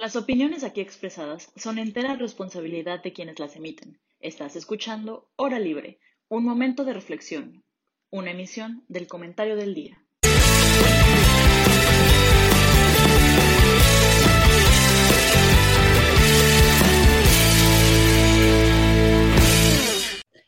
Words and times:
Las 0.00 0.16
opiniones 0.16 0.64
aquí 0.64 0.80
expresadas 0.80 1.52
son 1.56 1.78
entera 1.78 2.16
responsabilidad 2.16 3.02
de 3.02 3.12
quienes 3.12 3.38
las 3.38 3.54
emiten. 3.54 4.00
Estás 4.18 4.56
escuchando 4.56 5.28
Hora 5.36 5.58
Libre, 5.58 5.98
un 6.30 6.42
momento 6.42 6.86
de 6.86 6.94
reflexión, 6.94 7.62
una 8.08 8.30
emisión 8.30 8.82
del 8.88 9.06
comentario 9.06 9.56
del 9.56 9.74
día. 9.74 10.02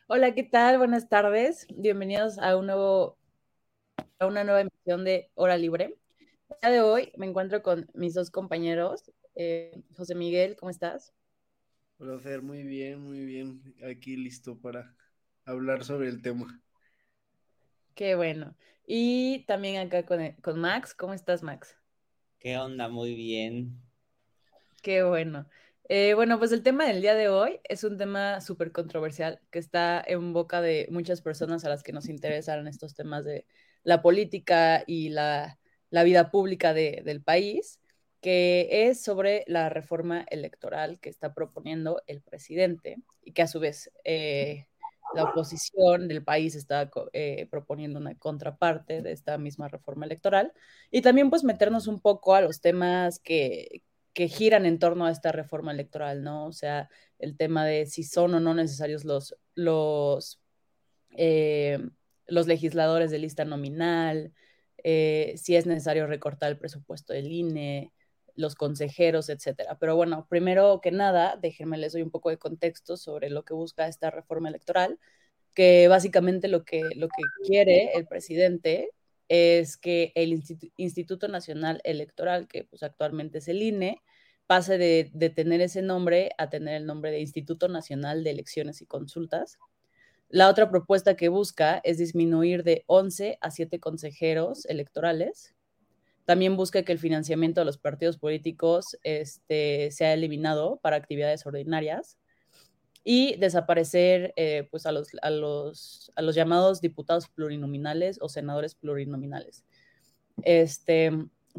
Hola, 0.07 0.35
¿qué 0.35 0.45
tal? 0.45 0.79
Buenas 0.79 1.11
tardes. 1.11 1.67
Bienvenidos 1.77 2.39
a, 2.39 2.57
un 2.57 2.69
nuevo, 2.69 3.19
a 4.19 4.27
una 4.27 4.45
nueva 4.45 4.63
emisión 4.63 5.05
de 5.05 5.31
Hora 5.35 5.59
Libre. 5.59 5.99
El 6.49 6.57
día 6.63 6.71
de 6.71 6.81
hoy 6.81 7.13
me 7.19 7.27
encuentro 7.27 7.63
con 7.63 7.91
mis 7.93 8.15
dos 8.15 8.31
compañeros. 8.31 9.13
Eh, 9.35 9.83
José 9.97 10.15
Miguel, 10.15 10.57
¿cómo 10.57 10.71
estás? 10.71 11.15
Hola, 11.99 12.19
Fer, 12.19 12.43
muy 12.43 12.63
bien, 12.63 13.01
muy 13.01 13.25
bien. 13.25 13.75
Aquí 13.89 14.17
listo 14.17 14.59
para 14.59 14.95
hablar 15.45 15.85
sobre 15.85 16.09
el 16.09 16.21
tema. 16.21 16.61
Qué 17.95 18.15
bueno. 18.15 18.57
Y 18.87 19.45
también 19.47 19.79
acá 19.79 20.05
con, 20.05 20.33
con 20.43 20.61
Max. 20.61 20.95
¿Cómo 20.95 21.15
estás, 21.15 21.43
Max? 21.43 21.77
¿Qué 22.39 22.59
onda? 22.59 22.89
Muy 22.89 23.15
bien. 23.15 23.81
Qué 24.83 25.05
bueno. 25.05 25.47
Eh, 25.89 26.15
bueno, 26.15 26.39
pues 26.39 26.53
el 26.53 26.63
tema 26.63 26.87
del 26.87 27.03
día 27.03 27.15
de 27.15 27.29
hoy 27.29 27.61
es 27.65 27.85
un 27.85 27.99
tema 27.99 28.41
súper 28.41 28.73
controversial 28.73 29.41
que 29.51 29.59
está 29.59 30.03
en 30.07 30.33
boca 30.33 30.61
de 30.61 30.89
muchas 30.91 31.21
personas 31.21 31.65
a 31.65 31.69
las 31.69 31.83
que 31.83 31.93
nos 31.93 32.09
interesan 32.09 32.67
estos 32.67 32.95
temas 32.95 33.25
de 33.25 33.47
la 33.83 34.01
política 34.01 34.85
y 34.87 35.11
la, 35.11 35.59
vida 35.91 36.31
pública 36.31 36.73
del 36.73 37.23
país, 37.23 37.79
que 38.23 38.89
es 38.89 39.03
sobre 39.03 39.45
la 39.49 39.69
reforma 39.69 40.25
electoral 40.31 41.01
que 41.01 41.11
está 41.11 41.35
proponiendo 41.35 42.03
el 42.07 42.23
presidente 42.23 43.03
y 43.25 43.33
que 43.33 43.43
a 43.43 43.49
su 43.49 43.59
vez 43.59 43.91
eh, 44.05 44.69
la 45.13 45.25
oposición 45.25 46.07
del 46.07 46.23
país 46.23 46.55
está 46.55 46.89
eh, 47.15 47.49
proponiendo 47.51 47.99
una 47.99 48.15
contraparte 48.15 49.03
de 49.03 49.11
esta 49.11 49.39
misma 49.39 49.67
reforma 49.67 50.07
electoral 50.07 50.53
y 50.93 51.03
también 51.03 51.31
pues 51.31 51.43
meternos 51.43 51.89
un 51.89 52.01
poco 52.01 52.37
a 52.37 52.41
los 52.41 52.61
temas 52.61 53.19
que, 53.19 53.83
que 54.13 54.29
giran 54.29 54.67
en 54.67 54.79
torno 54.79 55.05
a 55.05 55.11
esta 55.11 55.33
reforma 55.33 55.73
electoral, 55.73 56.23
¿no? 56.23 56.47
O 56.47 56.53
sea, 56.53 56.89
el 57.19 57.37
tema 57.37 57.67
de 57.67 57.87
si 57.87 58.05
son 58.05 58.35
o 58.35 58.41
no 58.41 58.55
necesarios 58.55 59.05
los, 59.05 59.37
los, 59.57 60.41
eh, 61.17 61.81
los 62.29 62.47
legisladores 62.47 63.11
de 63.11 63.19
lista 63.19 63.45
nominal, 63.45 64.33
si 64.85 65.57
es 65.57 65.67
necesario 65.67 66.07
recortar 66.07 66.51
el 66.53 66.59
presupuesto 66.59 67.13
del 67.13 67.31
INE, 67.31 67.93
los 68.35 68.55
consejeros, 68.55 69.29
etcétera. 69.29 69.79
Pero 69.79 69.97
bueno, 69.97 70.27
primero 70.29 70.81
que 70.81 70.91
nada, 70.91 71.39
déjenme 71.41 71.79
les 71.79 71.93
doy 71.93 72.03
un 72.03 72.11
poco 72.11 72.31
de 72.31 72.39
contexto 72.39 72.97
sobre 72.97 73.31
lo 73.31 73.45
que 73.45 73.55
busca 73.55 73.89
esta 73.89 74.11
reforma 74.11 74.49
electoral, 74.49 74.99
que 75.55 75.89
básicamente 75.89 76.49
lo 76.49 76.65
que, 76.65 76.83
lo 76.97 77.09
que 77.09 77.23
quiere 77.47 77.93
el 77.95 78.07
presidente 78.07 78.91
es 79.29 79.77
que 79.77 80.13
el 80.15 80.43
Instituto 80.77 81.29
Nacional 81.29 81.81
Electoral, 81.85 82.49
que 82.49 82.65
pues 82.65 82.83
actualmente 82.83 83.39
es 83.39 83.49
el 83.49 83.63
INE, 83.63 84.03
pase 84.47 84.77
de, 84.77 85.31
tener 85.31 85.63
ese 85.63 85.81
nombre 85.81 86.33
a 86.37 86.51
tener 86.51 86.75
el 86.75 86.85
nombre 86.85 87.11
de 87.11 87.21
Instituto 87.21 87.69
Nacional 87.69 88.25
de 88.25 88.31
Elecciones 88.31 88.83
y 88.83 88.87
Consultas. 88.87 89.59
La 90.29 90.51
otra 90.51 90.71
propuesta 90.71 91.17
que 91.17 91.31
busca 91.31 91.81
es 91.85 91.97
disminuir 91.97 92.63
de 92.63 92.85
11 92.87 93.39
a 93.41 93.51
7 93.51 93.81
consejeros 93.81 94.67
electorales. 94.67 95.52
También 96.25 96.57
busca 96.57 96.83
que 96.83 96.93
el 96.93 96.99
financiamiento 96.99 97.61
de 97.61 97.65
los 97.65 97.79
partidos 97.79 98.19
políticos 98.19 98.97
este, 99.03 99.91
sea 99.91 100.15
eliminado 100.15 100.79
para 100.83 100.97
actividades 100.97 101.45
ordinarias 101.47 102.17
y 103.05 103.37
desaparecer 103.37 104.33
eh, 104.37 104.69
pues 104.71 104.87
a 104.87 104.93
los, 104.93 105.09
a, 105.23 105.31
los, 105.31 106.13
a 106.15 106.23
los 106.23 106.35
llamados 106.35 106.81
diputados 106.81 107.29
plurinominales 107.29 108.19
o 108.21 108.29
senadores 108.29 108.75
plurinominales. 108.75 109.65
Este, 110.45 111.11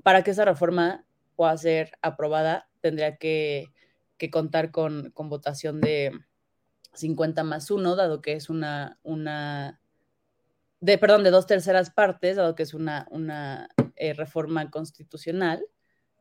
para 0.01 0.23
que 0.23 0.31
esa 0.31 0.45
reforma 0.45 1.05
pueda 1.35 1.55
ser 1.57 1.91
aprobada, 2.01 2.69
tendría 2.81 3.17
que, 3.17 3.71
que 4.17 4.29
contar 4.29 4.71
con, 4.71 5.11
con, 5.11 5.29
votación 5.29 5.81
de 5.81 6.11
50 6.93 7.43
más 7.43 7.69
1, 7.69 7.95
dado 7.95 8.21
que 8.21 8.33
es 8.33 8.49
una, 8.49 8.97
una 9.03 9.81
de, 10.83 10.97
perdón, 10.97 11.23
de 11.23 11.31
dos 11.31 11.47
terceras 11.47 11.91
partes, 11.91 12.35
dado 12.35 12.55
que 12.55 12.63
es 12.63 12.73
una, 12.73 13.07
una 13.09 13.69
eh, 13.95 14.13
reforma 14.13 14.69
constitucional. 14.69 15.65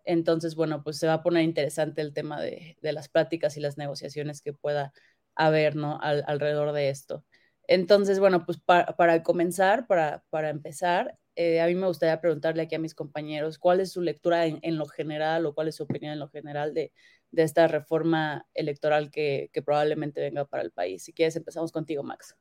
Entonces, 0.05 0.55
bueno, 0.55 0.85
pues 0.85 0.99
se 0.99 1.09
va 1.09 1.15
a 1.15 1.23
poner 1.23 1.43
interesante 1.43 2.01
el 2.01 2.13
tema 2.15 2.41
de, 2.41 2.77
de 2.81 2.93
las 2.93 3.09
prácticas 3.09 3.57
y 3.57 3.61
las 3.61 3.77
negociaciones 3.77 4.41
que 4.41 4.53
pueda 4.53 4.93
a 5.35 5.51
ver, 5.51 5.75
¿no? 5.75 5.99
alrededor 6.01 6.73
de 6.73 6.91
esto. 6.91 7.25
Entonces, 7.67 8.21
bueno, 8.21 8.45
pues 8.47 8.59
para 8.61 9.23
comenzar, 9.25 9.87
para, 9.89 10.25
para 10.31 10.51
empezar, 10.51 11.19
eh, 11.35 11.61
a 11.61 11.67
mí 11.67 11.75
me 11.75 11.87
gustaría 11.89 12.21
preguntarle 12.21 12.63
aquí 12.63 12.77
a 12.77 12.79
mis 12.79 12.95
compañeros 12.95 13.59
cuál 13.59 13.81
es 13.81 13.91
su 13.93 14.01
lectura 14.01 14.47
en, 14.47 14.79
lo 14.79 14.87
general 14.87 15.47
o 15.47 15.55
cuál 15.55 15.69
es 15.69 15.77
su 15.77 15.85
opinión 15.85 16.13
en 16.13 16.21
lo 16.21 16.29
general 16.29 16.73
de, 16.75 16.93
de 17.33 17.43
esta 17.43 17.67
reforma 17.67 18.47
electoral 18.55 19.11
que, 19.11 19.51
que, 19.53 19.63
probablemente 19.63 20.21
venga 20.21 20.45
para 20.45 20.63
el 20.63 20.71
país. 20.71 21.03
Si 21.05 21.13
quieres, 21.13 21.35
empezamos 21.37 21.73
contigo, 21.73 22.05
Max. 22.05 22.37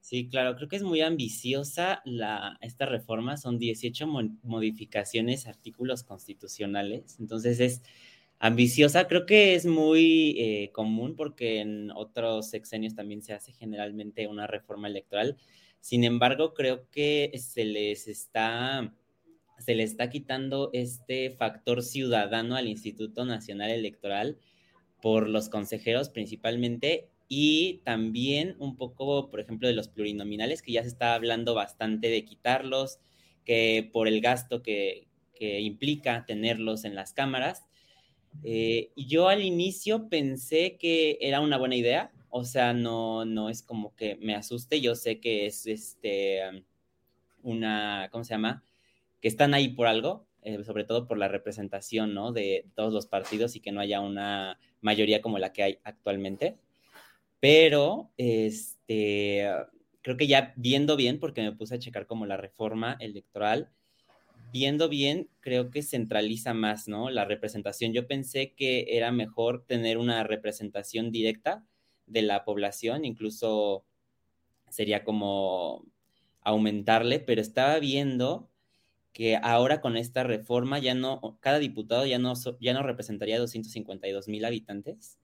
Sí, 0.00 0.28
claro, 0.28 0.56
creo 0.56 0.68
que 0.68 0.76
es 0.76 0.82
muy 0.82 1.00
ambiciosa 1.02 2.00
la, 2.04 2.56
esta 2.60 2.86
reforma. 2.86 3.36
Son 3.36 3.58
18 3.58 4.06
modificaciones, 4.42 5.46
artículos 5.46 6.02
constitucionales. 6.04 7.16
Entonces 7.20 7.60
es 7.60 7.82
ambiciosa, 8.38 9.08
creo 9.08 9.26
que 9.26 9.54
es 9.54 9.66
muy 9.66 10.36
eh, 10.38 10.70
común 10.72 11.16
porque 11.16 11.60
en 11.60 11.90
otros 11.90 12.50
sexenios 12.50 12.94
también 12.94 13.22
se 13.22 13.34
hace 13.34 13.52
generalmente 13.52 14.26
una 14.28 14.46
reforma 14.46 14.88
electoral. 14.88 15.36
Sin 15.80 16.04
embargo, 16.04 16.54
creo 16.54 16.88
que 16.90 17.32
se 17.38 17.64
les 17.64 18.08
está 18.08 18.94
se 19.58 19.74
le 19.74 19.82
está 19.82 20.08
quitando 20.08 20.70
este 20.72 21.30
factor 21.30 21.82
ciudadano 21.82 22.56
al 22.56 22.68
Instituto 22.68 23.24
Nacional 23.24 23.70
Electoral 23.70 24.38
por 25.02 25.28
los 25.28 25.48
consejeros 25.48 26.08
principalmente 26.10 27.08
y 27.28 27.82
también 27.84 28.56
un 28.58 28.76
poco, 28.76 29.30
por 29.30 29.40
ejemplo, 29.40 29.68
de 29.68 29.74
los 29.74 29.88
plurinominales, 29.88 30.62
que 30.62 30.72
ya 30.72 30.82
se 30.82 30.88
está 30.88 31.14
hablando 31.14 31.54
bastante 31.54 32.08
de 32.08 32.24
quitarlos, 32.24 32.98
que 33.44 33.88
por 33.92 34.08
el 34.08 34.20
gasto 34.20 34.62
que, 34.62 35.08
que 35.34 35.60
implica 35.60 36.24
tenerlos 36.26 36.84
en 36.84 36.94
las 36.94 37.12
cámaras. 37.12 37.64
Eh, 38.44 38.90
yo 38.96 39.28
al 39.28 39.42
inicio 39.42 40.08
pensé 40.08 40.76
que 40.76 41.18
era 41.20 41.40
una 41.40 41.58
buena 41.58 41.76
idea, 41.76 42.12
o 42.30 42.44
sea, 42.44 42.72
no, 42.74 43.24
no 43.24 43.48
es 43.48 43.62
como 43.62 43.94
que 43.94 44.16
me 44.16 44.34
asuste, 44.34 44.80
yo 44.80 44.94
sé 44.94 45.20
que 45.20 45.46
es 45.46 45.66
este, 45.66 46.40
una, 47.42 48.08
¿cómo 48.12 48.24
se 48.24 48.34
llama? 48.34 48.64
Que 49.20 49.28
están 49.28 49.54
ahí 49.54 49.68
por 49.68 49.86
algo, 49.86 50.26
eh, 50.42 50.62
sobre 50.64 50.84
todo 50.84 51.06
por 51.06 51.18
la 51.18 51.28
representación, 51.28 52.14
¿no? 52.14 52.32
De 52.32 52.66
todos 52.74 52.92
los 52.92 53.06
partidos 53.06 53.56
y 53.56 53.60
que 53.60 53.72
no 53.72 53.80
haya 53.80 54.00
una 54.00 54.58
mayoría 54.80 55.22
como 55.22 55.38
la 55.38 55.52
que 55.52 55.62
hay 55.62 55.78
actualmente. 55.84 56.58
Pero, 57.40 58.10
este, 58.16 59.46
creo 60.02 60.16
que 60.16 60.26
ya 60.26 60.52
viendo 60.56 60.96
bien, 60.96 61.20
porque 61.20 61.42
me 61.42 61.52
puse 61.52 61.74
a 61.74 61.78
checar 61.78 62.06
como 62.06 62.26
la 62.26 62.36
reforma 62.36 62.96
electoral, 63.00 63.70
viendo 64.52 64.88
bien, 64.88 65.28
creo 65.40 65.70
que 65.70 65.82
centraliza 65.82 66.54
más, 66.54 66.88
¿no? 66.88 67.10
La 67.10 67.24
representación. 67.24 67.92
Yo 67.92 68.06
pensé 68.06 68.54
que 68.54 68.96
era 68.96 69.12
mejor 69.12 69.64
tener 69.66 69.98
una 69.98 70.24
representación 70.24 71.12
directa 71.12 71.64
de 72.06 72.22
la 72.22 72.44
población, 72.44 73.04
incluso 73.04 73.84
sería 74.70 75.04
como 75.04 75.84
aumentarle, 76.40 77.20
pero 77.20 77.40
estaba 77.40 77.78
viendo 77.78 78.48
que 79.12 79.36
ahora 79.36 79.80
con 79.80 79.96
esta 79.96 80.22
reforma 80.22 80.78
ya 80.78 80.94
no, 80.94 81.38
cada 81.40 81.58
diputado 81.58 82.06
ya 82.06 82.18
no, 82.18 82.34
ya 82.60 82.72
no 82.72 82.82
representaría 82.82 83.38
252 83.38 84.28
mil 84.28 84.44
habitantes, 84.44 85.18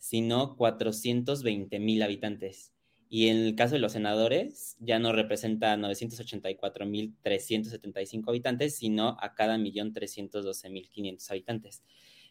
sino 0.00 0.56
420 0.56 1.78
mil 1.78 2.02
habitantes. 2.02 2.72
Y 3.08 3.28
en 3.28 3.36
el 3.36 3.54
caso 3.54 3.74
de 3.74 3.80
los 3.80 3.92
senadores, 3.92 4.76
ya 4.80 4.98
no 4.98 5.12
representa 5.12 5.76
984.375 5.76 8.28
habitantes, 8.28 8.76
sino 8.76 9.16
a 9.20 9.34
cada 9.34 9.58
millón 9.58 9.92
312.500 9.92 11.30
habitantes. 11.30 11.84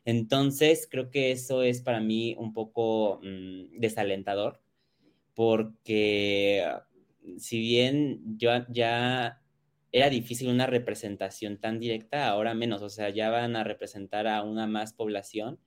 Entonces, 0.06 0.88
creo 0.90 1.12
que 1.12 1.32
eso 1.32 1.64
es 1.64 1.82
para 1.82 2.00
mí 2.00 2.36
un 2.38 2.54
poco 2.54 3.20
mm, 3.22 3.80
desalentador, 3.80 4.62
porque 5.36 6.66
si 7.38 7.60
bien 7.60 8.38
yo 8.38 8.52
ya 8.70 9.42
era 9.92 10.10
difícil 10.10 10.50
una 10.50 10.68
representación 10.68 11.58
tan 11.58 11.80
directa, 11.80 12.30
ahora 12.30 12.54
menos, 12.54 12.82
o 12.82 12.90
sea, 12.90 13.10
ya 13.10 13.30
van 13.30 13.56
a 13.56 13.64
representar 13.64 14.28
a 14.28 14.44
una 14.44 14.68
más 14.68 14.94
población 14.94 15.60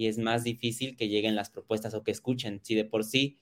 y 0.00 0.06
es 0.06 0.16
más 0.16 0.44
difícil 0.44 0.96
que 0.96 1.10
lleguen 1.10 1.36
las 1.36 1.50
propuestas 1.50 1.92
o 1.92 2.02
que 2.02 2.10
escuchen. 2.10 2.60
Si 2.62 2.74
de 2.74 2.86
por 2.86 3.04
sí 3.04 3.38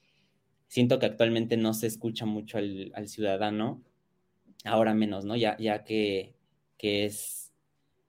siento 0.66 0.98
que 0.98 1.06
actualmente 1.06 1.56
no 1.56 1.72
se 1.72 1.86
escucha 1.86 2.26
mucho 2.26 2.58
al, 2.58 3.06
ciudadano, 3.06 3.84
ahora 4.64 4.92
menos, 4.92 5.24
¿no? 5.24 5.36
Ya, 5.36 5.56
ya 5.60 5.84
que, 5.84 6.34
es 6.80 7.54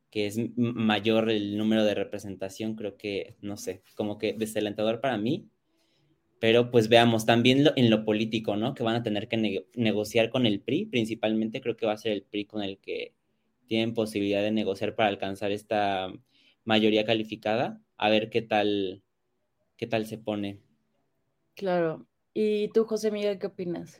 que 0.09 0.25
es 0.25 0.39
mayor 0.55 1.29
el 1.29 1.59
número 1.59 1.85
de 1.85 1.93
representación, 1.93 2.73
creo 2.73 2.97
que, 2.97 3.35
no 3.41 3.55
sé, 3.55 3.83
como 3.93 4.17
que 4.17 4.33
desalentador 4.33 4.99
para 4.99 5.19
mí. 5.19 5.47
Pero 6.39 6.71
pues 6.71 6.89
veamos, 6.89 7.27
también 7.27 7.67
en 7.75 7.91
lo 7.91 8.03
político, 8.03 8.55
¿no? 8.55 8.73
Que 8.73 8.81
van 8.81 8.95
a 8.95 9.03
tener 9.03 9.27
que 9.27 9.67
negociar 9.75 10.31
con 10.31 10.47
el 10.47 10.59
PRI, 10.61 10.87
principalmente 10.87 11.61
creo 11.61 11.77
que 11.77 11.85
va 11.85 11.93
a 11.93 11.97
ser 11.97 12.13
el 12.13 12.23
PRI 12.23 12.45
con 12.45 12.63
el 12.63 12.79
que 12.79 13.13
tienen 13.67 13.93
posibilidad 13.93 14.41
de 14.41 14.49
negociar 14.49 14.95
para 14.95 15.09
alcanzar 15.09 15.51
esta 15.51 16.11
mayoría 16.63 17.05
calificada, 17.05 17.79
a 17.99 18.09
ver 18.09 18.29
qué 18.29 18.41
tal, 18.41 19.03
qué 19.77 19.85
tal 19.85 20.05
se 20.05 20.17
pone. 20.17 20.61
Claro. 21.53 22.07
¿Y 22.33 22.69
tú, 22.69 22.85
José 22.85 23.11
Miguel, 23.11 23.37
qué 23.37 23.47
opinas? 23.47 23.99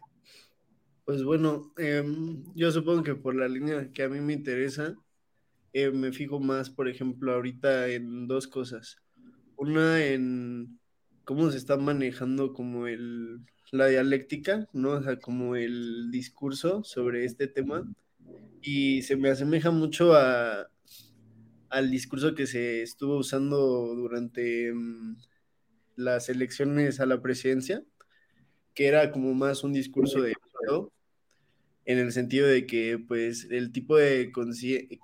Pues 1.04 1.24
bueno, 1.24 1.74
em, 1.78 2.44
yo 2.56 2.72
supongo 2.72 3.04
que 3.04 3.16
por 3.16 3.36
la 3.36 3.48
línea 3.48 3.92
que 3.92 4.04
a 4.04 4.10
mí 4.10 4.22
me 4.22 4.34
interesa, 4.34 4.96
eh, 5.74 5.92
me 5.92 6.14
fijo 6.14 6.40
más, 6.40 6.70
por 6.70 6.88
ejemplo, 6.88 7.34
ahorita 7.34 7.90
en 7.90 8.28
dos 8.28 8.48
cosas. 8.48 8.98
Una 9.58 10.04
en 10.06 10.80
cómo 11.26 11.52
se 11.52 11.58
está 11.58 11.76
manejando 11.76 12.54
como 12.54 12.88
el, 12.88 13.42
la 13.72 13.88
dialéctica, 13.88 14.70
¿no? 14.72 14.92
O 14.92 15.04
sea, 15.04 15.20
como 15.20 15.58
el 15.58 16.10
discurso 16.10 16.84
sobre 16.86 17.26
este 17.26 17.48
tema. 17.48 17.84
Y 18.62 19.02
se 19.02 19.18
me 19.18 19.30
asemeja 19.30 19.72
mucho 19.72 20.14
a, 20.14 20.70
al 21.70 21.92
discurso 21.92 22.36
que 22.36 22.48
se 22.48 22.82
estuvo 22.82 23.18
usando 23.18 23.58
durante 23.96 24.74
mm, 24.74 25.18
las 25.96 26.30
elecciones 26.30 27.00
a 27.00 27.06
la 27.06 27.22
presidencia, 27.22 27.84
que 28.74 28.88
era 28.88 29.12
como 29.12 29.34
más 29.34 29.64
un 29.64 29.74
discurso 29.74 30.22
de 30.22 30.34
en 31.86 31.98
el 31.98 32.12
sentido 32.12 32.48
de 32.48 32.68
que 32.68 33.00
pues 33.00 33.48
el 33.50 33.72
tipo 33.72 33.98
de, 33.98 34.32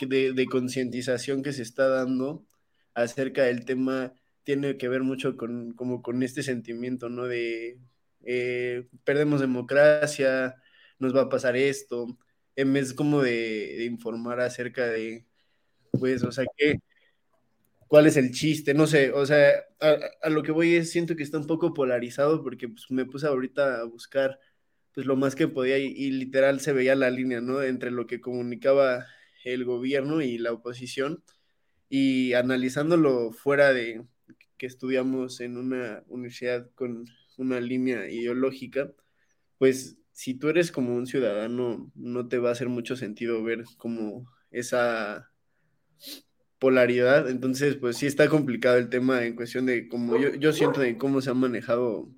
de, 0.07 0.45
concientización 0.45 1.41
que 1.41 1.51
se 1.51 1.63
está 1.63 1.87
dando 1.87 2.45
acerca 2.93 3.43
del 3.43 3.65
tema 3.65 4.13
tiene 4.43 4.77
que 4.77 4.87
ver 4.87 5.01
mucho 5.01 5.35
con, 5.35 5.73
como 5.73 6.03
con 6.03 6.21
este 6.21 6.43
sentimiento, 6.43 7.09
¿no? 7.09 7.25
De 7.25 7.79
eh, 8.23 8.87
perdemos 9.03 9.41
democracia, 9.41 10.55
nos 10.99 11.15
va 11.15 11.21
a 11.21 11.29
pasar 11.29 11.55
esto, 11.55 12.17
en 12.55 12.73
vez 12.73 12.93
como 12.93 13.21
de, 13.21 13.85
informar 13.85 14.39
acerca 14.39 14.85
de, 14.87 15.25
pues, 15.99 16.23
o 16.23 16.31
sea, 16.31 16.45
¿qué, 16.57 16.79
¿cuál 17.87 18.07
es 18.07 18.17
el 18.17 18.31
chiste? 18.31 18.73
No 18.73 18.87
sé, 18.87 19.11
o 19.11 19.25
sea, 19.25 19.51
a, 19.79 20.29
lo 20.29 20.43
que 20.43 20.51
voy 20.51 20.75
es, 20.75 20.91
siento 20.91 21.15
que 21.15 21.23
está 21.23 21.37
un 21.37 21.47
poco 21.47 21.73
polarizado 21.73 22.43
porque 22.43 22.67
pues, 22.69 22.85
me 22.89 23.05
puse 23.05 23.27
ahorita 23.27 23.81
a 23.81 23.83
buscar 23.85 24.39
pues 24.93 25.05
lo 25.07 25.15
más 25.17 25.35
que 25.35 25.47
podía 25.47 25.77
y, 25.77 26.11
literal 26.11 26.61
se 26.61 26.73
veía 26.73 26.95
la 26.95 27.09
línea, 27.09 27.41
¿no? 27.41 27.61
Entre 27.63 27.91
lo 27.91 28.07
que 28.07 28.21
comunicaba 28.21 29.05
el 29.43 29.65
gobierno 29.65 30.21
y 30.21 30.37
la 30.37 30.53
oposición 30.53 31.23
y 31.89 32.33
analizándolo 32.33 33.31
fuera 33.31 33.73
de 33.73 34.05
que 34.57 34.65
estudiamos 34.65 35.41
en 35.41 35.57
una 35.57 36.03
universidad 36.07 36.69
con 36.75 37.05
una 37.37 37.59
línea 37.59 38.09
ideológica, 38.09 38.91
pues 39.57 39.97
si 40.11 40.33
tú 40.35 40.49
eres 40.49 40.71
como 40.71 40.95
un 40.95 41.07
ciudadano, 41.07 41.91
no 41.95 42.27
te 42.29 42.37
va 42.39 42.49
a 42.49 42.51
hacer 42.53 42.69
mucho 42.69 42.95
sentido 42.95 43.43
ver 43.43 43.65
como 43.77 44.31
esa 44.51 45.31
polaridad. 46.59 47.29
Entonces, 47.29 47.75
pues 47.75 47.97
sí 47.97 48.07
está 48.07 48.29
complicado 48.29 48.77
el 48.77 48.89
tema 48.89 49.25
en 49.25 49.35
cuestión 49.35 49.65
de 49.65 49.87
cómo 49.87 50.17
yo, 50.17 50.33
yo 50.35 50.53
siento 50.53 50.81
de 50.81 50.97
cómo 50.97 51.21
se 51.21 51.29
ha 51.29 51.33
manejado 51.33 52.09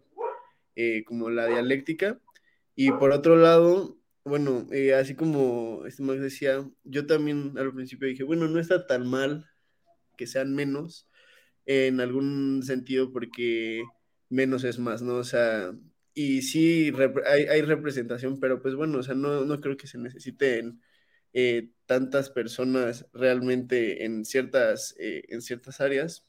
eh, 0.76 1.04
como 1.06 1.30
la 1.30 1.48
dialéctica 1.48 2.20
y 2.76 2.92
por 2.92 3.12
otro 3.12 3.36
lado, 3.36 3.98
bueno, 4.24 4.68
eh, 4.72 4.94
así 4.94 5.16
como 5.16 5.84
este 5.88 6.04
Max 6.04 6.22
decía, 6.22 6.64
yo 6.84 7.08
también 7.08 7.54
al 7.58 7.74
principio 7.74 8.08
dije, 8.08 8.24
bueno, 8.24 8.48
no 8.48 8.60
está 8.60 8.86
tan 8.86 9.08
mal 9.08 9.50
que 10.16 10.28
sean 10.28 10.54
menos 10.56 11.10
en 11.66 12.00
algún 12.02 12.62
sentido 12.64 13.12
porque 13.12 13.84
menos 14.30 14.64
es 14.64 14.80
más, 14.80 15.02
¿no? 15.02 15.16
O 15.16 15.24
sea, 15.24 15.74
y 16.14 16.44
sí 16.44 16.94
hay, 17.26 17.62
representación, 17.64 18.40
pero 18.40 18.62
pues 18.62 18.76
bueno, 18.76 19.00
o 19.00 19.04
sea, 19.04 19.16
no, 19.16 19.46
no 19.46 19.60
creo 19.62 19.78
que 19.78 19.88
se 19.88 19.98
necesiten 19.98 20.82
eh, 21.40 21.70
tantas 21.86 22.32
personas 22.32 23.06
realmente 23.14 24.06
en 24.06 24.26
ciertas, 24.26 24.96
eh, 24.98 25.22
en 25.30 25.44
ciertas 25.44 25.82
áreas. 25.82 26.26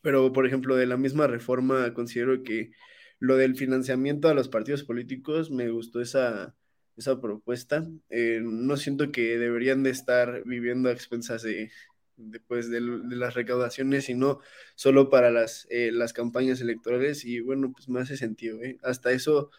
Pero, 0.00 0.32
por 0.32 0.46
ejemplo, 0.46 0.76
de 0.76 0.86
la 0.86 0.96
misma 0.96 1.26
reforma 1.26 1.92
considero 1.92 2.44
que 2.44 2.70
lo 3.18 3.36
del 3.36 3.56
financiamiento 3.56 4.28
a 4.28 4.34
los 4.34 4.48
partidos 4.48 4.84
políticos, 4.84 5.50
me 5.50 5.70
gustó 5.70 6.00
esa, 6.00 6.54
esa 6.96 7.20
propuesta. 7.20 7.84
Eh, 8.08 8.38
no 8.44 8.76
siento 8.76 9.10
que 9.10 9.38
deberían 9.38 9.82
de 9.82 9.90
estar 9.90 10.44
viviendo 10.44 10.88
a 10.88 10.92
expensas 10.92 11.42
de, 11.42 11.72
pues, 12.46 12.70
de, 12.70 12.80
las 12.80 13.34
recaudaciones, 13.34 14.04
sino 14.04 14.38
solo 14.76 15.10
para 15.10 15.32
las, 15.32 15.66
las 15.70 16.12
campañas 16.12 16.60
electorales. 16.60 17.24
Y 17.24 17.40
bueno, 17.40 17.72
pues 17.72 17.88
me 17.88 17.98
hace 17.98 18.16
sentido. 18.16 18.60
Hasta 18.84 19.10
eso, 19.10 19.50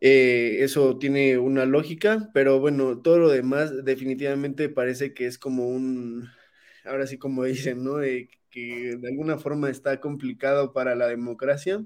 eso 0.00 0.98
tiene 0.98 1.38
una 1.38 1.64
lógica, 1.66 2.30
pero 2.34 2.60
bueno, 2.60 3.00
todo 3.00 3.18
lo 3.18 3.30
demás 3.30 3.84
definitivamente 3.84 4.68
parece 4.68 5.14
que 5.14 5.26
es 5.26 5.38
como 5.38 5.68
un, 5.68 6.28
ahora 6.84 7.06
sí 7.06 7.18
como 7.18 7.44
dicen, 7.44 7.84
¿no? 7.84 8.00
que 8.50 8.96
de 8.96 9.08
alguna 9.08 9.38
forma 9.38 9.70
está 9.70 10.00
complicado 10.00 10.72
para 10.72 10.94
la 10.94 11.08
democracia 11.08 11.84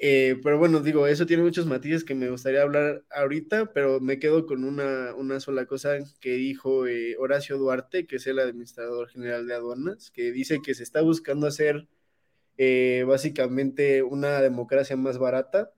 eh, 0.00 0.36
pero 0.44 0.58
bueno, 0.58 0.80
digo, 0.80 1.08
eso 1.08 1.26
tiene 1.26 1.42
muchos 1.42 1.66
matices 1.66 2.04
que 2.04 2.14
me 2.14 2.30
gustaría 2.30 2.62
hablar 2.62 3.04
ahorita, 3.10 3.72
pero 3.72 3.98
me 4.00 4.20
quedo 4.20 4.46
con 4.46 4.62
una, 4.64 5.12
una 5.16 5.40
sola 5.40 5.66
cosa 5.66 5.98
que 6.20 6.34
dijo 6.34 6.86
eh, 6.86 7.16
Horacio 7.18 7.58
Duarte, 7.58 8.06
que 8.06 8.16
es 8.16 8.26
el 8.28 8.38
administrador 8.38 9.08
general 9.08 9.48
de 9.48 9.54
aduanas, 9.54 10.12
que 10.12 10.30
dice 10.30 10.60
que 10.62 10.74
se 10.74 10.84
está 10.84 11.02
buscando 11.02 11.48
hacer 11.48 11.88
eh, 12.58 13.04
básicamente 13.08 14.02
una 14.04 14.40
democracia 14.40 14.96
más 14.96 15.18
barata, 15.18 15.72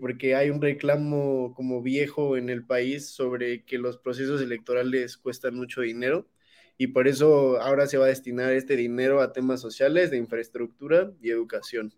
porque 0.00 0.36
hay 0.36 0.50
un 0.50 0.62
reclamo 0.62 1.52
como 1.54 1.82
viejo 1.82 2.36
en 2.36 2.48
el 2.48 2.64
país 2.64 3.08
sobre 3.10 3.64
que 3.64 3.78
los 3.78 3.98
procesos 3.98 4.40
electorales 4.40 5.16
cuestan 5.16 5.56
mucho 5.56 5.80
dinero 5.80 6.28
y 6.76 6.88
por 6.88 7.08
eso 7.08 7.60
ahora 7.60 7.86
se 7.86 7.98
va 7.98 8.06
a 8.06 8.08
destinar 8.08 8.52
este 8.52 8.76
dinero 8.76 9.20
a 9.20 9.32
temas 9.32 9.60
sociales, 9.60 10.10
de 10.10 10.16
infraestructura 10.16 11.12
y 11.20 11.30
educación. 11.30 11.94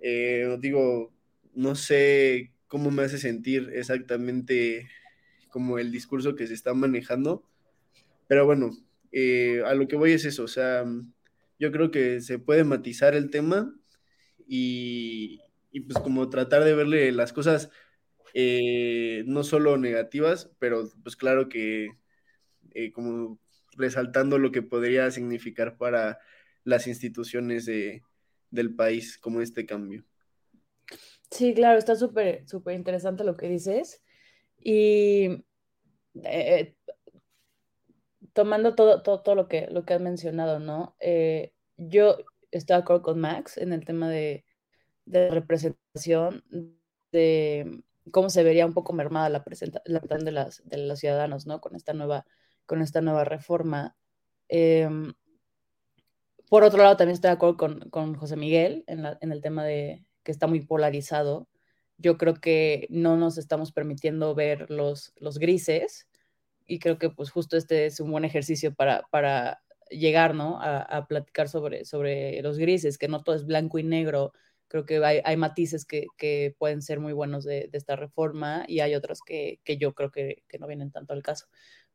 Eh, 0.00 0.56
digo, 0.60 1.12
no 1.54 1.74
sé 1.74 2.52
cómo 2.66 2.90
me 2.90 3.02
hace 3.02 3.18
sentir 3.18 3.70
exactamente 3.74 4.88
como 5.50 5.78
el 5.78 5.90
discurso 5.90 6.34
que 6.34 6.46
se 6.46 6.54
está 6.54 6.74
manejando, 6.74 7.42
pero 8.28 8.44
bueno, 8.44 8.70
eh, 9.10 9.62
a 9.64 9.74
lo 9.74 9.88
que 9.88 9.96
voy 9.96 10.12
es 10.12 10.26
eso, 10.26 10.44
o 10.44 10.48
sea, 10.48 10.84
yo 11.58 11.72
creo 11.72 11.90
que 11.90 12.20
se 12.20 12.38
puede 12.38 12.64
matizar 12.64 13.14
el 13.14 13.30
tema 13.30 13.74
y, 14.46 15.40
pues 15.72 15.98
como 16.02 16.28
tratar 16.28 16.64
de 16.64 16.74
verle 16.74 17.12
las 17.12 17.32
cosas 17.32 17.70
eh, 18.34 19.22
no 19.26 19.44
solo 19.44 19.76
negativas, 19.76 20.50
pero 20.58 20.88
pues 21.02 21.16
claro 21.16 21.48
que 21.48 21.90
como 22.94 23.40
resaltando 23.76 24.38
lo 24.38 24.52
que 24.52 24.62
podría 24.62 25.10
significar 25.10 25.78
para 25.78 26.18
las 26.64 26.86
instituciones 26.86 27.64
de, 27.64 28.02
del 28.50 28.74
país 28.74 29.18
como 29.18 29.40
este 29.40 29.66
cambio. 29.66 30.04
Sí, 31.30 31.54
claro, 31.54 31.78
está 31.78 31.96
súper, 31.96 32.46
súper 32.48 32.74
interesante 32.74 33.24
lo 33.24 33.36
que 33.36 33.48
dices. 33.48 34.02
Y 34.58 35.44
eh, 36.24 36.76
tomando 38.32 38.74
todo, 38.74 39.02
todo, 39.02 39.22
todo, 39.22 39.34
lo, 39.34 39.48
que, 39.48 39.68
lo 39.70 39.84
que 39.84 39.94
has 39.94 40.00
mencionado, 40.00 40.58
¿no? 40.58 40.96
Eh, 41.00 41.52
yo 41.76 42.18
estoy 42.50 42.76
de 42.76 42.82
acuerdo 42.82 43.02
con 43.02 43.20
Max 43.20 43.58
en 43.58 43.72
el 43.72 43.84
tema 43.84 44.08
de, 44.08 44.44
de 45.08 45.30
representación, 45.30 46.44
de 47.12 47.82
cómo 48.10 48.30
se 48.30 48.42
vería 48.42 48.66
un 48.66 48.74
poco 48.74 48.92
mermada 48.92 49.28
la 49.28 49.44
presentación 49.44 50.24
de, 50.24 50.32
las, 50.32 50.62
de 50.64 50.78
los 50.78 50.98
ciudadanos, 50.98 51.46
¿no? 51.46 51.60
Con 51.60 51.74
esta 51.74 51.92
nueva, 51.92 52.26
con 52.66 52.82
esta 52.82 53.00
nueva 53.00 53.24
reforma. 53.24 53.96
Em, 54.48 55.12
por 56.48 56.64
otro 56.64 56.82
lado, 56.82 56.96
también 56.96 57.14
estoy 57.14 57.28
de 57.28 57.34
acuerdo 57.34 57.56
con, 57.90 58.14
José 58.14 58.36
Miguel 58.36 58.84
en, 58.86 59.32
el 59.32 59.42
tema 59.42 59.64
de 59.64 60.04
que 60.22 60.32
está 60.32 60.46
muy 60.46 60.60
polarizado. 60.60 61.48
Yo 61.98 62.16
creo 62.16 62.34
que 62.34 62.86
no 62.90 63.16
nos 63.16 63.38
estamos 63.38 63.72
permitiendo 63.72 64.34
ver 64.34 64.70
los, 64.70 65.12
los 65.16 65.38
grises 65.38 66.08
y 66.66 66.78
creo 66.78 66.98
que 66.98 67.10
pues 67.10 67.30
justo 67.30 67.56
este 67.56 67.86
es 67.86 68.00
un 68.00 68.10
buen 68.10 68.24
ejercicio 68.24 68.74
para, 68.74 69.02
para 69.10 69.62
llegar 69.90 70.34
¿no? 70.34 70.58
a, 70.60 71.06
platicar 71.06 71.48
sobre, 71.48 71.84
sobre 71.84 72.40
los 72.42 72.58
grises, 72.58 72.98
que 72.98 73.08
no 73.08 73.22
todo 73.22 73.34
es 73.34 73.46
blanco 73.46 73.78
y 73.78 73.82
negro. 73.82 74.32
Creo 74.68 74.84
que 74.86 75.04
hay, 75.04 75.36
matices 75.36 75.84
que, 75.84 76.54
pueden 76.58 76.82
ser 76.82 77.00
muy 77.00 77.12
buenos 77.12 77.44
de, 77.44 77.70
esta 77.72 77.96
reforma 77.96 78.64
y 78.68 78.80
hay 78.80 78.94
otros 78.94 79.20
que, 79.22 79.60
yo 79.80 79.94
creo 79.94 80.10
que, 80.10 80.44
que, 80.48 80.58
no 80.58 80.66
vienen 80.66 80.92
tanto 80.92 81.14
al 81.14 81.22
caso. 81.22 81.46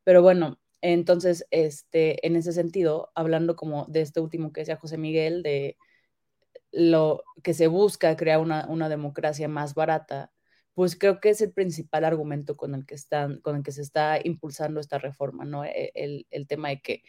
Pero 0.04 0.22
bueno, 0.22 0.58
entonces, 0.82 1.46
este, 1.50 2.26
en 2.26 2.36
ese 2.36 2.52
sentido, 2.52 3.10
hablando 3.14 3.56
como 3.56 3.86
de 3.86 4.02
este 4.02 4.20
último 4.20 4.52
que 4.52 4.60
decía 4.60 4.76
José 4.76 4.98
Miguel, 4.98 5.42
de 5.42 5.78
lo 6.72 7.24
que 7.42 7.54
se 7.54 7.68
busca 7.68 8.16
crear 8.16 8.40
una, 8.40 8.88
democracia 8.88 9.48
más 9.48 9.74
barata, 9.74 10.32
pues 10.74 10.96
creo 10.98 11.20
que 11.20 11.30
es 11.30 11.40
el 11.40 11.52
principal 11.52 12.04
argumento 12.04 12.56
con 12.56 12.74
el 12.74 12.84
que, 12.84 12.96
están, 12.96 13.40
con 13.40 13.56
el 13.56 13.62
que 13.62 13.72
se 13.72 13.82
está 13.82 14.18
impulsando 14.22 14.80
esta 14.80 14.98
reforma, 14.98 15.44
¿no? 15.44 15.64
E, 15.64 15.92
el, 15.94 16.26
el 16.30 16.46
tema 16.46 16.68
de 16.70 16.82
que 16.82 17.02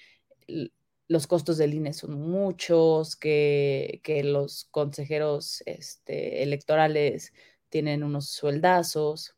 los 1.08 1.28
costos 1.28 1.58
del 1.58 1.74
INE 1.74 1.94
son 1.94 2.20
muchos, 2.20 3.16
que, 3.16 4.02
que 4.04 4.24
los 4.24 4.66
consejeros 4.72 5.62
este, 5.66 6.44
electorales 6.44 7.34
tienen 7.70 8.04
unos 8.04 8.30
sueldazos, 8.30 9.36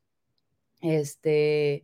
este, 0.82 1.84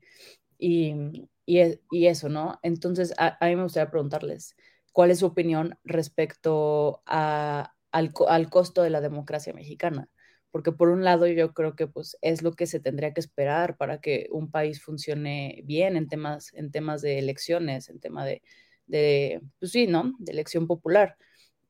y, 0.57 1.27
y, 1.45 1.61
y 1.91 2.07
eso, 2.07 2.29
¿no? 2.29 2.59
Entonces, 2.63 3.13
a, 3.17 3.37
a, 3.43 3.49
mí 3.49 3.55
me 3.55 3.63
gustaría 3.63 3.91
preguntarles, 3.91 4.55
¿cuál 4.93 5.11
es 5.11 5.19
su 5.19 5.25
opinión 5.25 5.77
respecto 5.83 7.01
a, 7.05 7.73
al, 7.91 8.13
al 8.27 8.49
costo 8.49 8.83
de 8.83 8.89
la 8.89 9.01
democracia 9.01 9.53
mexicana? 9.53 10.09
porque 10.51 10.71
por 10.71 10.89
un 10.89 11.03
lado 11.03 11.25
yo 11.25 11.51
creo 11.55 11.75
que 11.75 11.87
pues 11.87 12.15
es 12.21 12.43
lo 12.43 12.53
que 12.53 12.67
se 12.67 12.79
tendría 12.79 13.11
que 13.11 13.21
esperar 13.21 13.75
para 13.75 13.99
que 13.99 14.27
un 14.31 14.51
país 14.51 14.83
funcione 14.83 15.63
bien 15.65 15.97
en 15.97 16.07
temas, 16.07 16.53
en 16.53 16.69
temas 16.69 17.01
de 17.01 17.17
elecciones, 17.17 17.89
en 17.89 17.99
tema 17.99 18.23
de, 18.23 18.43
de, 18.87 19.41
pues 19.59 19.71
sí, 19.71 19.87
¿no? 19.87 20.13
De 20.19 20.31
elección 20.31 20.67
popular, 20.67 21.17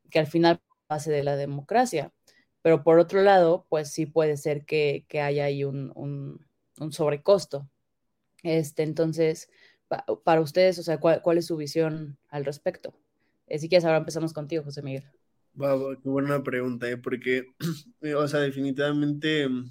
que 0.09 0.19
al 0.19 0.27
final 0.27 0.61
base 0.87 1.11
de 1.11 1.23
la 1.23 1.35
democracia. 1.35 2.11
Pero 2.61 2.83
por 2.83 2.99
otro 2.99 3.21
lado, 3.21 3.65
pues 3.69 3.91
sí 3.91 4.05
puede 4.05 4.37
ser 4.37 4.65
que, 4.65 5.05
que 5.07 5.21
haya 5.21 5.45
ahí 5.45 5.63
un, 5.63 5.91
un, 5.95 6.91
sobrecosto. 6.91 7.69
Este, 8.43 8.83
entonces, 8.83 9.49
pa, 9.87 10.05
para 10.23 10.41
ustedes, 10.41 10.79
o 10.79 10.83
sea, 10.83 10.99
¿cuál, 10.99 11.21
¿cuál, 11.21 11.37
es 11.37 11.47
su 11.47 11.57
visión 11.57 12.17
al 12.29 12.45
respecto? 12.45 12.93
Eh, 13.47 13.59
si 13.59 13.69
quieres, 13.69 13.85
ahora 13.85 13.97
empezamos 13.97 14.33
contigo, 14.33 14.63
José 14.63 14.81
Miguel. 14.81 15.03
Qué 15.55 16.09
buena 16.09 16.41
pregunta, 16.41 16.89
¿eh? 16.89 16.97
porque, 16.97 17.53
o 18.17 18.27
sea, 18.27 18.39
definitivamente 18.39 19.47
mm, 19.47 19.69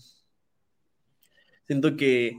siento 1.66 1.96
que 1.96 2.38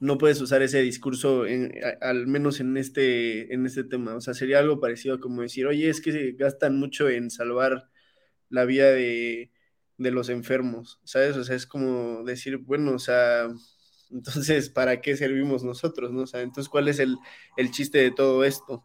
no 0.00 0.18
puedes 0.18 0.40
usar 0.40 0.62
ese 0.62 0.80
discurso, 0.82 1.46
en, 1.46 1.72
al 2.00 2.26
menos 2.26 2.60
en 2.60 2.76
este, 2.76 3.52
en 3.52 3.66
este 3.66 3.84
tema. 3.84 4.14
O 4.14 4.20
sea, 4.20 4.34
sería 4.34 4.60
algo 4.60 4.80
parecido 4.80 5.20
como 5.20 5.42
decir, 5.42 5.66
oye, 5.66 5.88
es 5.88 6.00
que 6.00 6.12
se 6.12 6.32
gastan 6.32 6.78
mucho 6.78 7.08
en 7.08 7.30
salvar 7.30 7.88
la 8.48 8.64
vida 8.64 8.92
de, 8.92 9.50
de 9.98 10.10
los 10.10 10.28
enfermos, 10.28 11.00
¿sabes? 11.04 11.36
O 11.36 11.44
sea, 11.44 11.56
es 11.56 11.66
como 11.66 12.24
decir, 12.24 12.58
bueno, 12.58 12.92
o 12.92 12.98
sea, 12.98 13.48
entonces, 14.10 14.70
¿para 14.70 15.00
qué 15.00 15.16
servimos 15.16 15.64
nosotros, 15.64 16.12
no? 16.12 16.22
O 16.22 16.26
sea, 16.26 16.42
entonces, 16.42 16.68
¿cuál 16.68 16.88
es 16.88 16.98
el, 17.00 17.16
el 17.56 17.70
chiste 17.70 17.98
de 17.98 18.10
todo 18.12 18.44
esto? 18.44 18.84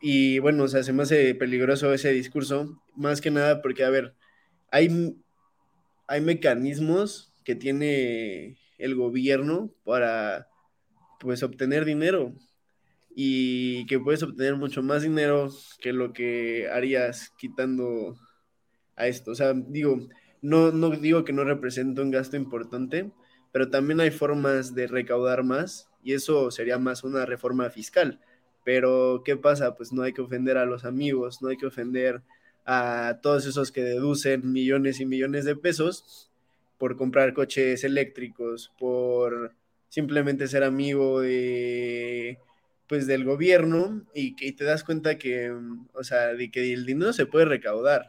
Y 0.00 0.38
bueno, 0.40 0.64
o 0.64 0.68
sea, 0.68 0.82
se 0.82 0.92
me 0.92 1.02
hace 1.04 1.34
peligroso 1.34 1.92
ese 1.92 2.12
discurso, 2.12 2.80
más 2.96 3.20
que 3.20 3.30
nada 3.30 3.62
porque, 3.62 3.84
a 3.84 3.90
ver, 3.90 4.14
hay, 4.70 5.16
hay 6.06 6.20
mecanismos 6.20 7.34
que 7.44 7.54
tiene 7.54 8.58
el 8.78 8.94
gobierno 8.94 9.70
para, 9.84 10.48
pues, 11.20 11.42
obtener 11.42 11.84
dinero 11.84 12.34
y 13.14 13.86
que 13.86 13.98
puedes 13.98 14.22
obtener 14.22 14.56
mucho 14.56 14.82
más 14.82 15.02
dinero 15.02 15.50
que 15.80 15.92
lo 15.92 16.12
que 16.12 16.68
harías 16.72 17.32
quitando 17.38 18.16
a 18.96 19.08
esto. 19.08 19.32
O 19.32 19.34
sea, 19.34 19.52
digo, 19.54 19.98
no, 20.40 20.70
no 20.72 20.90
digo 20.90 21.24
que 21.24 21.32
no 21.32 21.44
represente 21.44 22.00
un 22.00 22.10
gasto 22.10 22.36
importante, 22.36 23.10
pero 23.52 23.70
también 23.70 24.00
hay 24.00 24.10
formas 24.10 24.74
de 24.74 24.86
recaudar 24.86 25.44
más 25.44 25.88
y 26.02 26.14
eso 26.14 26.50
sería 26.50 26.78
más 26.78 27.04
una 27.04 27.26
reforma 27.26 27.68
fiscal 27.70 28.20
pero, 28.68 29.22
¿qué 29.24 29.34
pasa? 29.34 29.76
Pues 29.76 29.94
no 29.94 30.02
hay 30.02 30.12
que 30.12 30.20
ofender 30.20 30.58
a 30.58 30.66
los 30.66 30.84
amigos, 30.84 31.40
no 31.40 31.48
hay 31.48 31.56
que 31.56 31.64
ofender 31.64 32.22
a 32.66 33.18
todos 33.22 33.46
esos 33.46 33.72
que 33.72 33.82
deducen 33.82 34.52
millones 34.52 35.00
y 35.00 35.06
millones 35.06 35.46
de 35.46 35.56
pesos 35.56 36.30
por 36.78 36.96
comprar 36.96 37.34
coches 37.34 37.84
eléctricos, 37.84 38.72
por 38.78 39.54
simplemente 39.88 40.48
ser 40.48 40.64
amigo 40.64 41.20
de 41.20 42.38
pues 42.88 43.06
del 43.06 43.24
gobierno 43.24 44.06
y 44.14 44.34
que 44.34 44.50
te 44.52 44.64
das 44.64 44.82
cuenta 44.82 45.18
que, 45.18 45.52
o 45.92 46.04
sea, 46.04 46.34
de 46.34 46.50
que 46.50 46.72
el 46.72 46.86
dinero 46.86 47.12
se 47.12 47.26
puede 47.26 47.44
recaudar, 47.44 48.08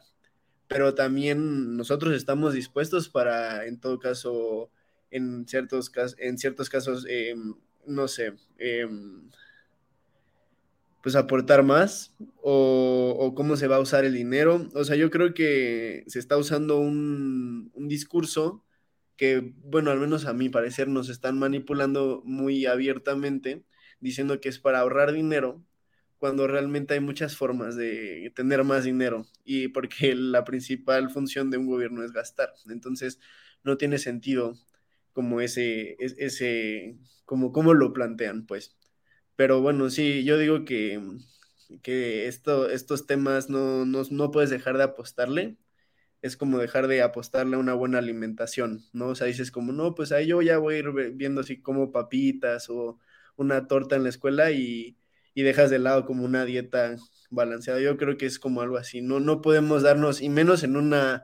pero 0.69 0.95
también 0.95 1.75
nosotros 1.75 2.13
estamos 2.15 2.53
dispuestos 2.53 3.09
para, 3.09 3.65
en 3.65 3.79
todo 3.79 3.99
caso, 3.99 4.71
en 5.11 5.47
ciertos, 5.47 5.91
en 6.17 6.37
ciertos 6.37 6.69
casos, 6.69 7.05
eh, 7.09 7.35
no 7.85 8.07
sé, 8.07 8.33
eh, 8.57 8.87
pues 11.01 11.15
aportar 11.15 11.63
más 11.63 12.13
o, 12.41 13.15
o, 13.17 13.35
cómo 13.35 13.55
se 13.55 13.67
va 13.67 13.77
a 13.77 13.79
usar 13.79 14.05
el 14.05 14.13
dinero. 14.13 14.69
O 14.73 14.83
sea, 14.83 14.95
yo 14.95 15.09
creo 15.09 15.33
que 15.33 16.03
se 16.07 16.19
está 16.19 16.37
usando 16.37 16.79
un, 16.79 17.71
un, 17.73 17.87
discurso 17.87 18.63
que, 19.17 19.53
bueno, 19.63 19.91
al 19.91 19.99
menos 19.99 20.25
a 20.25 20.33
mi 20.33 20.49
parecer 20.49 20.87
nos 20.87 21.09
están 21.09 21.39
manipulando 21.39 22.21
muy 22.25 22.65
abiertamente, 22.65 23.63
diciendo 23.99 24.41
que 24.41 24.49
es 24.49 24.59
para 24.59 24.79
ahorrar 24.79 25.13
dinero, 25.13 25.63
cuando 26.19 26.47
realmente 26.47 26.93
hay 26.93 26.99
muchas 26.99 27.35
formas 27.37 27.75
de 27.77 28.31
tener 28.35 28.63
más 28.65 28.83
dinero 28.83 29.25
y 29.45 29.69
porque 29.69 30.13
la 30.15 30.43
principal 30.43 31.09
función 31.09 31.49
de 31.49 31.57
un 31.57 31.67
gobierno 31.67 32.03
es 32.03 32.11
gastar. 32.11 32.53
Entonces, 32.69 33.19
no 33.63 33.77
tiene 33.77 33.97
sentido 33.97 34.57
como 35.13 35.41
ese, 35.41 35.95
ese, 35.99 36.97
como, 37.25 37.51
como 37.51 37.73
lo 37.73 37.93
plantean, 37.93 38.45
pues. 38.45 38.75
Pero 39.39 39.61
bueno, 39.61 39.89
sí, 39.89 40.25
yo 40.25 40.37
digo 40.37 40.65
que, 40.65 41.01
que 41.81 42.27
esto, 42.27 42.69
estos 42.69 43.07
temas 43.07 43.49
no, 43.49 43.85
no, 43.85 44.01
no, 44.11 44.31
puedes 44.31 44.49
dejar 44.49 44.77
de 44.77 44.83
apostarle. 44.83 45.55
Es 46.21 46.35
como 46.35 46.57
dejar 46.59 46.87
de 46.89 47.01
apostarle 47.01 47.55
a 47.55 47.59
una 47.59 47.73
buena 47.73 47.99
alimentación, 47.99 48.83
¿no? 48.91 49.07
O 49.07 49.15
sea, 49.15 49.27
dices 49.27 49.51
como, 49.51 49.71
no, 49.71 49.95
pues 49.95 50.11
ahí 50.11 50.27
yo 50.27 50.41
ya 50.41 50.57
voy 50.57 50.75
a 50.75 50.79
ir 50.79 50.91
viendo 51.13 51.39
así 51.39 51.61
como 51.61 51.93
papitas 51.93 52.69
o 52.69 52.99
una 53.37 53.65
torta 53.67 53.95
en 53.95 54.03
la 54.03 54.09
escuela 54.09 54.51
y, 54.51 54.97
y 55.33 55.43
dejas 55.43 55.69
de 55.69 55.79
lado 55.79 56.05
como 56.05 56.25
una 56.25 56.43
dieta 56.43 56.97
balanceada. 57.29 57.79
Yo 57.79 57.95
creo 57.95 58.17
que 58.17 58.25
es 58.25 58.39
como 58.39 58.61
algo 58.61 58.75
así. 58.75 59.01
No, 59.01 59.21
no 59.21 59.41
podemos 59.41 59.83
darnos, 59.83 60.21
y 60.21 60.27
menos 60.27 60.63
en 60.63 60.75
una, 60.75 61.23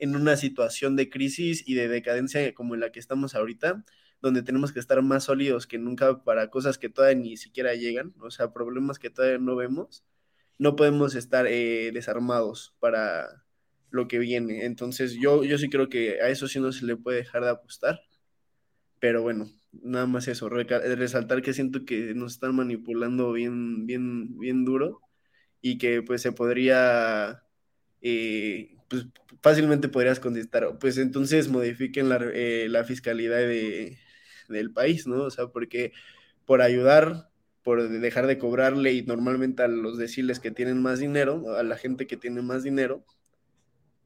en 0.00 0.16
una 0.16 0.36
situación 0.36 0.96
de 0.96 1.08
crisis 1.08 1.62
y 1.68 1.74
de 1.74 1.86
decadencia 1.86 2.52
como 2.52 2.74
en 2.74 2.80
la 2.80 2.90
que 2.90 2.98
estamos 2.98 3.36
ahorita, 3.36 3.84
donde 4.24 4.42
tenemos 4.42 4.72
que 4.72 4.80
estar 4.80 5.02
más 5.02 5.24
sólidos 5.24 5.66
que 5.66 5.76
nunca 5.76 6.24
para 6.24 6.48
cosas 6.48 6.78
que 6.78 6.88
todavía 6.88 7.20
ni 7.20 7.36
siquiera 7.36 7.74
llegan, 7.74 8.14
o 8.20 8.30
sea, 8.30 8.54
problemas 8.54 8.98
que 8.98 9.10
todavía 9.10 9.36
no 9.36 9.54
vemos, 9.54 10.02
no 10.58 10.76
podemos 10.76 11.14
estar 11.14 11.46
eh, 11.46 11.90
desarmados 11.92 12.74
para 12.80 13.44
lo 13.90 14.08
que 14.08 14.18
viene. 14.18 14.64
Entonces 14.64 15.18
yo, 15.20 15.44
yo 15.44 15.58
sí 15.58 15.68
creo 15.68 15.90
que 15.90 16.22
a 16.22 16.30
eso 16.30 16.48
sí 16.48 16.58
no 16.58 16.72
se 16.72 16.86
le 16.86 16.96
puede 16.96 17.18
dejar 17.18 17.44
de 17.44 17.50
apostar, 17.50 18.00
pero 18.98 19.20
bueno, 19.20 19.50
nada 19.72 20.06
más 20.06 20.26
eso, 20.26 20.48
resaltar 20.48 21.42
que 21.42 21.52
siento 21.52 21.84
que 21.84 22.14
nos 22.14 22.32
están 22.32 22.56
manipulando 22.56 23.30
bien, 23.32 23.84
bien, 23.86 24.38
bien 24.38 24.64
duro 24.64 25.02
y 25.60 25.76
que 25.76 26.02
pues 26.02 26.22
se 26.22 26.32
podría... 26.32 27.42
Eh, 28.00 28.70
pues 28.88 29.06
fácilmente 29.42 29.88
podrías 29.88 30.20
contestar, 30.20 30.78
pues 30.78 30.96
entonces 30.98 31.48
modifiquen 31.48 32.08
la, 32.08 32.18
eh, 32.32 32.68
la 32.70 32.84
fiscalidad 32.84 33.38
de, 33.38 33.98
del 34.48 34.72
país, 34.72 35.06
¿no? 35.06 35.22
O 35.22 35.30
sea, 35.30 35.48
porque 35.48 35.92
por 36.44 36.62
ayudar, 36.62 37.30
por 37.62 37.88
dejar 37.88 38.26
de 38.26 38.38
cobrarle 38.38 38.92
y 38.92 39.02
normalmente 39.02 39.62
a 39.62 39.68
los 39.68 39.98
deciles 39.98 40.40
que 40.40 40.50
tienen 40.50 40.82
más 40.82 40.98
dinero, 40.98 41.56
a 41.56 41.62
la 41.62 41.76
gente 41.76 42.06
que 42.06 42.16
tiene 42.16 42.42
más 42.42 42.62
dinero, 42.62 43.04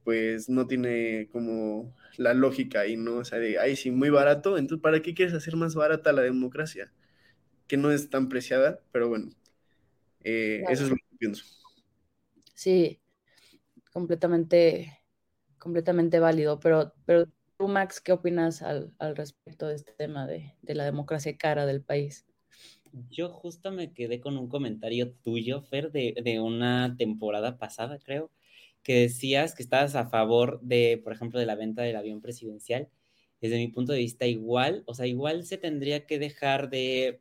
pues 0.04 0.48
no 0.48 0.66
tiene 0.66 1.28
como 1.32 1.94
la 2.16 2.34
lógica 2.34 2.86
y 2.86 2.96
no, 2.96 3.16
o 3.18 3.24
sea, 3.24 3.38
de, 3.38 3.58
ay, 3.58 3.76
sí, 3.76 3.90
muy 3.90 4.10
barato, 4.10 4.56
entonces, 4.56 4.82
¿para 4.82 5.02
qué 5.02 5.14
quieres 5.14 5.34
hacer 5.34 5.56
más 5.56 5.74
barata 5.74 6.12
la 6.12 6.22
democracia? 6.22 6.90
Que 7.66 7.76
no 7.76 7.90
es 7.90 8.08
tan 8.08 8.28
preciada, 8.28 8.80
pero 8.90 9.08
bueno, 9.08 9.30
eh, 10.24 10.58
claro. 10.60 10.74
eso 10.74 10.84
es 10.84 10.90
lo 10.90 10.96
que 10.96 11.16
pienso. 11.18 11.44
Sí, 12.54 13.00
completamente, 13.92 14.98
completamente 15.58 16.20
válido, 16.20 16.58
pero, 16.58 16.94
pero 17.04 17.26
Tú, 17.58 17.66
Max, 17.66 18.00
¿qué 18.00 18.12
opinas 18.12 18.62
al, 18.62 18.92
al 19.00 19.16
respecto 19.16 19.66
de 19.66 19.74
este 19.74 19.92
tema 19.92 20.28
de, 20.28 20.54
de, 20.62 20.74
la 20.76 20.84
democracia 20.84 21.36
cara 21.36 21.66
del 21.66 21.82
país? 21.82 22.24
Yo 23.10 23.30
justo 23.30 23.72
me 23.72 23.92
quedé 23.92 24.20
con 24.20 24.38
un 24.38 24.48
comentario 24.48 25.12
tuyo, 25.12 25.60
Fer, 25.62 25.90
de, 25.90 26.14
de 26.22 26.38
una 26.38 26.94
temporada 26.96 27.58
pasada, 27.58 27.98
creo, 27.98 28.30
que 28.84 29.00
decías 29.00 29.56
que 29.56 29.64
estabas 29.64 29.96
a 29.96 30.08
favor 30.08 30.60
de, 30.62 31.00
por 31.02 31.12
ejemplo, 31.12 31.40
de 31.40 31.46
la 31.46 31.56
venta 31.56 31.82
del 31.82 31.96
avión 31.96 32.20
presidencial. 32.20 32.90
Desde 33.40 33.56
mi 33.56 33.66
punto 33.66 33.92
de 33.92 33.98
vista, 33.98 34.24
igual, 34.26 34.84
o 34.86 34.94
sea, 34.94 35.06
igual 35.06 35.44
se 35.44 35.58
tendría 35.58 36.06
que 36.06 36.20
dejar 36.20 36.70
de, 36.70 37.20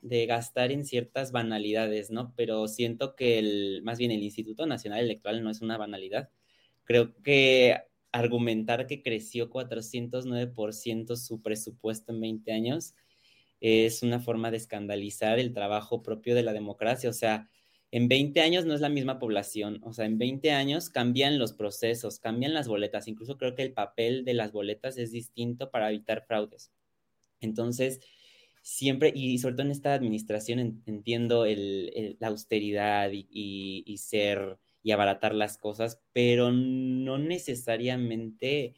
de 0.00 0.26
gastar 0.26 0.72
en 0.72 0.84
ciertas 0.84 1.30
banalidades, 1.30 2.10
¿no? 2.10 2.34
Pero 2.36 2.66
siento 2.66 3.14
que 3.14 3.38
el, 3.38 3.82
más 3.84 3.98
bien 3.98 4.10
el 4.10 4.24
Instituto 4.24 4.66
Nacional 4.66 5.04
Electoral 5.04 5.44
no 5.44 5.50
es 5.50 5.62
una 5.62 5.78
banalidad. 5.78 6.30
Creo 6.84 7.14
que 7.22 7.91
argumentar 8.12 8.86
que 8.86 9.02
creció 9.02 9.50
409% 9.50 11.16
su 11.16 11.42
presupuesto 11.42 12.12
en 12.12 12.20
20 12.20 12.52
años 12.52 12.94
es 13.60 14.02
una 14.02 14.20
forma 14.20 14.50
de 14.50 14.56
escandalizar 14.56 15.38
el 15.38 15.54
trabajo 15.54 16.02
propio 16.02 16.34
de 16.34 16.42
la 16.42 16.52
democracia. 16.52 17.08
O 17.08 17.12
sea, 17.12 17.48
en 17.92 18.08
20 18.08 18.40
años 18.40 18.64
no 18.64 18.74
es 18.74 18.80
la 18.80 18.88
misma 18.88 19.18
población, 19.18 19.80
o 19.84 19.92
sea, 19.92 20.06
en 20.06 20.18
20 20.18 20.50
años 20.50 20.90
cambian 20.90 21.38
los 21.38 21.52
procesos, 21.52 22.18
cambian 22.18 22.54
las 22.54 22.66
boletas, 22.66 23.06
incluso 23.06 23.36
creo 23.36 23.54
que 23.54 23.62
el 23.62 23.74
papel 23.74 24.24
de 24.24 24.34
las 24.34 24.50
boletas 24.50 24.96
es 24.96 25.12
distinto 25.12 25.70
para 25.70 25.90
evitar 25.90 26.24
fraudes. 26.26 26.72
Entonces, 27.40 28.00
siempre, 28.62 29.12
y 29.14 29.38
sobre 29.38 29.56
todo 29.56 29.66
en 29.66 29.72
esta 29.72 29.92
administración, 29.92 30.82
entiendo 30.86 31.44
la 31.46 32.28
austeridad 32.28 33.10
y, 33.12 33.96
ser 33.98 34.58
y 34.82 34.92
abaratar 34.92 35.34
las 35.34 35.58
cosas, 35.58 36.00
pero 36.12 36.50
no 36.52 37.18
necesariamente 37.18 38.74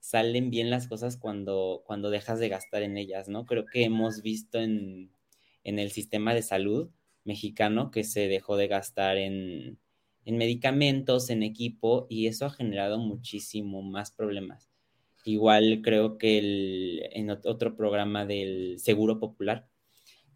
salen 0.00 0.50
bien 0.50 0.70
las 0.70 0.88
cosas 0.88 1.16
cuando, 1.16 1.82
cuando 1.86 2.10
dejas 2.10 2.38
de 2.38 2.48
gastar 2.48 2.82
en 2.82 2.96
ellas, 2.96 3.28
¿no? 3.28 3.46
Creo 3.46 3.66
que 3.66 3.84
hemos 3.84 4.22
visto 4.22 4.58
en, 4.58 5.12
en 5.64 5.78
el 5.78 5.90
sistema 5.90 6.34
de 6.34 6.42
salud 6.42 6.90
mexicano 7.24 7.90
que 7.90 8.04
se 8.04 8.28
dejó 8.28 8.56
de 8.56 8.68
gastar 8.68 9.16
en, 9.16 9.78
medicamentos, 10.24 11.30
en 11.30 11.42
equipo, 11.42 12.06
y 12.08 12.26
eso 12.26 12.46
ha 12.46 12.50
generado 12.50 12.98
muchísimo 12.98 13.82
más 13.82 14.12
problemas. 14.12 14.68
Igual 15.24 15.80
creo 15.82 16.18
que 16.18 16.38
el, 16.38 17.08
en 17.12 17.30
otro 17.30 17.76
programa 17.76 18.26
del 18.26 18.78
Seguro 18.78 19.20
Popular 19.20 19.68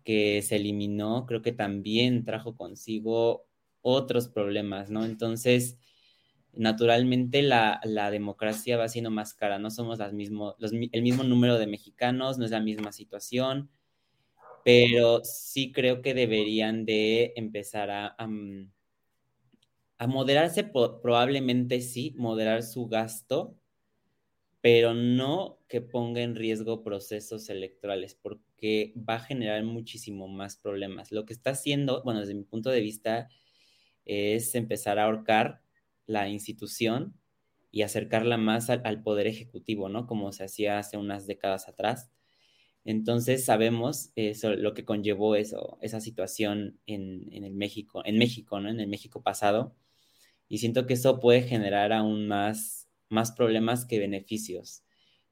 que 0.05 0.41
se 0.43 0.57
eliminó, 0.57 1.27
creo 1.27 1.43
que 1.43 1.51
también 1.51 2.25
trajo 2.25 2.57
consigo 2.57 3.46
otros 3.87 4.29
problemas, 4.29 4.91
¿no? 4.91 5.05
Entonces, 5.05 5.79
naturalmente 6.53 7.43
la, 7.43 7.81
democracia 8.11 8.77
va 8.77 8.89
siendo 8.89 9.11
más 9.11 9.35
cara, 9.35 9.59
no 9.59 9.71
somos 9.71 9.99
las 9.99 10.13
mismo, 10.13 10.57
el 10.61 11.03
mismo 11.03 11.23
número 11.23 11.59
de 11.59 11.69
mexicanos, 11.69 12.39
no 12.39 12.45
es 12.45 12.51
la 12.51 12.61
misma 12.61 12.91
situación, 12.91 13.71
pero 14.65 15.23
sí 15.23 15.71
creo 15.71 16.03
que 16.03 16.15
deberían 16.15 16.85
de 16.85 17.33
empezar 17.37 17.91
a, 17.91 18.17
mm, 18.27 18.73
a, 19.99 20.07
moderarse, 20.09 20.65
probablemente 20.65 21.81
sí, 21.81 22.15
moderar 22.17 22.65
su 22.65 22.89
gasto, 22.89 23.57
pero 24.61 24.95
no 24.95 25.61
que 25.69 25.81
ponga 25.81 26.23
en 26.23 26.35
riesgo 26.35 26.83
procesos 26.83 27.49
electorales, 27.51 28.17
porque 28.21 28.93
va 28.97 29.15
a 29.15 29.21
generar 29.21 29.63
muchísimo 29.63 30.27
más 30.27 30.57
problemas. 30.57 31.13
Lo 31.13 31.25
que 31.25 31.33
está 31.35 31.51
haciendo, 31.51 32.03
bueno, 32.03 32.21
desde 32.21 32.35
mi 32.35 32.43
punto 32.43 32.71
de 32.71 32.81
vista, 32.81 33.29
es 34.07 34.55
empezar 34.55 34.99
a 34.99 35.05
ahorcar 35.05 35.63
la 36.07 36.29
institución 36.29 37.15
y 37.71 37.83
acercarla 37.83 38.39
más 38.39 38.71
al, 38.71 39.03
poder 39.03 39.27
ejecutivo, 39.27 39.89
¿no? 39.89 40.07
Como 40.07 40.33
se 40.33 40.45
hacía 40.45 40.79
hace 40.79 40.97
unas 40.97 41.27
décadas 41.27 41.69
atrás 41.69 42.11
entonces 42.87 43.45
sabemos 43.45 44.13
eso, 44.15 44.55
lo 44.55 44.73
que 44.73 44.85
conllevó 44.85 45.35
eso, 45.35 45.77
esa 45.83 46.01
situación 46.01 46.79
en, 46.87 47.29
el 47.33 47.53
México, 47.53 48.03
en 48.05 48.17
México, 48.17 48.61
¿no? 48.61 48.71
En 48.71 48.79
el 48.79 48.87
México 48.87 49.23
pasado. 49.25 49.75
Y 50.49 50.59
siento 50.59 50.87
que 50.87 50.95
eso 50.95 51.21
puede 51.21 51.43
generar 51.43 51.93
aún 51.93 52.29
más, 52.29 52.89
más 53.09 53.33
problemas 53.33 53.87
que 53.87 53.99
beneficios. 53.99 54.85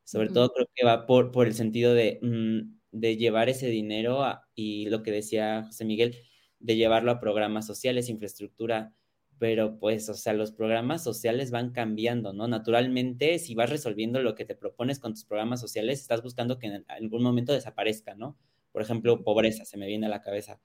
Sobre 0.04 0.30
todo 0.30 0.50
creo 0.52 0.68
que 0.74 0.84
va 0.84 1.06
por, 1.06 1.30
por 1.30 1.46
el 1.46 1.54
sentido 1.54 1.94
de, 1.94 2.18
mm, 2.22 2.80
de 2.90 3.16
llevar 3.16 3.48
ese 3.48 3.68
dinero 3.68 4.24
y 4.56 4.88
lo 4.88 5.04
que 5.04 5.12
decía 5.12 5.64
José 5.66 5.84
Miguel, 5.84 6.16
de 6.64 6.76
llevarlo 6.76 7.12
a 7.12 7.20
programas 7.20 7.66
sociales, 7.66 8.08
infraestructura 8.08 8.92
pero 9.38 9.78
pues, 9.78 10.08
o 10.08 10.14
sea, 10.14 10.32
los 10.32 10.52
programas 10.52 11.02
sociales 11.02 11.50
van 11.50 11.72
cambiando, 11.72 12.32
¿no? 12.32 12.48
Naturalmente, 12.48 13.38
si 13.38 13.54
vas 13.54 13.70
resolviendo 13.70 14.20
lo 14.22 14.34
que 14.34 14.44
te 14.44 14.54
propones 14.54 14.98
con 14.98 15.12
tus 15.12 15.24
programas 15.24 15.60
sociales, 15.60 16.00
estás 16.00 16.22
buscando 16.22 16.58
que 16.58 16.68
en 16.68 16.84
algún 16.88 17.22
momento 17.22 17.52
desaparezca, 17.52 18.14
¿no? 18.14 18.38
Por 18.72 18.82
ejemplo, 18.82 19.22
pobreza, 19.24 19.64
se 19.64 19.76
me 19.76 19.86
viene 19.86 20.06
a 20.06 20.08
la 20.08 20.22
cabeza. 20.22 20.60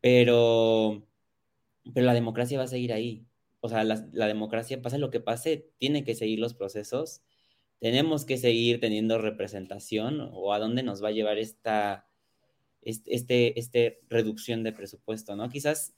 Pero, 0.00 1.06
pero 1.94 2.06
la 2.06 2.14
democracia 2.14 2.58
va 2.58 2.64
a 2.64 2.68
seguir 2.68 2.92
ahí. 2.92 3.26
O 3.60 3.68
sea, 3.68 3.84
la, 3.84 4.26
democracia, 4.26 4.80
pase 4.80 4.98
lo 4.98 5.10
que 5.10 5.20
pase, 5.20 5.70
tiene 5.78 6.04
que 6.04 6.14
seguir 6.14 6.38
los 6.38 6.54
procesos. 6.54 7.22
Tenemos 7.80 8.24
que 8.24 8.38
seguir 8.38 8.80
teniendo 8.80 9.18
representación 9.18 10.30
o 10.32 10.52
a 10.54 10.58
dónde 10.58 10.82
nos 10.82 11.02
va 11.04 11.08
a 11.08 11.12
llevar 11.12 11.38
esta, 11.38 12.08
este, 12.82 13.14
este, 13.14 13.58
este 13.58 14.00
reducción 14.08 14.62
de 14.62 14.72
presupuesto, 14.72 15.36
¿no? 15.36 15.48
Quizás 15.48 15.94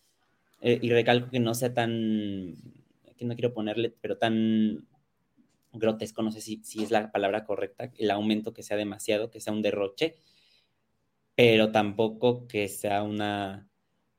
eh, 0.61 0.79
y 0.81 0.91
recalco 0.91 1.31
que 1.31 1.41
no 1.41 1.55
sea 1.55 1.75
tan, 1.75 2.55
que 3.17 3.25
no 3.25 3.35
quiero 3.35 3.53
ponerle, 3.53 3.95
pero 4.01 4.19
tan 4.19 4.87
grotesco, 5.73 6.23
no 6.23 6.31
sé 6.31 6.41
si, 6.41 6.63
si 6.65 6.83
es 6.83 6.91
la 6.91 7.11
palabra 7.11 7.45
correcta, 7.45 7.93
el 7.97 8.11
aumento 8.11 8.53
que 8.53 8.63
sea 8.63 8.77
demasiado, 8.77 9.31
que 9.31 9.41
sea 9.41 9.53
un 9.53 9.63
derroche, 9.63 10.17
pero 11.35 11.73
tampoco 11.73 12.47
que 12.47 12.69
sea 12.69 13.03
una 13.03 13.69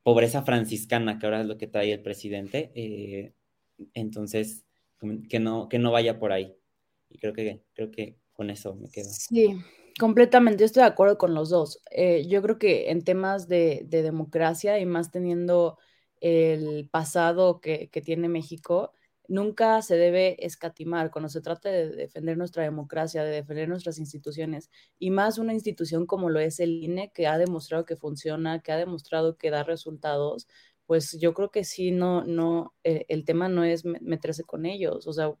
pobreza 0.02 0.42
franciscana, 0.42 1.18
que 1.18 1.26
ahora 1.26 1.40
es 1.40 1.46
lo 1.46 1.56
que 1.56 1.66
trae 1.66 1.92
el 1.92 2.02
presidente. 2.02 2.70
Eh, 2.74 3.32
entonces, 3.94 4.64
que 5.28 5.40
no, 5.40 5.68
que 5.68 5.78
no 5.78 5.92
vaya 5.92 6.18
por 6.18 6.32
ahí. 6.32 6.54
Y 7.08 7.18
creo 7.18 7.32
que, 7.32 7.62
creo 7.74 7.90
que 7.90 8.16
con 8.32 8.50
eso 8.50 8.74
me 8.74 8.90
quedo. 8.90 9.08
Sí, 9.10 9.56
completamente, 9.98 10.64
estoy 10.64 10.82
de 10.82 10.88
acuerdo 10.88 11.18
con 11.18 11.34
los 11.34 11.50
dos. 11.50 11.80
Eh, 11.90 12.26
yo 12.28 12.42
creo 12.42 12.58
que 12.58 12.90
en 12.90 13.02
temas 13.04 13.48
de, 13.48 13.82
de 13.86 14.02
democracia 14.02 14.78
y 14.78 14.86
más 14.86 15.10
teniendo 15.10 15.78
el 16.24 16.88
pasado 16.90 17.60
que, 17.60 17.90
tiene 18.02 18.28
México, 18.30 18.92
nunca 19.28 19.82
se 19.82 19.96
debe 19.96 20.44
escatimar 20.46 21.10
cuando 21.10 21.28
se 21.28 21.42
trata 21.42 21.68
de 21.68 21.90
defender 21.90 22.38
nuestra 22.38 22.62
democracia, 22.62 23.22
de 23.24 23.30
defender 23.30 23.68
nuestras 23.68 23.98
instituciones, 23.98 24.70
y 24.98 25.10
más 25.10 25.36
una 25.36 25.52
institución 25.52 26.06
como 26.06 26.30
lo 26.30 26.40
es 26.40 26.60
el 26.60 26.82
INE, 26.82 27.12
que 27.12 27.26
ha 27.26 27.36
demostrado 27.36 27.84
que 27.84 27.96
funciona, 27.96 28.60
que 28.60 28.72
ha 28.72 28.78
demostrado 28.78 29.36
que 29.36 29.50
da 29.50 29.64
resultados, 29.64 30.48
pues 30.86 31.18
yo 31.20 31.34
creo 31.34 31.50
que 31.50 31.64
sí, 31.64 31.90
no, 31.90 32.24
no, 32.24 32.74
eh, 32.84 33.06
el 33.08 33.24
tema 33.24 33.48
no 33.48 33.64
es 33.64 33.84
meterse 33.84 34.44
con 34.44 34.66
ellos, 34.66 35.06
o 35.06 35.12
sea, 35.12 35.32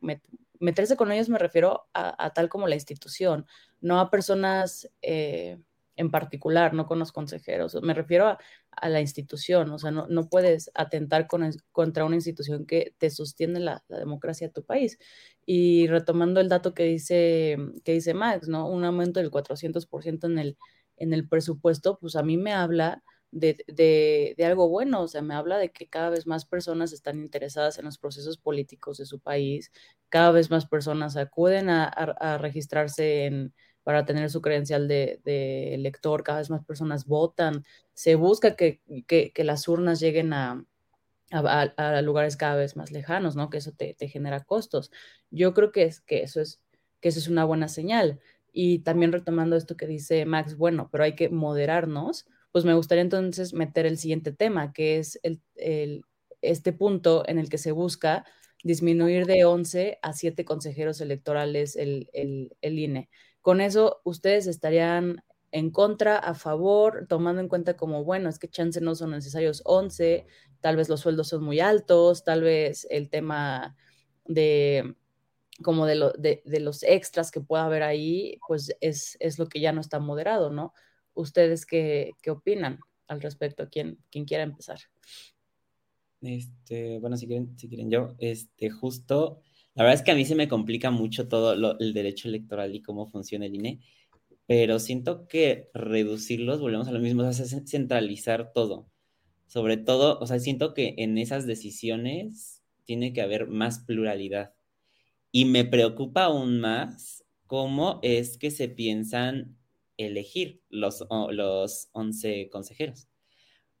meterse 0.60 0.96
con 0.96 1.12
ellos 1.12 1.28
me 1.28 1.38
refiero 1.38 1.86
a, 1.92 2.32
tal 2.34 2.48
como 2.48 2.68
la 2.68 2.74
institución, 2.76 3.46
no 3.80 4.00
a 4.00 4.10
personas... 4.10 4.90
Eh, 5.02 5.58
en 5.96 6.10
particular, 6.10 6.74
no 6.74 6.86
con 6.86 6.98
los 6.98 7.12
consejeros. 7.12 7.76
Me 7.82 7.94
refiero 7.94 8.26
a, 8.26 8.88
la 8.88 9.00
institución, 9.00 9.70
o 9.70 9.78
sea, 9.78 9.90
no, 9.92 10.06
no 10.08 10.28
puedes 10.28 10.70
atentar 10.74 11.26
con, 11.28 11.48
contra 11.72 12.04
una 12.04 12.16
institución 12.16 12.66
que 12.66 12.94
te 12.98 13.10
sostiene 13.10 13.60
la, 13.60 13.84
democracia 13.88 14.48
de 14.48 14.52
tu 14.52 14.64
país. 14.64 14.98
Y 15.46 15.86
retomando 15.86 16.40
el 16.40 16.48
dato 16.48 16.74
que 16.74 16.84
dice, 16.84 17.56
que 17.84 17.92
dice 17.92 18.14
Max, 18.14 18.48
¿no? 18.48 18.68
Un 18.68 18.84
aumento 18.84 19.20
del 19.20 19.30
400% 19.30 20.26
en 20.26 20.38
el, 20.38 20.58
en 20.96 21.12
el 21.12 21.28
presupuesto, 21.28 21.98
pues 22.00 22.16
a 22.16 22.22
mí 22.22 22.36
me 22.36 22.52
habla 22.52 23.02
de, 23.34 24.34
de, 24.36 24.44
algo 24.44 24.68
bueno, 24.68 25.02
o 25.02 25.08
sea, 25.08 25.22
me 25.22 25.34
habla 25.34 25.58
de 25.58 25.70
que 25.70 25.88
cada 25.88 26.10
vez 26.10 26.26
más 26.26 26.44
personas 26.44 26.92
están 26.92 27.18
interesadas 27.20 27.78
en 27.78 27.84
los 27.84 27.98
procesos 27.98 28.38
políticos 28.38 28.98
de 28.98 29.06
su 29.06 29.20
país, 29.20 29.72
cada 30.08 30.30
vez 30.30 30.50
más 30.50 30.66
personas 30.66 31.16
acuden 31.16 31.68
a 31.68 32.38
registrarse 32.38 33.26
en 33.26 33.54
para 33.84 34.06
tener 34.06 34.30
su 34.30 34.40
credencial 34.40 34.88
de, 34.88 35.20
de 35.24 35.74
elector, 35.74 36.24
cada 36.24 36.38
vez 36.38 36.50
más 36.50 36.64
personas 36.64 37.06
votan, 37.06 37.64
se 37.92 38.16
busca 38.16 38.56
que, 38.56 38.80
las 39.36 39.68
urnas 39.68 40.00
lleguen 40.00 40.32
a, 40.32 40.64
a, 41.30 42.02
lugares 42.02 42.36
cada 42.36 42.56
vez 42.56 42.76
más 42.76 42.90
lejanos, 42.90 43.36
¿no? 43.36 43.50
Que 43.50 43.58
eso 43.58 43.72
te, 43.72 43.94
genera 44.08 44.40
costos. 44.42 44.90
Yo 45.30 45.52
creo 45.52 45.70
que, 45.70 45.84
es, 45.84 46.00
que, 46.00 46.22
eso 46.22 46.40
es, 46.40 46.62
que 47.00 47.10
eso 47.10 47.18
es 47.18 47.28
una 47.28 47.44
buena 47.44 47.68
señal. 47.68 48.20
Y 48.52 48.78
también 48.80 49.12
retomando 49.12 49.54
esto 49.54 49.76
que 49.76 49.86
dice 49.86 50.24
Max, 50.24 50.56
bueno, 50.56 50.88
pero 50.90 51.04
hay 51.04 51.14
que 51.14 51.28
moderarnos, 51.28 52.26
pues 52.54 52.64
me 52.64 52.74
gustaría 52.74 53.02
entonces 53.02 53.52
meter 53.52 53.84
el 53.84 53.98
siguiente 53.98 54.30
tema, 54.30 54.72
que 54.72 54.98
es 54.98 55.18
este 56.40 56.72
punto 56.72 57.24
en 57.26 57.40
el 57.40 57.48
que 57.48 57.58
se 57.58 57.72
busca 57.72 58.24
disminuir 58.62 59.26
de 59.26 59.44
11 59.44 59.98
a 60.00 60.12
7 60.12 60.44
consejeros 60.44 61.00
electorales 61.00 61.74
el, 61.74 62.08
el, 62.12 62.56
el 62.60 62.78
INE. 62.78 63.10
Con 63.40 63.60
eso, 63.60 64.02
ustedes 64.04 64.46
estarían 64.46 65.24
en 65.50 65.72
contra, 65.72 66.16
a 66.16 66.34
favor, 66.34 67.06
tomando 67.08 67.40
en 67.40 67.48
cuenta 67.48 67.76
como, 67.76 68.04
bueno, 68.04 68.28
es 68.28 68.38
que 68.38 68.46
chance 68.46 68.80
no 68.80 68.94
son 68.94 69.10
necesarios 69.10 69.60
11, 69.64 70.24
tal 70.60 70.76
vez 70.76 70.88
los 70.88 71.00
sueldos 71.00 71.26
son 71.26 71.42
muy 71.42 71.58
altos, 71.58 72.22
tal 72.22 72.42
vez 72.42 72.86
el 72.88 73.10
tema 73.10 73.74
de 74.26 74.94
como 75.60 75.86
de, 75.86 76.40
de, 76.44 76.60
los 76.60 76.84
extras 76.84 77.32
que 77.32 77.40
pueda 77.40 77.64
haber 77.64 77.82
ahí, 77.82 78.38
pues 78.46 78.76
es, 78.80 79.16
es, 79.18 79.40
lo 79.40 79.48
que 79.48 79.58
ya 79.58 79.72
no 79.72 79.80
está 79.80 79.98
moderado, 79.98 80.50
¿no? 80.50 80.72
¿Ustedes 81.14 81.66
qué, 81.66 82.12
qué 82.22 82.30
opinan 82.30 82.80
al 83.08 83.20
respecto? 83.20 83.68
¿Quién, 83.70 83.98
¿Quién 84.10 84.24
quiera 84.24 84.42
empezar? 84.42 84.78
Este, 86.20 86.98
bueno, 86.98 87.16
si 87.16 87.26
quieren, 87.26 87.58
si 87.58 87.68
quieren 87.68 87.90
yo, 87.90 88.14
este, 88.18 88.70
justo 88.70 89.40
la 89.74 89.82
verdad 89.82 89.98
es 89.98 90.02
que 90.02 90.12
a 90.12 90.14
mí 90.14 90.24
se 90.24 90.36
me 90.36 90.48
complica 90.48 90.90
mucho 90.92 91.26
todo 91.26 91.76
el 91.78 91.92
derecho 91.94 92.28
electoral 92.28 92.74
y 92.74 92.80
cómo 92.80 93.08
funciona 93.08 93.46
el 93.46 93.56
INE, 93.56 93.80
pero 94.46 94.78
siento 94.78 95.26
que 95.26 95.68
reducirlos, 95.74 96.60
volvemos 96.60 96.86
a 96.86 96.92
lo 96.92 97.00
mismo, 97.00 97.24
es 97.24 97.56
centralizar 97.66 98.52
todo. 98.52 98.88
Sobre 99.46 99.76
todo, 99.76 100.18
o 100.20 100.26
sea, 100.26 100.38
siento 100.38 100.74
que 100.74 100.94
en 100.98 101.18
esas 101.18 101.46
decisiones 101.46 102.62
tiene 102.84 103.12
que 103.12 103.20
haber 103.20 103.48
más 103.48 103.80
pluralidad. 103.80 104.54
Y 105.32 105.46
me 105.46 105.64
preocupa 105.64 106.24
aún 106.24 106.60
más 106.60 107.24
cómo 107.46 107.98
es 108.02 108.38
que 108.38 108.52
se 108.52 108.68
piensan 108.68 109.56
elegir 109.96 110.62
los, 110.68 111.04
los 111.30 111.88
11 111.92 112.48
consejeros. 112.50 113.08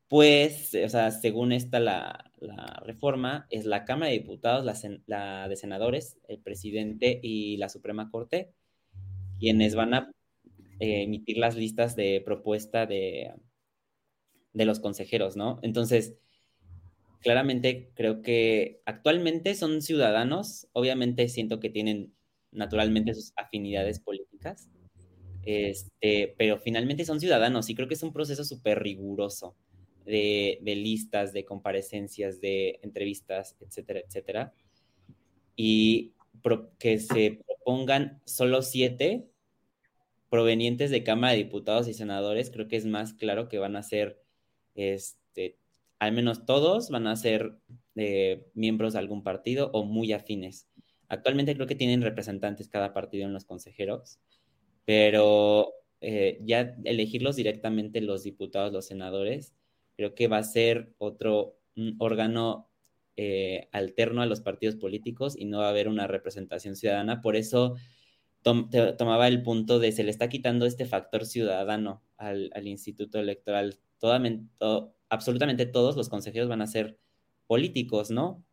pues, 0.08 0.74
o 0.74 0.88
sea, 0.88 1.10
según 1.10 1.52
esta 1.52 1.80
la, 1.80 2.32
reforma, 2.84 3.46
es 3.50 3.64
la 3.66 3.84
Cámara 3.84 4.10
de 4.10 4.18
Diputados, 4.18 4.64
la, 5.06 5.48
de 5.48 5.56
Senadores, 5.56 6.18
el 6.28 6.38
presidente 6.40 7.20
y 7.22 7.56
la 7.56 7.68
Suprema 7.68 8.10
Corte 8.10 8.52
quienes 9.38 9.74
van 9.74 9.94
a 9.94 10.12
eh, 10.80 11.02
emitir 11.02 11.38
las 11.38 11.56
listas 11.56 11.96
de 11.96 12.22
propuesta 12.24 12.86
de, 12.86 13.32
de 14.52 14.64
los 14.64 14.80
consejeros, 14.80 15.36
¿no? 15.36 15.58
Entonces, 15.62 16.14
claramente 17.20 17.90
creo 17.94 18.22
que 18.22 18.80
actualmente 18.86 19.54
son 19.54 19.82
ciudadanos, 19.82 20.68
obviamente 20.72 21.28
siento 21.28 21.60
que 21.60 21.70
tienen 21.70 22.14
naturalmente 22.52 23.14
sus 23.14 23.32
afinidades 23.36 24.00
políticas, 24.00 24.70
este, 25.46 26.34
pero 26.38 26.58
finalmente 26.58 27.04
son 27.04 27.20
ciudadanos 27.20 27.68
y 27.70 27.74
creo 27.74 27.88
que 27.88 27.94
es 27.94 28.02
un 28.02 28.12
proceso 28.12 28.44
súper 28.44 28.82
riguroso 28.82 29.56
de, 30.04 30.60
listas, 30.64 31.32
de 31.32 31.44
comparecencias, 31.44 32.40
de 32.40 32.78
entrevistas, 32.82 33.56
etcétera, 33.60 34.00
etcétera. 34.00 34.52
Y 35.56 36.12
que 36.78 36.98
se 36.98 37.40
propongan 37.46 38.20
solo 38.24 38.62
siete 38.62 39.26
provenientes 40.28 40.90
de 40.90 41.04
Cámara 41.04 41.32
de 41.32 41.44
Diputados 41.44 41.88
y 41.88 41.94
Senadores, 41.94 42.50
creo 42.50 42.68
que 42.68 42.76
es 42.76 42.86
más 42.86 43.14
claro 43.14 43.48
que 43.48 43.58
van 43.58 43.76
a 43.76 43.82
ser 43.82 44.20
este, 44.74 45.58
al 45.98 46.12
menos 46.12 46.44
todos 46.44 46.90
van 46.90 47.06
a 47.06 47.16
ser 47.16 47.56
eh, 47.94 48.46
miembros 48.54 48.92
de 48.92 48.98
algún 48.98 49.22
partido 49.22 49.70
o 49.72 49.84
muy 49.84 50.12
afines. 50.12 50.68
Actualmente 51.08 51.54
creo 51.54 51.66
que 51.66 51.76
tienen 51.76 52.02
representantes 52.02 52.68
cada 52.68 52.92
partido 52.92 53.24
en 53.24 53.32
los 53.32 53.44
consejeros, 53.44 54.18
pero 54.84 55.72
eh, 56.00 56.40
ya 56.44 56.76
elegirlos 56.84 57.36
directamente 57.36 58.00
los 58.00 58.22
diputados, 58.22 58.72
los 58.72 58.86
senadores, 58.86 59.54
creo 59.96 60.14
que 60.14 60.28
va 60.28 60.38
a 60.38 60.44
ser 60.44 60.94
otro 60.98 61.56
órgano 61.98 62.68
eh, 63.16 63.68
alterno 63.72 64.22
a 64.22 64.26
los 64.26 64.40
partidos 64.40 64.76
políticos 64.76 65.36
y 65.38 65.44
no 65.44 65.58
va 65.58 65.66
a 65.66 65.70
haber 65.70 65.88
una 65.88 66.06
representación 66.06 66.76
ciudadana. 66.76 67.22
Por 67.22 67.36
eso 67.36 67.76
tomaba 68.42 69.28
el 69.28 69.42
punto 69.42 69.78
de 69.78 69.92
se 69.92 70.04
le 70.04 70.10
está 70.10 70.28
quitando 70.28 70.66
este 70.66 70.84
factor 70.84 71.24
ciudadano 71.24 72.02
al, 72.18 72.50
Instituto 72.66 73.18
Electoral. 73.18 73.78
todo, 73.98 74.94
absolutamente 75.08 75.64
todos 75.66 75.96
los 75.96 76.08
consejeros 76.08 76.48
van 76.48 76.60
a 76.60 76.66
ser 76.66 76.98
políticos, 77.46 78.10
¿no? 78.10 78.44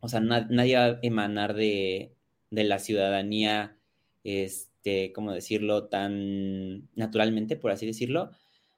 O 0.00 0.08
sea, 0.08 0.20
nadie 0.20 0.76
va 0.76 0.84
a 0.84 0.98
emanar 1.02 1.54
de, 1.54 2.14
la 2.50 2.78
ciudadanía, 2.78 3.78
este, 4.24 4.73
¿cómo 5.14 5.32
decirlo?, 5.32 5.88
tan 5.88 6.88
naturalmente, 6.94 7.56
por 7.56 7.70
así 7.70 7.86
decirlo, 7.86 8.30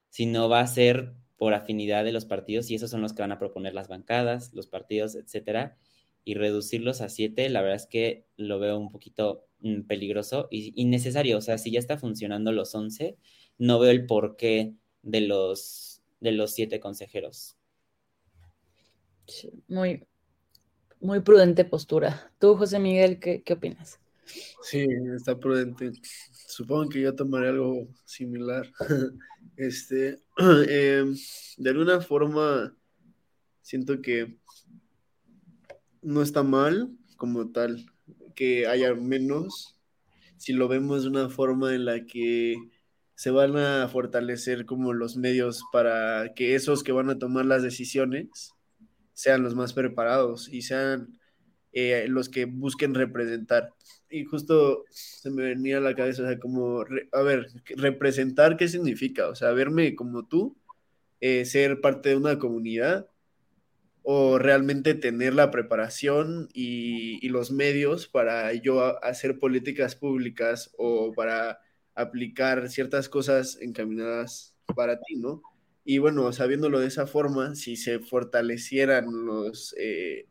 sino 0.08 0.48
va 0.48 0.60
a 0.60 0.66
ser 0.66 1.14
por 1.36 1.54
afinidad 1.54 2.04
de 2.04 2.12
los 2.12 2.24
partidos 2.24 2.70
y 2.70 2.74
esos 2.74 2.90
son 2.90 3.02
los 3.02 3.12
que 3.12 3.22
van 3.22 3.32
a 3.32 3.38
proponer 3.38 3.74
las 3.74 3.88
bancadas, 3.88 4.52
los 4.54 4.66
partidos, 4.66 5.14
etcétera, 5.14 5.76
y 6.24 6.34
reducirlos 6.34 7.00
a 7.02 7.08
siete, 7.08 7.48
la 7.48 7.60
verdad 7.60 7.76
es 7.76 7.86
que 7.86 8.26
lo 8.36 8.58
veo 8.58 8.78
un 8.78 8.90
poquito 8.90 9.46
mm, 9.60 9.82
peligroso 9.82 10.48
y 10.50 10.72
innecesario. 10.80 11.38
O 11.38 11.40
sea, 11.40 11.56
si 11.58 11.70
ya 11.70 11.78
está 11.78 11.98
funcionando 11.98 12.50
los 12.50 12.74
once, 12.74 13.16
no 13.58 13.78
veo 13.78 13.90
el 13.90 14.06
porqué 14.06 14.74
de 15.02 15.20
los 15.20 16.02
de 16.20 16.32
los 16.32 16.52
siete 16.52 16.80
consejeros. 16.80 17.56
muy, 19.68 20.04
muy 21.00 21.20
prudente 21.20 21.64
postura. 21.64 22.32
Tú, 22.38 22.56
José 22.56 22.78
Miguel, 22.78 23.20
¿qué, 23.20 23.44
opinas? 23.52 24.00
Sí, 24.62 24.86
está 25.14 25.38
prudente. 25.38 25.92
Supongo 26.48 26.88
que 26.88 27.00
yo 27.00 27.14
tomaré 27.14 27.48
algo 27.48 27.88
similar. 28.04 28.70
Este, 29.56 30.18
em, 30.68 31.16
de 31.56 31.70
alguna 31.70 32.02
forma, 32.02 32.76
siento 33.62 34.02
que 34.02 34.36
no 36.02 36.20
está 36.20 36.42
mal 36.42 36.90
como 37.16 37.50
tal 37.52 37.86
que 38.34 38.66
haya 38.66 38.94
menos 38.94 39.80
si 40.36 40.52
lo 40.52 40.68
vemos 40.68 41.04
de 41.04 41.08
una 41.08 41.30
forma 41.30 41.74
en 41.74 41.86
la 41.86 42.04
que 42.04 42.56
se 43.14 43.30
van 43.30 43.56
a 43.56 43.88
fortalecer 43.88 44.66
como 44.66 44.92
los 44.92 45.16
medios 45.16 45.62
para 45.72 46.34
que 46.34 46.54
esos 46.54 46.84
que 46.84 46.92
van 46.92 47.08
a 47.08 47.18
tomar 47.18 47.46
las 47.46 47.62
decisiones 47.62 48.52
sean 49.14 49.42
los 49.42 49.54
más 49.54 49.72
preparados 49.72 50.48
y 50.52 50.62
sean 50.62 51.18
eh, 51.78 52.06
los 52.08 52.30
que 52.30 52.46
busquen 52.46 52.94
representar. 52.94 53.74
Y 54.08 54.24
justo 54.24 54.84
se 54.88 55.30
me 55.30 55.42
venía 55.42 55.76
a 55.76 55.80
la 55.82 55.94
cabeza, 55.94 56.22
o 56.22 56.26
sea, 56.26 56.38
como, 56.38 56.86
a 57.12 57.22
ver, 57.22 57.48
representar, 57.76 58.56
¿qué 58.56 58.66
significa? 58.66 59.28
O 59.28 59.34
sea, 59.34 59.50
verme 59.52 59.94
como 59.94 60.26
tú, 60.26 60.56
eh, 61.20 61.44
ser 61.44 61.82
parte 61.82 62.08
de 62.08 62.16
una 62.16 62.38
comunidad 62.38 63.10
o 64.02 64.38
realmente 64.38 64.94
tener 64.94 65.34
la 65.34 65.50
preparación 65.50 66.48
y, 66.54 67.28
los 67.28 67.50
medios 67.50 68.08
para 68.08 68.54
yo 68.54 69.04
hacer 69.04 69.38
políticas 69.38 69.96
públicas 69.96 70.72
o 70.78 71.12
para 71.12 71.60
aplicar 71.94 72.70
ciertas 72.70 73.10
cosas 73.10 73.58
encaminadas 73.60 74.56
para 74.74 74.98
ti, 74.98 75.16
¿no? 75.16 75.42
Y 75.84 75.98
bueno, 75.98 76.32
sabiéndolo 76.32 76.80
de 76.80 76.86
esa 76.86 77.06
forma, 77.06 77.54
si 77.54 77.76
se 77.76 77.98
fortalecieran 77.98 79.26
los, 79.26 79.74
eh, 79.78 80.26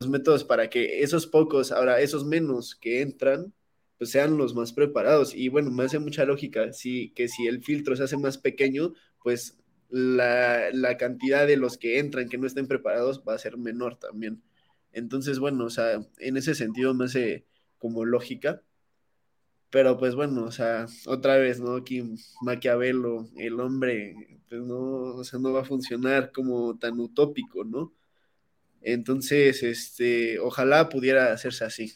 los 0.00 0.10
métodos 0.10 0.44
para 0.44 0.68
que 0.70 1.02
esos 1.02 1.26
pocos, 1.26 1.72
ahora 1.72 2.00
esos 2.00 2.24
menos 2.24 2.74
que 2.74 3.02
entran, 3.02 3.52
pues 3.98 4.10
sean 4.10 4.36
los 4.36 4.54
más 4.54 4.72
preparados. 4.72 5.34
Y 5.34 5.48
bueno, 5.48 5.70
me 5.70 5.84
hace 5.84 5.98
mucha 5.98 6.24
lógica 6.24 6.66
que 6.66 7.28
si 7.28 7.46
el 7.46 7.62
filtro 7.62 7.96
se 7.96 8.04
hace 8.04 8.16
más 8.16 8.38
pequeño, 8.38 8.92
pues 9.22 9.58
la, 9.88 10.70
la, 10.72 10.96
cantidad 10.96 11.46
de 11.46 11.56
los 11.56 11.78
que 11.78 11.98
entran 11.98 12.28
que 12.28 12.38
no 12.38 12.46
estén 12.46 12.66
preparados 12.68 13.22
va 13.26 13.34
a 13.34 13.38
ser 13.38 13.56
menor 13.56 13.98
también. 13.98 14.42
Entonces, 14.92 15.38
bueno, 15.38 15.64
o 15.66 15.70
sea, 15.70 16.00
en 16.18 16.36
ese 16.36 16.54
sentido 16.54 16.94
me 16.94 17.06
hace 17.06 17.46
como 17.78 18.04
lógica. 18.04 18.62
Pero 19.70 19.98
pues 19.98 20.14
bueno, 20.14 20.44
o 20.44 20.52
sea, 20.52 20.86
otra 21.06 21.36
vez, 21.36 21.60
¿no? 21.60 21.76
Aquí 21.76 22.02
Maquiavelo, 22.42 23.28
el 23.36 23.60
hombre, 23.60 24.40
pues 24.48 24.62
no, 24.62 24.78
o 25.16 25.24
sea, 25.24 25.38
no 25.38 25.52
va 25.52 25.62
a 25.62 25.64
funcionar 25.64 26.32
como 26.32 26.78
tan 26.78 26.98
utópico, 27.00 27.64
¿no? 27.64 27.92
Entonces, 28.82 29.62
este, 29.62 30.38
ojalá 30.38 30.88
pudiera 30.88 31.32
hacerse 31.32 31.64
así. 31.64 31.92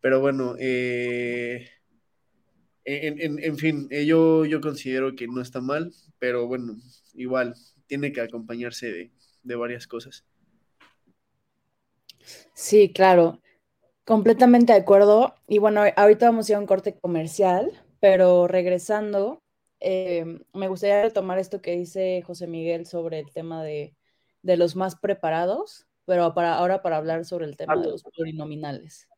Pero 0.00 0.20
bueno, 0.20 0.54
eh, 0.58 1.68
en, 2.84 3.58
fin, 3.58 3.88
eh, 3.90 4.06
yo, 4.06 4.44
yo 4.44 4.60
considero 4.60 5.16
que 5.16 5.26
no 5.26 5.40
está 5.40 5.60
mal, 5.60 5.92
pero 6.18 6.46
bueno, 6.46 6.76
igual, 7.14 7.54
tiene 7.86 8.12
que 8.12 8.20
acompañarse 8.20 8.92
de, 8.92 9.12
de 9.42 9.56
varias 9.56 9.86
cosas. 9.86 10.24
Sí, 12.54 12.92
claro. 12.92 13.40
Completamente 14.04 14.72
de 14.72 14.80
acuerdo. 14.80 15.34
Y 15.48 15.58
bueno, 15.58 15.82
ahorita 15.96 16.26
vamos 16.26 16.48
a 16.48 16.52
ir 16.52 16.56
a 16.56 16.60
un 16.60 16.66
corte 16.66 16.98
comercial, 16.98 17.72
pero 18.00 18.46
regresando, 18.48 19.42
em, 19.80 20.40
me 20.52 20.68
gustaría 20.68 21.02
retomar 21.02 21.38
esto 21.38 21.62
que 21.62 21.76
dice 21.76 22.22
José 22.22 22.46
Miguel 22.46 22.86
sobre 22.86 23.20
el 23.20 23.32
tema 23.32 23.64
de, 23.64 23.96
los 24.42 24.76
más 24.76 24.96
preparados, 24.96 25.86
pero 26.04 26.34
para, 26.34 26.54
ahora 26.54 26.82
para 26.82 26.96
hablar 26.96 27.24
sobre 27.24 27.46
el 27.46 27.56
tema 27.56 27.76
de 27.76 27.88
los 27.88 28.02
plurinominales. 28.02 29.08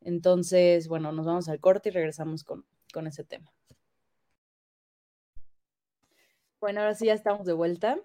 Entonces, 0.00 0.88
bueno, 0.88 1.12
nos 1.12 1.26
vamos 1.26 1.48
al 1.48 1.60
corte 1.60 1.88
y 1.88 1.92
regresamos 1.92 2.44
con, 2.44 2.66
con 2.92 3.06
ese 3.06 3.24
tema. 3.24 3.52
Bueno, 6.60 6.80
ahora 6.80 6.94
sí 6.94 7.06
ya 7.06 7.14
estamos 7.14 7.46
de 7.46 7.52
vuelta 7.52 7.98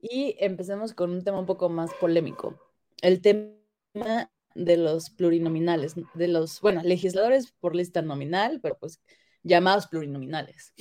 y 0.00 0.36
empecemos 0.38 0.94
con 0.94 1.10
un 1.10 1.24
tema 1.24 1.40
un 1.40 1.46
poco 1.46 1.68
más 1.68 1.92
polémico. 1.94 2.58
El 3.02 3.20
tema 3.20 4.30
de 4.54 4.76
los 4.76 5.10
plurinominales, 5.10 5.94
de 6.14 6.28
los, 6.28 6.60
bueno, 6.60 6.82
legisladores 6.82 7.52
por 7.52 7.74
lista 7.74 8.02
nominal, 8.02 8.60
pero 8.62 8.78
pues 8.78 9.00
llamados 9.42 9.86
plurinominales. 9.86 10.72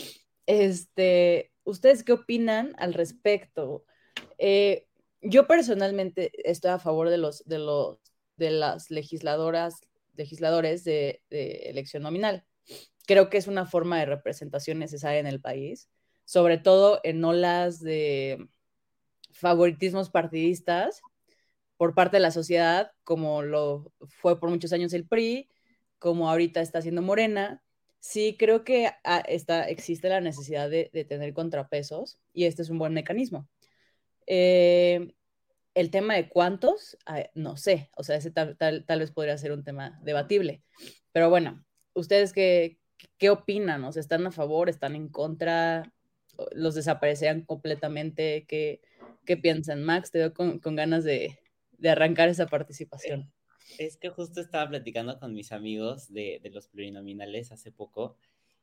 Este, 0.45 1.51
¿ustedes 1.63 2.03
qué 2.03 2.13
opinan 2.13 2.73
al 2.77 2.93
respecto? 2.93 3.85
Eh, 4.37 4.87
yo 5.25 5.47
personalmente 5.47 6.31
estoy 6.49 6.71
a 6.71 6.79
favor 6.79 7.09
de 7.09 7.17
los, 7.17 7.43
de 7.45 7.59
los, 7.59 7.99
de 8.37 8.51
las 8.51 8.91
legisladoras, 8.91 9.81
legisladores 10.15 10.83
de, 10.83 11.21
de 11.29 11.69
elección 11.69 12.03
nominal. 12.03 12.45
Creo 13.05 13.29
que 13.29 13.37
es 13.37 13.47
una 13.47 13.65
forma 13.65 13.99
de 13.99 14.05
representación 14.05 14.79
necesaria 14.79 15.19
en 15.19 15.27
el 15.27 15.41
país, 15.41 15.89
sobre 16.23 16.57
todo 16.57 16.99
en 17.03 17.23
olas 17.23 17.79
de 17.79 18.47
favoritismos 19.31 20.09
partidistas 20.09 21.01
por 21.77 21.93
parte 21.93 22.17
de 22.17 22.21
la 22.21 22.31
sociedad, 22.31 22.91
como 23.03 23.41
lo 23.41 23.91
fue 24.07 24.39
por 24.39 24.49
muchos 24.49 24.71
años 24.73 24.93
el 24.93 25.07
PRI, 25.07 25.49
como 25.99 26.29
ahorita 26.29 26.61
está 26.61 26.79
haciendo 26.79 27.01
Morena, 27.01 27.61
sí 27.99 28.35
creo 28.37 28.63
que 28.63 28.91
ah, 29.03 29.23
existe 29.27 30.09
la 30.09 30.21
necesidad 30.21 30.69
de, 30.69 30.89
tener 31.09 31.33
contrapesos 31.33 32.19
y 32.33 32.45
este 32.45 32.61
es 32.61 32.69
un 32.69 32.77
buen 32.77 32.93
mecanismo. 32.93 33.47
Eh, 34.27 35.13
el 35.73 35.91
tema 35.91 36.15
de 36.15 36.29
cuántos, 36.29 36.97
no 37.33 37.57
sé, 37.57 37.89
o 37.97 38.03
sea, 38.03 38.15
ese 38.15 38.31
tal, 38.31 38.55
vez 38.87 39.11
podría 39.11 39.37
ser 39.37 39.51
un 39.51 39.63
tema 39.63 39.99
debatible, 40.03 40.63
pero 41.11 41.29
bueno, 41.29 41.65
¿ustedes 41.93 42.31
qué, 42.31 42.79
qué 43.17 43.29
opinan? 43.29 43.83
¿O 43.83 43.91
sea, 43.91 43.99
¿Están 43.99 44.25
a 44.25 44.31
favor? 44.31 44.69
¿Están 44.69 44.95
en 44.95 45.09
contra? 45.09 45.91
¿Los 46.53 46.75
desaparecerían 46.75 47.41
completamente? 47.41 48.45
¿Qué, 48.47 48.81
qué 49.25 49.35
piensan. 49.35 49.83
Max, 49.83 50.11
te 50.11 50.19
veo 50.19 50.33
con, 50.33 50.59
ganas 50.75 51.03
de, 51.03 51.37
arrancar 51.83 52.29
esa 52.29 52.47
participación. 52.47 53.31
Es 53.77 53.97
que 53.97 54.09
justo 54.09 54.39
estaba 54.39 54.69
platicando 54.69 55.19
con 55.19 55.33
mis 55.33 55.51
amigos 55.51 56.13
de, 56.13 56.39
los 56.53 56.67
plurinominales 56.67 57.51
hace 57.51 57.71
poco 57.71 58.15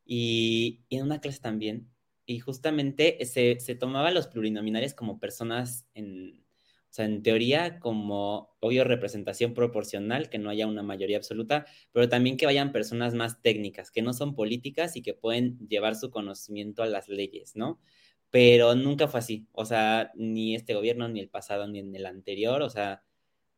y, 0.07 0.81
en 0.89 1.03
una 1.03 1.21
clase 1.21 1.41
también. 1.41 1.91
Y 2.27 2.39
justamente 2.39 3.25
se, 3.25 3.59
se 3.61 3.75
tomaba 3.75 4.11
los 4.11 4.29
plurinominales 4.29 4.95
como 4.95 5.19
personas 5.19 5.87
en, 5.95 6.43
o 6.93 6.95
sea, 6.95 7.07
en 7.07 7.23
teoría, 7.23 7.79
como 7.81 8.55
obvio 8.61 8.85
representación 8.85 9.55
proporcional, 9.55 10.29
que 10.29 10.39
no 10.39 10.51
haya 10.51 10.67
una 10.67 10.83
mayoría 10.83 11.17
absoluta, 11.17 11.65
pero 11.91 12.11
también 12.11 12.37
que 12.37 12.45
vayan 12.45 12.71
personas 12.71 13.15
más 13.15 13.41
técnicas, 13.41 13.91
que 13.91 14.03
no 14.03 14.13
son 14.13 14.35
políticas 14.35 14.95
y 14.95 15.01
que 15.01 15.15
pueden 15.15 15.59
llevar 15.69 15.97
su 15.97 16.11
conocimiento 16.11 16.83
a 16.83 16.87
las 16.87 17.09
leyes, 17.09 17.57
¿no? 17.57 17.81
Pero 18.29 18.75
nunca 18.75 19.09
fue 19.09 19.21
así, 19.21 19.49
o 19.53 19.65
sea, 19.65 20.13
ni 20.17 20.55
este 20.55 20.75
gobierno, 20.75 21.09
ni 21.09 21.21
el 21.21 21.31
pasado, 21.31 21.67
ni 21.67 21.79
en 21.79 21.97
el 21.97 22.05
anterior, 22.05 22.61
o 22.61 22.69
sea, 22.69 23.03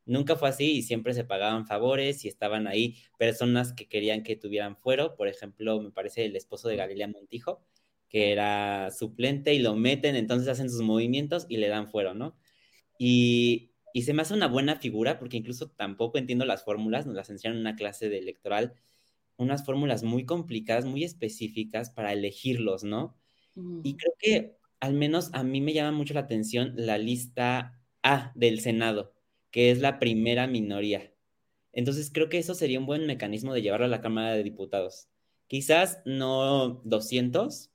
nunca 0.07 0.37
fue 0.37 0.49
así 0.49 0.77
y 0.77 0.83
siempre 0.83 1.13
se 1.13 1.25
pagaban 1.25 1.67
favores 1.67 2.25
y 2.25 2.29
estaban 2.29 2.69
ahí 2.69 2.97
personas 3.19 3.73
que 3.73 3.89
querían 3.89 4.23
que 4.23 4.37
tuvieran 4.37 4.77
fuero, 4.77 5.17
por 5.17 5.27
ejemplo, 5.27 5.81
me 5.81 5.91
parece 5.91 6.25
el 6.25 6.37
esposo 6.37 6.69
de 6.69 6.77
Galilea 6.77 7.09
Montijo, 7.09 7.65
que 8.15 8.31
era 8.31 8.93
suplente 8.93 9.55
y 9.55 9.59
lo 9.59 9.75
meten, 9.75 10.15
entonces 10.15 10.47
hacen 10.47 10.71
sus 10.71 10.83
movimientos 10.83 11.47
y 11.49 11.57
le 11.57 11.67
dan 11.67 11.89
fuero, 11.89 12.15
¿no? 12.15 12.37
Y, 12.97 13.73
se 14.05 14.13
me 14.15 14.23
hace 14.23 14.35
una 14.35 14.47
buena 14.47 14.77
figura 14.77 15.19
porque 15.19 15.37
incluso 15.37 15.71
tampoco 15.71 16.17
entiendo 16.17 16.45
las 16.45 16.63
fórmulas, 16.65 17.07
nos 17.07 17.17
las 17.17 17.29
enseñan 17.31 17.57
en 17.57 17.63
una 17.63 17.75
clase 17.75 18.09
de 18.09 18.19
electoral, 18.19 18.75
unas 19.37 19.65
fórmulas 19.65 20.05
muy 20.05 20.25
complicadas, 20.25 20.85
muy 20.85 21.03
específicas 21.03 21.91
para 21.91 22.13
elegirlos, 22.13 22.85
¿no? 22.85 23.17
Y 23.83 23.97
creo 23.97 24.13
que 24.21 24.59
al 24.79 24.95
menos 24.95 25.31
a 25.33 25.43
mí 25.43 25.61
me 25.61 25.73
llama 25.73 25.91
mucho 25.91 26.15
la 26.15 26.21
atención 26.21 26.73
la 26.77 26.99
lista 26.99 27.81
A 28.05 28.31
del 28.37 28.61
Senado, 28.61 29.13
que 29.51 29.73
es 29.73 29.81
la 29.81 29.99
primera 29.99 30.47
minoría. 30.47 31.13
Entonces 31.73 32.13
creo 32.15 32.29
que 32.29 32.39
eso 32.39 32.55
sería 32.55 32.79
un 32.79 32.87
buen 32.87 33.09
mecanismo 33.09 33.53
de 33.55 33.63
llevarlo 33.63 33.87
a 33.87 33.89
la 33.89 34.01
Cámara 34.01 34.35
de 34.35 34.45
Diputados. 34.45 35.09
Quizás 35.49 36.01
no 36.05 36.81
200, 36.85 37.74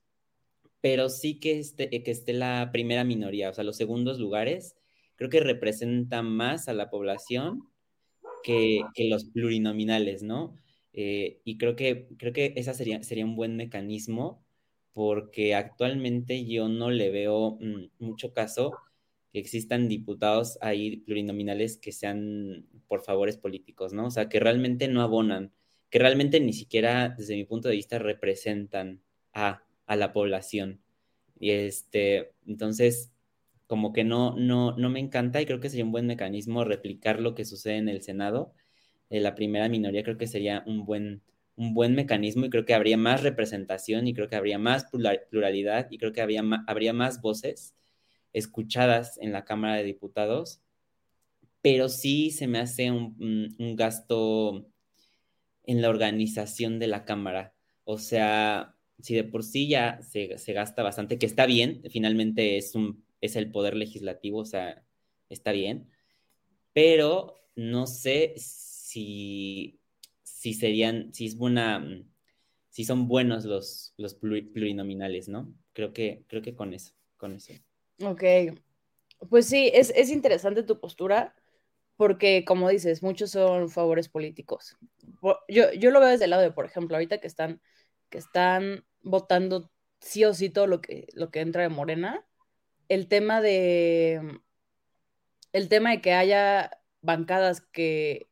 pero 0.80 1.08
sí 1.08 1.40
que 1.40 1.58
esté, 1.58 1.88
que 1.90 2.10
esté 2.10 2.32
la 2.32 2.70
primera 2.72 3.04
minoría, 3.04 3.50
o 3.50 3.54
sea, 3.54 3.64
los 3.64 3.76
segundos 3.76 4.18
lugares 4.18 4.76
creo 5.16 5.28
que 5.28 5.40
representa 5.40 6.22
más 6.22 6.68
a 6.68 6.72
la 6.72 6.88
población 6.88 7.68
que, 8.42 8.82
los 9.10 9.24
plurinominales, 9.26 10.22
¿no? 10.22 10.54
Eh, 10.94 11.40
y 11.44 11.58
creo 11.58 11.76
que, 11.76 12.08
creo 12.16 12.32
que 12.32 12.54
esa 12.56 12.72
sería, 12.74 13.02
sería 13.02 13.26
un 13.26 13.36
buen 13.36 13.54
mecanismo 13.56 14.42
porque 14.92 15.54
actualmente 15.54 16.46
yo 16.46 16.68
no 16.68 16.90
le 16.90 17.10
veo 17.10 17.58
mm, 17.60 17.90
mucho 17.98 18.32
caso 18.32 18.72
que 19.32 19.38
existan 19.38 19.88
diputados 19.88 20.58
ahí 20.60 20.98
plurinominales 20.98 21.76
que 21.76 21.92
sean 21.92 22.66
por 22.88 23.02
favores 23.02 23.36
políticos, 23.36 23.92
¿no? 23.92 24.06
O 24.06 24.10
sea, 24.10 24.28
que 24.28 24.40
realmente 24.40 24.88
no 24.88 25.02
abonan, 25.02 25.52
que 25.90 25.98
realmente 25.98 26.40
ni 26.40 26.52
siquiera 26.52 27.10
desde 27.10 27.36
mi 27.36 27.44
punto 27.44 27.68
de 27.68 27.76
vista 27.76 27.98
representan 27.98 29.02
a, 29.32 29.62
a 29.90 29.96
la 29.96 30.12
población. 30.12 30.80
Y 31.40 31.50
este, 31.50 32.30
entonces, 32.46 33.12
como 33.66 33.92
que 33.92 34.04
no, 34.04 34.36
no, 34.36 34.76
no 34.76 34.88
me 34.88 35.00
encanta 35.00 35.42
y 35.42 35.46
creo 35.46 35.58
que 35.58 35.68
sería 35.68 35.84
un 35.84 35.90
buen 35.90 36.06
mecanismo 36.06 36.62
replicar 36.64 37.20
lo 37.20 37.34
que 37.34 37.44
sucede 37.44 37.78
en 37.78 37.88
el 37.88 38.00
Senado. 38.00 38.54
Eh, 39.10 39.18
la 39.18 39.34
primera 39.34 39.68
minoría 39.68 40.04
creo 40.04 40.16
que 40.16 40.28
sería 40.28 40.62
un 40.64 40.84
buen, 40.84 41.22
un 41.56 41.74
buen 41.74 41.96
mecanismo 41.96 42.46
y 42.46 42.50
creo 42.50 42.64
que 42.64 42.74
habría 42.74 42.96
más 42.96 43.24
representación 43.24 44.06
y 44.06 44.14
creo 44.14 44.28
que 44.28 44.36
habría 44.36 44.60
más 44.60 44.86
pluralidad 45.28 45.88
y 45.90 45.98
creo 45.98 46.12
que 46.12 46.20
habría, 46.20 46.44
habría 46.68 46.92
más 46.92 47.20
voces 47.20 47.74
escuchadas 48.32 49.18
en 49.20 49.32
la 49.32 49.44
Cámara 49.44 49.74
de 49.74 49.82
Diputados, 49.82 50.62
pero 51.62 51.88
sí 51.88 52.30
se 52.30 52.46
me 52.46 52.60
hace 52.60 52.92
un, 52.92 53.56
un 53.58 53.74
gasto 53.74 54.68
en 55.64 55.82
la 55.82 55.88
organización 55.88 56.78
de 56.78 56.86
la 56.86 57.04
Cámara. 57.04 57.54
O 57.84 57.98
sea, 57.98 58.76
si 59.02 59.14
de 59.14 59.24
por 59.24 59.42
sí 59.44 59.68
ya 59.68 60.00
se, 60.02 60.38
se, 60.38 60.52
gasta 60.52 60.82
bastante, 60.82 61.18
que 61.18 61.26
está 61.26 61.46
bien, 61.46 61.82
finalmente 61.90 62.56
es 62.56 62.74
un 62.74 63.04
es 63.20 63.36
el 63.36 63.50
poder 63.50 63.76
legislativo, 63.76 64.38
o 64.38 64.44
sea, 64.44 64.82
está 65.28 65.52
bien, 65.52 65.90
pero 66.72 67.34
no 67.54 67.86
sé 67.86 68.34
si, 68.36 69.80
si 70.22 70.54
serían, 70.54 71.12
si 71.12 71.26
es 71.26 71.36
buena, 71.36 71.86
si 72.70 72.84
son 72.84 73.08
buenos 73.08 73.44
los, 73.44 73.94
los 73.96 74.14
plurinominales, 74.14 75.28
¿no? 75.28 75.52
Creo 75.72 75.92
que, 75.92 76.24
creo 76.28 76.42
que 76.42 76.54
con 76.54 76.72
eso, 76.72 76.94
con 77.16 77.34
eso. 77.34 77.52
Ok, 78.02 78.24
pues 79.28 79.46
sí, 79.46 79.70
es, 79.74 79.92
es 79.94 80.10
interesante 80.10 80.62
tu 80.62 80.80
postura, 80.80 81.34
porque 81.96 82.44
como 82.46 82.70
dices, 82.70 83.02
muchos 83.02 83.30
son 83.30 83.68
favores 83.68 84.08
políticos. 84.08 84.78
Yo, 85.48 85.70
yo 85.74 85.90
lo 85.90 86.00
veo 86.00 86.08
desde 86.08 86.24
el 86.24 86.30
lado 86.30 86.42
de, 86.42 86.50
por 86.50 86.64
ejemplo, 86.64 86.96
ahorita 86.96 87.18
que 87.18 87.26
están, 87.26 87.60
que 88.08 88.16
están 88.16 88.86
votando 89.02 89.70
sí 90.00 90.24
o 90.24 90.34
sí 90.34 90.50
todo 90.50 90.66
lo 90.66 90.80
que, 90.80 91.08
lo 91.14 91.30
que 91.30 91.40
entra 91.40 91.62
de 91.62 91.68
Morena, 91.68 92.26
el 92.88 93.08
tema 93.08 93.40
de 93.40 94.40
el 95.52 95.68
tema 95.68 95.90
de 95.90 96.00
que 96.00 96.12
haya 96.12 96.70
bancadas 97.02 97.60
que 97.60 98.28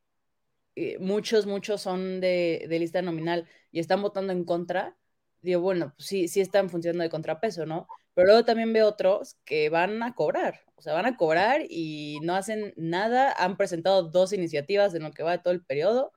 eh, 0.75 0.97
muchos, 0.99 1.45
muchos 1.45 1.81
son 1.81 2.21
de, 2.21 2.65
lista 2.69 3.01
nominal 3.01 3.47
y 3.71 3.79
están 3.79 4.01
votando 4.01 4.33
en 4.33 4.45
contra, 4.45 4.97
digo, 5.41 5.61
bueno, 5.61 5.93
pues 5.97 6.07
sí, 6.07 6.27
sí 6.27 6.41
están 6.41 6.69
funcionando 6.69 7.03
de 7.03 7.09
contrapeso, 7.09 7.65
¿no? 7.65 7.87
Pero 8.13 8.27
luego 8.27 8.45
también 8.45 8.73
veo 8.73 8.87
otros 8.87 9.37
que 9.45 9.69
van 9.69 10.01
a 10.03 10.15
cobrar, 10.15 10.61
o 10.75 10.81
sea, 10.81 10.93
van 10.93 11.05
a 11.05 11.17
cobrar 11.17 11.63
y 11.69 12.19
no 12.21 12.35
hacen 12.35 12.73
nada, 12.77 13.33
han 13.37 13.57
presentado 13.57 14.03
dos 14.03 14.33
iniciativas 14.33 14.93
en 14.95 15.03
lo 15.03 15.11
que 15.11 15.23
va 15.23 15.41
todo 15.41 15.53
el 15.53 15.63
periodo 15.63 16.11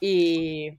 y 0.00 0.78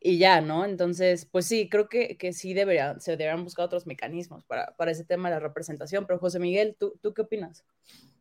y 0.00 0.18
ya, 0.18 0.40
¿no? 0.40 0.64
Entonces, 0.64 1.26
pues 1.26 1.46
sí, 1.46 1.68
creo 1.68 1.88
que, 1.88 2.16
que 2.16 2.32
sí 2.32 2.54
deberían, 2.54 3.00
se 3.00 3.12
deberían 3.12 3.44
buscar 3.44 3.66
otros 3.66 3.86
mecanismos 3.86 4.44
para, 4.44 4.76
para 4.76 4.92
ese 4.92 5.04
tema 5.04 5.28
de 5.28 5.36
la 5.36 5.40
representación. 5.40 6.06
Pero 6.06 6.18
José 6.18 6.38
Miguel, 6.38 6.76
¿tú, 6.78 6.98
¿tú 7.02 7.12
qué 7.14 7.22
opinas? 7.22 7.64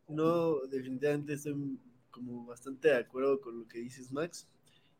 No, 0.08 0.60
definitivamente 0.68 1.34
estoy 1.34 1.80
como 2.10 2.46
bastante 2.46 2.88
de 2.90 2.98
acuerdo 2.98 3.40
con 3.40 3.60
lo 3.60 3.68
que 3.68 3.80
dices, 3.80 4.12
Max. 4.12 4.48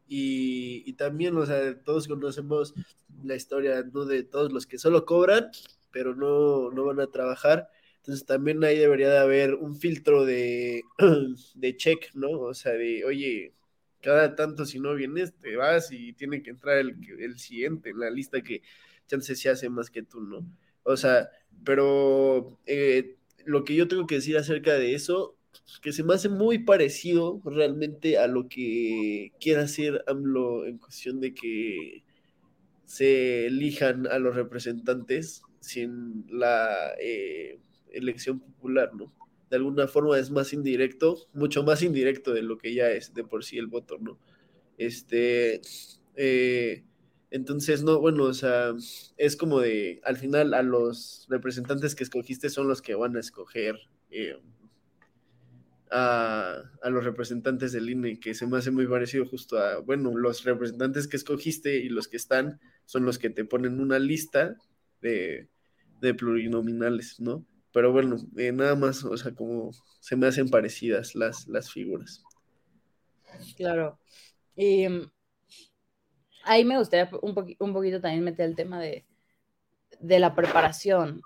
Y, 0.08 0.84
y 0.86 0.94
también, 0.94 1.36
o 1.36 1.46
sea, 1.46 1.82
todos 1.84 2.08
conocemos 2.08 2.74
la 3.24 3.36
historia, 3.36 3.84
¿no? 3.92 4.06
De 4.06 4.24
todos 4.24 4.54
los 4.54 4.66
que 4.66 4.78
solo 4.78 5.06
cobran, 5.06 5.50
pero 5.92 6.16
no, 6.16 6.72
no 6.72 6.86
van 6.86 7.00
a 7.00 7.08
trabajar. 7.08 7.70
Entonces 7.98 8.26
también 8.26 8.64
ahí 8.64 8.78
debería 8.78 9.10
de 9.10 9.18
haber 9.18 9.56
un 9.56 9.76
filtro 9.76 10.24
de, 10.26 10.84
de 11.56 11.76
check, 11.76 12.14
¿no? 12.14 12.30
O 12.40 12.54
sea, 12.54 12.74
de, 12.74 13.04
oye, 13.04 13.54
cada 14.08 14.36
tanto 14.36 14.66
si 14.66 14.80
no 14.80 14.96
vienes, 14.96 15.34
te 15.38 15.58
vas 15.58 15.92
y 15.92 16.14
tiene 16.14 16.42
que 16.42 16.52
entrar 16.52 16.78
el, 16.78 16.96
el 17.20 17.38
siguiente 17.38 17.90
en 17.90 18.00
la 18.00 18.10
lista 18.10 18.42
que 18.42 18.62
chance 19.06 19.36
se 19.36 19.50
hace 19.50 19.70
más 19.70 19.90
que 19.90 20.02
tú, 20.02 20.22
¿no? 20.22 20.50
O 20.84 20.96
sea, 20.96 21.30
pero 21.66 22.58
eh, 22.66 23.18
lo 23.44 23.66
que 23.66 23.76
yo 23.76 23.90
tengo 23.90 24.08
que 24.08 24.16
decir 24.16 24.38
acerca 24.38 24.76
de 24.76 24.96
eso, 24.96 25.36
que 25.82 25.92
se 25.92 26.06
me 26.06 26.14
hace 26.14 26.30
muy 26.30 26.60
parecido 26.60 27.42
realmente 27.44 28.18
a 28.18 28.28
lo 28.28 28.48
que 28.48 29.34
quiere 29.42 29.60
hacer 29.60 30.02
AMLO 30.08 30.66
en 30.66 30.78
cuestión 30.78 31.20
de 31.20 31.34
que 31.34 32.06
se 32.86 33.48
elijan 33.48 34.08
a 34.08 34.20
los 34.20 34.38
representantes 34.38 35.42
sin 35.60 36.26
la 36.30 36.94
eh, 36.98 37.60
elección 37.92 38.40
popular, 38.40 38.92
¿no? 38.96 39.17
De 39.50 39.56
alguna 39.58 39.88
forma 39.88 40.18
es 40.20 40.30
más 40.30 40.54
indirecto, 40.54 41.28
mucho 41.34 41.64
más 41.64 41.82
indirecto 41.82 42.34
de 42.34 42.42
lo 42.42 42.58
que 42.58 42.74
ya 42.74 42.90
es 42.90 43.14
de 43.14 43.24
por 43.24 43.44
sí 43.44 43.58
el 43.58 43.68
voto, 43.68 43.98
¿no? 44.00 44.18
Este, 44.78 45.62
eh, 46.16 46.84
entonces, 47.32 47.84
no, 47.84 48.00
bueno, 48.00 48.26
o 48.26 48.34
sea, 48.34 48.74
es 49.18 49.36
como 49.36 49.60
de, 49.60 50.02
al 50.04 50.18
final 50.18 50.54
a 50.54 50.64
los 50.64 51.26
representantes 51.30 51.96
que 51.96 52.04
escogiste 52.04 52.50
son 52.50 52.68
los 52.68 52.82
que 52.82 52.96
van 52.96 53.16
a 53.16 53.20
escoger 53.20 53.76
eh, 54.12 54.40
a, 55.92 56.62
a, 56.82 56.90
los 56.90 57.04
representantes 57.04 57.72
del 57.72 57.90
INE, 57.90 58.20
que 58.20 58.34
se 58.34 58.48
me 58.48 58.58
hace 58.58 58.72
muy 58.72 58.88
parecido 58.88 59.26
justo 59.26 59.58
a, 59.58 59.80
bueno, 59.80 60.16
los 60.18 60.44
representantes 60.44 61.08
que 61.08 61.18
escogiste 61.18 61.78
y 61.78 61.90
los 61.90 62.08
que 62.08 62.18
están 62.18 62.60
son 62.86 63.06
los 63.06 63.20
que 63.20 63.30
te 63.30 63.46
ponen 63.46 63.80
una 63.80 64.00
lista 64.00 64.56
de, 65.02 65.50
de 66.02 66.14
plurinominales, 66.14 67.20
¿no? 67.20 67.46
Pero 67.74 67.92
bueno, 67.92 68.18
eh, 68.38 68.52
nada 68.52 68.76
más, 68.76 69.04
o 69.04 69.16
sea, 69.18 69.34
como 69.34 69.72
se 70.00 70.16
me 70.16 70.28
hacen 70.28 70.50
parecidas 70.50 71.16
las, 71.16 71.48
las 71.48 71.72
figuras. 71.72 72.24
Claro. 73.56 74.00
Y 74.56 74.88
mm, 74.88 75.12
ahí 76.44 76.66
me 76.66 76.78
gustaría 76.78 77.10
un, 77.22 77.56
un 77.60 77.74
poquito 77.74 78.02
también 78.02 78.24
meter 78.24 78.46
el 78.46 78.56
tema 78.56 78.80
de, 78.80 79.06
la 80.00 80.36
preparación, 80.36 81.22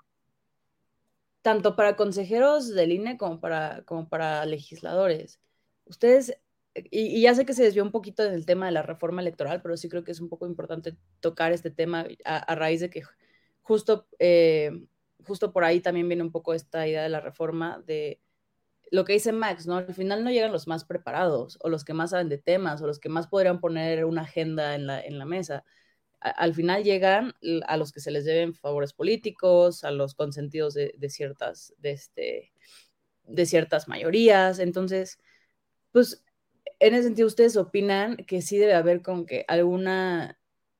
tanto 1.42 1.74
para 1.76 1.96
consejeros 1.96 2.74
del 2.74 2.92
INE 2.92 3.16
como 3.16 3.40
para, 3.40 3.82
como 3.84 4.08
para 4.08 4.44
legisladores. 4.46 5.40
Ustedes, 5.84 6.38
y, 6.74 7.20
ya 7.20 7.34
sé 7.34 7.44
que 7.44 7.54
se 7.54 7.64
desvió 7.64 7.82
un 7.82 7.90
poquito 7.90 8.22
del 8.22 8.46
tema 8.46 8.66
de 8.66 8.72
la 8.72 8.82
reforma 8.82 9.20
electoral, 9.20 9.62
pero 9.62 9.76
sí 9.76 9.88
creo 9.88 10.04
que 10.04 10.12
es 10.12 10.20
un 10.20 10.28
poco 10.28 10.46
importante 10.46 10.96
tocar 11.20 11.52
este 11.52 11.70
tema 11.70 12.06
a, 12.24 12.54
raíz 12.54 12.80
de 12.80 12.90
que 12.90 13.02
justo 13.62 14.06
eh, 14.18 14.86
justo 15.26 15.52
por 15.52 15.64
ahí 15.64 15.80
también 15.80 16.08
viene 16.08 16.22
un 16.22 16.32
poco 16.32 16.54
esta 16.54 16.86
idea 16.86 17.02
de 17.02 17.08
la 17.08 17.20
reforma, 17.20 17.82
de, 17.86 18.20
lo 18.92 19.06
que 19.06 19.14
dice 19.14 19.32
Max, 19.32 19.66
¿no? 19.66 19.78
Al 19.78 19.94
final 19.94 20.22
no 20.22 20.30
llegan 20.30 20.52
los 20.52 20.68
más 20.68 20.84
preparados 20.84 21.58
o 21.62 21.70
los 21.70 21.82
que 21.82 21.94
más 21.94 22.10
saben 22.10 22.28
de 22.28 22.36
temas 22.36 22.82
o 22.82 22.86
los 22.86 23.00
que 23.00 23.08
más 23.08 23.26
podrían 23.26 23.58
poner 23.58 24.04
una 24.04 24.22
agenda 24.22 24.74
en 24.74 24.86
la, 24.86 25.00
en 25.00 25.18
la 25.18 25.24
mesa. 25.24 25.64
al 26.20 26.54
final 26.54 26.84
llegan 26.84 27.34
a 27.66 27.76
los 27.78 27.90
que 27.90 28.00
se 28.00 28.10
les 28.10 28.24
deben 28.26 28.54
favores 28.54 28.92
políticos, 28.92 29.82
a 29.84 29.90
los 29.90 30.14
consentidos 30.14 30.74
de, 30.74 30.94
ciertas, 31.08 31.74
de, 31.78 31.92
este, 31.92 32.52
de 33.24 33.46
ciertas 33.46 33.88
mayorías. 33.88 34.58
Entonces, 34.58 35.18
pues, 35.90 36.22
en 36.78 36.94
ese 36.94 37.04
sentido, 37.04 37.28
¿ustedes 37.28 37.56
opinan 37.56 38.16
que 38.18 38.42
sí 38.42 38.58
debe 38.58 38.74
haber 38.74 39.02
como 39.02 39.26
que 39.26 39.44
alguna 39.48 40.38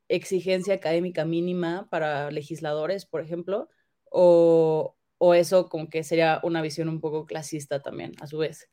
exigencia 0.08 0.74
académica 0.74 1.24
mínima 1.24 1.88
para 1.90 2.30
legisladores, 2.30 3.06
por 3.06 3.22
ejemplo? 3.22 3.70
O, 4.12 4.96
o 5.18 5.34
eso 5.34 5.68
como 5.68 5.88
que 5.88 6.04
sería 6.04 6.40
una 6.42 6.62
visión 6.62 6.88
un 6.88 7.00
poco 7.00 7.26
clasista 7.26 7.80
también, 7.82 8.12
a 8.20 8.26
su 8.26 8.38
vez. 8.38 8.68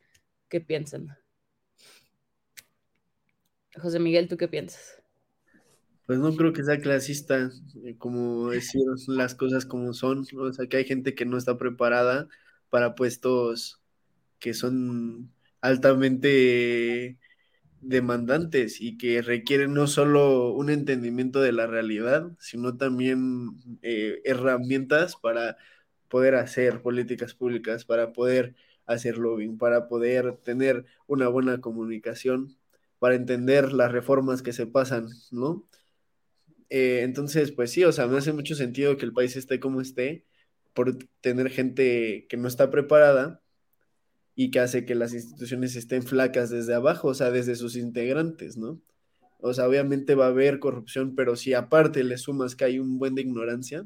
¿Qué 0.50 0.62
piensan? 0.62 1.18
José 3.76 4.00
Miguel, 4.00 4.28
¿tú 4.28 4.38
qué 4.38 4.48
piensas? 4.48 5.02
Pues 6.06 6.18
no 6.18 6.36
creo 6.36 6.54
que 6.54 6.64
sea 6.64 6.80
clasista, 6.80 7.52
eh, 7.86 7.96
como 7.98 8.50
decir 8.50 8.82
las 9.08 9.36
cosas 9.36 9.66
como 9.66 9.94
son. 9.94 10.26
O 10.40 10.54
sea, 10.54 10.68
que 10.68 10.78
hay 10.78 10.86
gente 10.86 11.14
que 11.14 11.26
no 11.26 11.38
está 11.38 11.58
preparada 11.58 12.28
para 12.70 12.96
puestos 12.96 13.80
que 14.40 14.54
son 14.54 15.32
altamente 15.62 17.20
demandantes 17.82 18.82
y 18.82 18.98
que 18.98 19.22
requieren 19.22 19.74
no 19.74 19.88
solo 19.88 20.52
un 20.54 20.70
entendimiento 20.70 21.42
de 21.42 21.52
la 21.54 21.68
realidad, 21.68 22.32
sino 22.40 22.78
también 22.78 23.52
eh, 23.82 24.22
herramientas 24.26 25.16
para 25.16 25.58
poder 26.10 26.36
hacer 26.36 26.82
políticas 26.82 27.34
públicas, 27.34 27.86
para 27.86 28.14
poder 28.14 28.56
hacer 28.86 29.18
lobbying, 29.18 29.58
para 29.58 29.88
poder 29.88 30.38
tener 30.38 30.86
una 31.08 31.28
buena 31.28 31.62
comunicación, 31.62 32.58
para 33.00 33.16
entender 33.16 33.74
las 33.74 33.92
reformas 33.92 34.42
que 34.42 34.54
se 34.54 34.68
pasan, 34.68 35.08
¿no? 35.32 35.68
Eh, 36.70 37.02
entonces, 37.04 37.52
pues 37.52 37.72
sí, 37.72 37.84
o 37.84 37.92
sea, 37.92 38.08
me 38.08 38.18
hace 38.18 38.34
mucho 38.34 38.56
sentido 38.56 38.98
que 38.98 39.06
el 39.06 39.14
país 39.14 39.36
esté 39.36 39.60
como 39.60 39.82
esté 39.82 40.26
por 40.74 40.98
tener 41.22 41.50
gente 41.50 42.28
que 42.30 42.38
no 42.38 42.48
está 42.48 42.70
preparada 42.72 43.42
y 44.42 44.52
que 44.52 44.62
hace 44.62 44.86
que 44.86 44.96
las 44.96 45.14
instituciones 45.14 45.76
estén 45.76 46.02
flacas 46.02 46.50
desde 46.50 46.74
abajo, 46.74 47.10
o 47.10 47.14
sea, 47.14 47.30
desde 47.30 47.58
sus 47.58 47.76
integrantes, 47.76 48.56
¿no? 48.56 48.80
O 49.42 49.54
sea, 49.54 49.68
obviamente 49.68 50.16
va 50.16 50.28
a 50.28 50.30
haber 50.30 50.60
corrupción, 50.60 51.14
pero 51.14 51.36
si 51.36 51.54
aparte 51.54 52.06
le 52.06 52.18
sumas 52.18 52.56
que 52.56 52.64
hay 52.64 52.80
un 52.80 53.00
buen 53.00 53.16
de 53.16 53.24
ignorancia, 53.24 53.86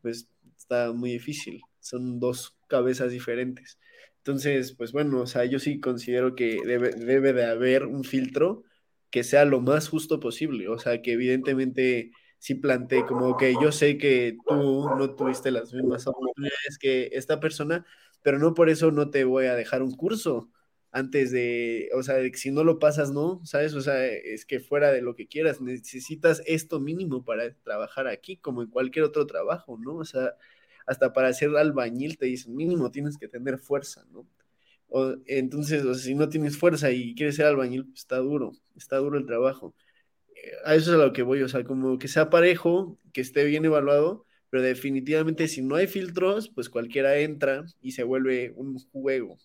pues 0.00 0.28
está 0.56 0.92
muy 0.92 1.10
difícil. 1.10 1.62
Son 1.80 2.20
dos 2.20 2.56
cabezas 2.68 3.10
diferentes. 3.10 3.80
Entonces, 4.18 4.72
pues 4.72 4.92
bueno, 4.92 5.22
o 5.22 5.26
sea, 5.26 5.46
yo 5.46 5.58
sí 5.58 5.80
considero 5.80 6.36
que 6.36 6.60
debe, 6.64 7.32
de 7.32 7.44
haber 7.44 7.86
un 7.86 8.04
filtro 8.04 8.62
que 9.10 9.24
sea 9.24 9.44
lo 9.44 9.60
más 9.60 9.88
justo 9.88 10.20
posible. 10.20 10.68
O 10.68 10.78
sea, 10.78 11.02
que 11.02 11.14
evidentemente 11.14 12.12
sí 12.38 12.54
plantee 12.54 13.04
como, 13.04 13.36
que 13.36 13.54
yo 13.60 13.72
sé 13.72 13.98
que 13.98 14.36
tú 14.46 14.88
no 14.96 15.16
tuviste 15.16 15.50
las 15.50 15.72
mismas 15.72 16.06
oportunidades 16.06 16.78
que 16.78 17.10
esta 17.14 17.40
persona, 17.40 17.84
pero 18.22 18.38
no 18.38 18.54
por 18.54 18.70
eso 18.70 18.90
no 18.90 19.10
te 19.10 19.24
voy 19.24 19.46
a 19.46 19.54
dejar 19.56 19.82
un 19.82 19.92
curso 19.92 20.50
antes 20.92 21.30
de, 21.32 21.88
o 21.94 22.02
sea, 22.02 22.16
si 22.34 22.50
no 22.50 22.64
lo 22.64 22.78
pasas, 22.78 23.10
no, 23.12 23.40
¿sabes? 23.44 23.74
O 23.74 23.80
sea, 23.80 24.06
es 24.06 24.44
que 24.44 24.60
fuera 24.60 24.92
de 24.92 25.00
lo 25.00 25.14
que 25.16 25.26
quieras, 25.26 25.60
necesitas 25.62 26.42
esto 26.46 26.80
mínimo 26.80 27.24
para 27.24 27.54
trabajar 27.62 28.06
aquí, 28.08 28.36
como 28.36 28.62
en 28.62 28.68
cualquier 28.68 29.06
otro 29.06 29.26
trabajo, 29.26 29.78
¿no? 29.78 29.96
O 29.96 30.04
sea, 30.04 30.34
hasta 30.86 31.12
para 31.14 31.32
ser 31.32 31.56
albañil 31.56 32.18
te 32.18 32.26
dicen, 32.26 32.54
mínimo 32.54 32.90
tienes 32.90 33.16
que 33.16 33.26
tener 33.28 33.58
fuerza, 33.58 34.04
¿no? 34.12 34.28
O, 34.88 35.14
entonces, 35.26 35.82
si 36.02 36.14
no 36.14 36.28
tienes 36.28 36.58
fuerza 36.58 36.90
y 36.90 37.14
quieres 37.14 37.36
ser 37.36 37.46
albañil, 37.46 37.86
pues 37.86 38.00
está 38.00 38.18
duro, 38.18 38.52
está 38.76 38.98
duro 38.98 39.18
el 39.18 39.26
trabajo. 39.26 39.74
Eh, 40.36 40.52
a 40.66 40.74
eso 40.74 40.92
es 40.92 41.00
a 41.00 41.04
lo 41.06 41.12
que 41.14 41.22
voy, 41.22 41.42
o 41.42 41.48
sea, 41.48 41.64
como 41.64 41.98
que 41.98 42.08
sea 42.08 42.30
parejo, 42.30 42.98
que 43.14 43.22
esté 43.22 43.44
bien 43.44 43.64
evaluado, 43.64 44.26
pero 44.52 44.64
definitivamente 44.64 45.48
si 45.48 45.62
no 45.62 45.76
hay 45.76 45.86
filtros, 45.86 46.50
pues 46.50 46.68
cualquiera 46.68 47.16
entra 47.16 47.64
y 47.80 47.92
se 47.92 48.02
vuelve 48.02 48.52
un 48.54 48.78
juego, 48.92 49.38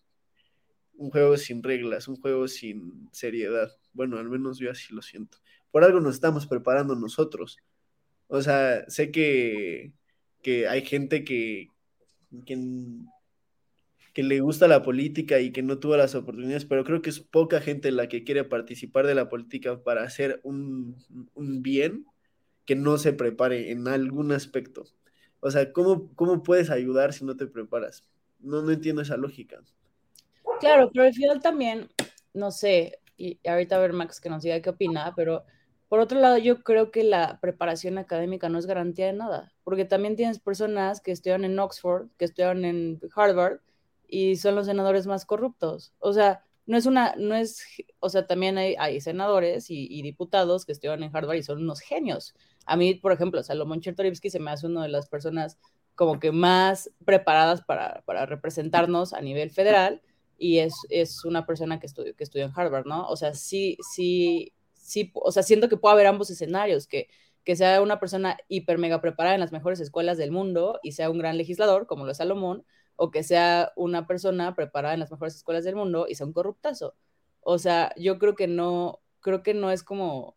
un 0.98 1.12
juego 1.12 1.38
sin 1.38 1.64
reglas, 1.64 2.10
un 2.10 2.18
juego 2.18 2.50
sin 2.50 3.08
seriedad. 3.14 3.72
Bueno, 3.94 4.18
al 4.18 4.30
menos 4.30 4.60
yo 4.60 4.70
así 4.70 4.94
lo 4.94 5.02
siento. 5.02 5.38
Por 5.72 5.86
algo 5.86 6.02
nos 6.02 6.16
estamos 6.16 6.46
preparando 6.46 6.94
nosotros. 6.94 7.58
O 8.28 8.42
sea, 8.42 8.84
sé 8.90 9.10
que, 9.10 9.94
que 10.44 10.68
hay 10.68 10.82
gente 10.82 11.24
que, 11.24 11.70
que, 12.46 12.58
le 14.24 14.42
gusta 14.42 14.68
la 14.68 14.84
política 14.84 15.40
y 15.40 15.54
que 15.54 15.64
no 15.64 15.80
tuvo 15.80 15.96
las 15.96 16.16
oportunidades, 16.16 16.66
pero 16.66 16.84
creo 16.84 17.02
que 17.02 17.12
es 17.12 17.22
poca 17.22 17.62
gente 17.62 17.92
la 17.92 18.10
que 18.10 18.26
quiere 18.26 18.44
participar 18.44 19.08
de 19.08 19.16
la 19.16 19.30
política 19.30 19.82
para 19.82 20.04
hacer 20.04 20.42
un, 20.44 20.98
un 21.34 21.62
bien 21.62 22.06
que 22.66 22.76
no 22.76 22.98
se 22.98 23.14
prepare 23.14 23.72
en 23.72 23.88
algún 23.88 24.34
aspecto. 24.34 24.84
O 25.40 25.52
sea, 25.52 25.72
¿cómo, 25.72 26.10
¿cómo 26.16 26.44
puedes 26.44 26.70
ayudar 26.70 27.14
si 27.14 27.26
no 27.26 27.36
te 27.38 27.48
preparas? 27.48 28.04
No, 28.40 28.62
no 28.62 28.72
entiendo 28.72 29.02
esa 29.02 29.18
lógica. 29.18 29.62
Claro, 30.60 30.90
pero 30.92 31.06
al 31.06 31.14
final 31.14 31.42
también, 31.42 31.90
no 32.34 32.52
sé, 32.52 33.00
y 33.16 33.40
ahorita 33.48 33.76
a 33.76 33.80
ver 33.80 33.94
Max 33.94 34.20
que 34.20 34.30
nos 34.30 34.44
diga 34.44 34.62
qué 34.62 34.70
opina, 34.70 35.14
pero 35.16 35.44
por 35.88 36.00
otro 36.00 36.20
lado 36.20 36.38
yo 36.38 36.64
creo 36.64 36.92
que 36.92 37.04
la 37.04 37.40
preparación 37.40 37.98
académica 37.98 38.50
no 38.50 38.60
es 38.60 38.66
garantía 38.66 39.08
de 39.08 39.14
nada, 39.14 39.54
porque 39.64 39.86
también 39.86 40.16
tienes 40.16 40.40
personas 40.40 41.02
que 41.02 41.12
estudian 41.12 41.46
en 41.46 41.58
Oxford, 41.60 42.10
que 42.18 42.26
estudian 42.26 42.66
en 42.66 43.00
Harvard 43.16 43.60
y 44.08 44.38
son 44.38 44.56
los 44.56 44.66
senadores 44.66 45.08
más 45.08 45.26
corruptos. 45.26 45.94
O 46.00 46.14
sea, 46.14 46.44
no 46.68 46.78
es 46.78 46.86
una, 46.86 47.16
no 47.18 47.34
es, 47.34 47.64
o 48.00 48.10
sea, 48.10 48.28
también 48.28 48.58
hay, 48.58 48.76
hay 48.78 49.00
senadores 49.02 49.68
y, 49.70 50.02
diputados 50.02 50.66
que 50.66 50.74
estudian 50.74 51.02
en 51.02 51.16
Harvard 51.16 51.38
y 51.38 51.44
son 51.44 51.64
unos 51.64 51.80
genios. 51.80 52.36
A 52.66 52.76
mí, 52.76 52.94
por 52.94 53.14
ejemplo, 53.14 53.42
Salomón 53.42 53.80
Chertorivsky 53.82 54.30
se 54.30 54.40
me 54.40 54.52
hace 54.52 54.68
una 54.68 54.84
de 54.84 54.90
las 54.90 55.08
personas 55.08 55.58
como 55.96 56.20
que 56.20 56.32
más 56.32 56.92
preparadas 57.06 57.62
para, 57.64 58.04
para 58.06 58.26
representarnos 58.26 59.14
a 59.14 59.22
nivel 59.22 59.50
federal 59.50 60.02
y 60.38 60.60
es, 60.60 60.74
es 60.90 61.24
una 61.26 61.46
persona 61.46 61.80
que 61.80 61.88
estudió, 61.88 62.16
que 62.16 62.24
estudió 62.24 62.46
en 62.46 62.52
Harvard, 62.54 62.86
¿no? 62.86 63.08
O 63.08 63.16
sea, 63.16 63.34
sí, 63.34 63.78
sí, 63.94 64.54
sí, 64.74 65.12
o 65.16 65.32
sea, 65.32 65.44
siento 65.44 65.70
que 65.70 65.78
puede 65.78 65.94
haber 65.94 66.08
ambos 66.08 66.30
escenarios, 66.30 66.86
que, 66.86 67.08
que 67.46 67.56
sea 67.56 67.82
una 67.82 68.00
persona 68.00 68.38
hiper 68.50 68.78
mega 68.78 69.00
preparada 69.02 69.36
en 69.36 69.42
las 69.42 69.54
mejores 69.54 69.80
escuelas 69.80 70.18
del 70.18 70.32
mundo 70.32 70.80
y 70.84 70.92
sea 70.92 71.10
un 71.10 71.18
gran 71.18 71.38
legislador, 71.38 71.88
como 71.88 72.06
lo 72.06 72.12
es 72.12 72.18
Salomón, 72.18 72.66
o 72.98 73.10
que 73.10 73.24
sea 73.24 73.72
una 73.78 74.06
persona 74.06 74.54
preparada 74.56 74.94
en 74.94 75.00
las 75.00 75.12
mejores 75.12 75.36
escuelas 75.36 75.64
del 75.64 75.76
mundo 75.76 76.08
y 76.10 76.16
sea 76.16 76.28
un 76.28 76.34
corruptazo. 76.34 76.96
O 77.40 77.58
sea, 77.58 77.94
yo 77.96 78.20
creo 78.20 78.36
que 78.36 78.48
no, 78.48 79.00
creo 79.22 79.42
que 79.42 79.54
no 79.54 79.72
es 79.72 79.84
como, 79.84 80.36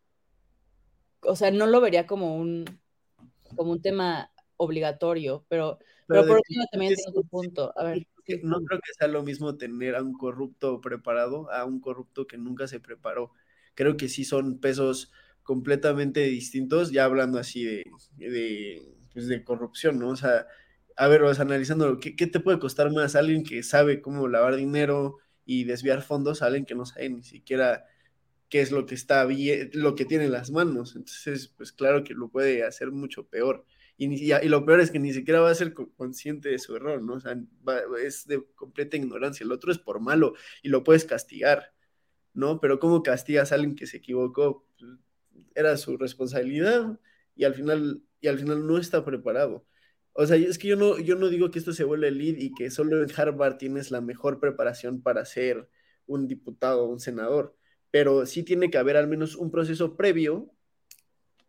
o 1.23 1.35
sea, 1.35 1.51
no 1.51 1.67
lo 1.67 1.81
vería 1.81 2.07
como 2.07 2.37
un, 2.37 2.63
como 3.57 3.71
un 3.71 3.81
tema 3.81 4.31
obligatorio, 4.55 5.45
pero, 5.49 5.79
pero, 6.07 6.21
por 6.21 6.37
otro 6.37 6.63
también 6.71 6.95
tengo 6.95 7.21
tu 7.21 7.27
punto. 7.27 7.73
A 7.75 7.83
ver 7.83 8.07
no 8.43 8.63
creo 8.63 8.79
que 8.79 8.93
sea 8.97 9.07
lo 9.07 9.23
mismo 9.23 9.57
tener 9.57 9.95
a 9.95 10.03
un 10.03 10.13
corrupto 10.13 10.81
preparado 10.81 11.51
a 11.51 11.65
un 11.65 11.79
corrupto 11.79 12.27
que 12.27 12.37
nunca 12.37 12.67
se 12.67 12.79
preparó. 12.79 13.31
Creo 13.75 13.97
que 13.97 14.09
sí 14.09 14.23
son 14.23 14.59
pesos 14.59 15.11
completamente 15.43 16.21
distintos, 16.21 16.91
ya 16.91 17.05
hablando 17.05 17.39
así 17.39 17.63
de, 17.63 17.85
de, 18.17 18.95
pues 19.13 19.27
de 19.27 19.43
corrupción, 19.43 19.99
¿no? 19.99 20.09
O 20.09 20.15
sea, 20.15 20.47
a 20.97 21.07
ver, 21.07 21.23
analizando, 21.23 21.99
¿qué, 21.99 22.15
¿qué, 22.15 22.27
te 22.27 22.39
puede 22.39 22.59
costar 22.59 22.91
más? 22.91 23.15
Alguien 23.15 23.43
que 23.43 23.63
sabe 23.63 24.01
cómo 24.01 24.27
lavar 24.27 24.55
dinero 24.55 25.17
y 25.45 25.63
desviar 25.65 26.01
fondos, 26.01 26.41
alguien 26.41 26.65
que 26.65 26.75
no 26.75 26.85
sabe 26.85 27.09
ni 27.09 27.23
siquiera 27.23 27.85
qué 28.51 28.61
es 28.61 28.71
lo 28.71 28.85
que 28.85 28.95
está 28.95 29.25
bien, 29.25 29.71
lo 29.73 29.95
que 29.95 30.05
tiene 30.05 30.25
en 30.25 30.33
las 30.33 30.51
manos. 30.51 30.95
Entonces, 30.95 31.47
pues 31.47 31.71
claro 31.71 32.03
que 32.03 32.13
lo 32.13 32.29
puede 32.29 32.63
hacer 32.63 32.91
mucho 32.91 33.25
peor. 33.27 33.65
Y, 33.97 34.33
lo 34.49 34.65
peor 34.65 34.81
es 34.81 34.91
que 34.91 34.99
ni 34.99 35.13
siquiera 35.13 35.41
va 35.41 35.51
a 35.51 35.55
ser 35.55 35.73
consciente 35.73 36.49
de 36.49 36.59
su 36.59 36.75
error, 36.75 37.01
¿no? 37.01 37.13
O 37.13 37.19
sea, 37.19 37.39
es 38.03 38.27
de 38.27 38.43
completa 38.55 38.97
ignorancia. 38.97 39.43
El 39.45 39.51
otro 39.51 39.71
es 39.71 39.77
por 39.77 39.99
malo 40.01 40.33
y 40.61 40.69
lo 40.69 40.83
puedes 40.83 41.05
castigar, 41.05 41.73
¿no? 42.33 42.59
Pero 42.59 42.79
¿cómo 42.79 43.03
castigas 43.03 43.51
a 43.51 43.55
alguien 43.55 43.75
que 43.75 43.87
se 43.87 43.97
equivocó? 43.97 44.67
Era 45.55 45.77
su 45.77 45.97
responsabilidad 45.97 46.99
y 47.35 47.45
al 47.45 47.53
final, 47.53 48.03
y 48.19 48.27
al 48.27 48.39
final 48.39 48.67
no 48.67 48.77
está 48.77 49.05
preparado. 49.05 49.65
O 50.13 50.25
sea, 50.25 50.37
es 50.37 50.57
que 50.57 50.67
yo 50.67 50.75
no, 50.75 50.99
yo 50.99 51.15
no 51.15 51.29
digo 51.29 51.51
que 51.51 51.59
esto 51.59 51.73
se 51.73 51.83
vuelva 51.83 52.07
el 52.07 52.17
lead 52.17 52.35
y 52.37 52.53
que 52.53 52.69
solo 52.69 53.01
en 53.01 53.09
Harvard 53.15 53.57
tienes 53.57 53.91
la 53.91 54.01
mejor 54.01 54.39
preparación 54.39 55.01
para 55.01 55.25
ser 55.25 55.69
un 56.05 56.27
diputado 56.27 56.83
o 56.83 56.89
un 56.89 56.99
senador, 56.99 57.55
pero 57.91 58.25
sí 58.25 58.43
tiene 58.43 58.69
que 58.69 58.77
haber 58.77 58.97
al 58.97 59.07
menos 59.07 59.35
un 59.35 59.51
proceso 59.51 59.95
previo 59.95 60.51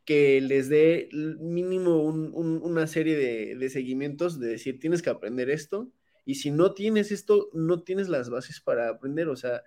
que 0.04 0.40
les 0.40 0.68
dé 0.68 1.08
mínimo 1.12 2.02
una 2.02 2.86
serie 2.86 3.16
de, 3.56 3.70
seguimientos 3.70 4.40
de 4.40 4.48
decir, 4.48 4.80
tienes 4.80 5.02
que 5.02 5.10
aprender 5.10 5.50
esto, 5.50 5.92
y 6.24 6.36
si 6.36 6.50
no 6.50 6.74
tienes 6.74 7.12
esto, 7.12 7.50
no 7.52 7.82
tienes 7.82 8.08
las 8.08 8.30
bases 8.30 8.60
para 8.60 8.88
aprender, 8.88 9.28
o 9.28 9.36
sea, 9.36 9.62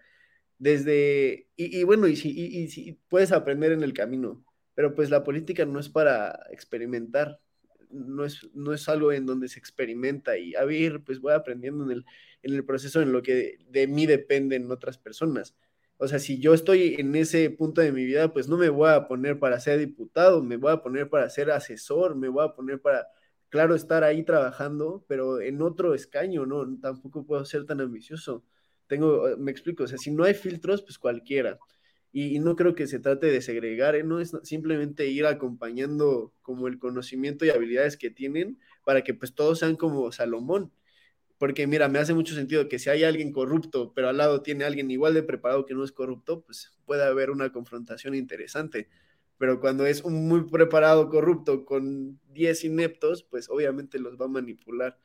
desde, 0.58 1.50
y, 1.56 1.84
bueno, 1.84 2.08
y 2.08 2.16
si, 2.16 2.34
y, 2.36 2.94
puedes 3.10 3.32
aprender 3.32 3.72
en 3.72 3.84
el 3.84 3.94
camino, 3.94 4.44
pero 4.74 4.94
pues 4.96 5.10
la 5.10 5.24
política 5.24 5.66
no 5.66 5.80
es 5.80 5.90
para 5.90 6.48
experimentar, 6.52 7.40
no 7.92 8.26
es, 8.26 8.50
no 8.54 8.74
es 8.74 8.88
algo 8.90 9.12
en 9.12 9.26
donde 9.26 9.48
se 9.48 9.60
experimenta 9.60 10.38
y 10.38 10.56
a 10.56 10.66
ver, 10.66 11.04
pues 11.04 11.20
voy 11.20 11.34
aprendiendo 11.34 11.84
en 11.86 11.92
el, 11.92 12.06
en 12.44 12.54
el 12.54 12.66
proceso 12.66 13.02
en 13.02 13.12
lo 13.12 13.22
que 13.22 13.58
de, 13.70 13.88
mí 13.88 14.06
dependen 14.06 14.72
otras 14.72 14.98
personas. 14.98 15.56
O 15.98 16.08
sea, 16.08 16.20
si 16.20 16.40
yo 16.40 16.54
estoy 16.54 16.96
en 17.00 17.16
ese 17.16 17.50
punto 17.50 17.82
de 17.82 17.92
mi 17.92 18.06
vida, 18.06 18.34
pues 18.34 18.50
no 18.50 18.58
me 18.58 18.70
voy 18.70 18.90
a 18.90 19.08
poner 19.08 19.40
para 19.40 19.60
ser 19.60 19.80
diputado, 19.80 20.44
me 20.44 20.58
voy 20.58 20.74
a 20.74 20.82
poner 20.82 21.10
para 21.10 21.30
ser 21.30 21.52
asesor, 21.52 22.16
me 22.16 22.28
voy 22.28 22.46
a 22.46 22.54
poner 22.54 22.82
para, 22.82 23.08
claro, 23.50 23.76
estar 23.76 24.04
ahí 24.04 24.24
trabajando, 24.24 25.06
pero 25.08 25.40
en 25.42 25.62
otro 25.62 25.94
escaño, 25.94 26.46
¿no? 26.46 26.66
Tampoco 26.82 27.26
puedo 27.26 27.46
ser 27.46 27.66
tan 27.66 27.82
ambicioso. 27.82 28.44
Tengo, 28.88 29.38
me 29.38 29.52
explico, 29.52 29.84
o 29.84 29.88
sea, 29.88 29.98
si 29.98 30.12
no 30.12 30.26
hay 30.26 30.34
filtros, 30.34 30.82
pues 30.84 31.00
cualquiera 31.00 31.60
y, 32.18 32.40
no 32.40 32.56
creo 32.56 32.76
que 32.76 32.88
se 32.88 33.00
trate 33.00 33.28
de 33.28 33.42
segregar, 33.42 33.94
¿eh? 33.94 34.04
no 34.04 34.22
es 34.22 34.32
simplemente 34.44 35.08
ir 35.08 35.26
acompañando 35.26 36.32
como 36.42 36.70
el 36.70 36.80
conocimiento 36.80 37.44
y 37.44 37.50
habilidades 37.50 37.98
que 37.98 38.10
tienen 38.10 38.58
para 38.86 39.04
que 39.04 39.14
pues 39.14 39.36
todos 39.36 39.60
sean 39.60 39.76
como 39.76 40.10
Salomón. 40.14 40.72
Porque 41.38 41.68
mira, 41.68 41.90
me 41.90 42.00
hace 42.00 42.14
mucho 42.14 42.34
sentido 42.34 42.70
que 42.70 42.80
si 42.80 42.90
hay 42.90 43.04
alguien 43.04 43.34
corrupto, 43.34 43.92
pero 43.94 44.08
al 44.08 44.16
lado 44.16 44.42
tiene 44.44 44.64
alguien 44.64 44.90
igual 44.92 45.14
de 45.14 45.24
preparado 45.24 45.66
que 45.66 45.74
no 45.74 45.84
es 45.84 45.92
corrupto, 45.92 46.42
pues 46.46 46.78
puede 46.86 47.04
haber 47.04 47.32
una 47.32 47.52
confrontación 47.52 48.16
interesante. 48.16 48.88
Pero 49.38 49.60
cuando 49.60 49.86
es 49.86 50.02
un 50.02 50.30
muy 50.30 50.46
preparado 50.50 51.10
corrupto 51.10 51.66
con 51.66 52.22
10 52.32 52.64
ineptos, 52.64 53.24
pues 53.24 53.50
obviamente 53.50 54.00
los 54.00 54.16
va 54.16 54.26
a 54.26 54.30
manipular. 54.30 54.98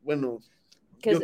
Bueno, 0.00 0.40
que 1.02 1.14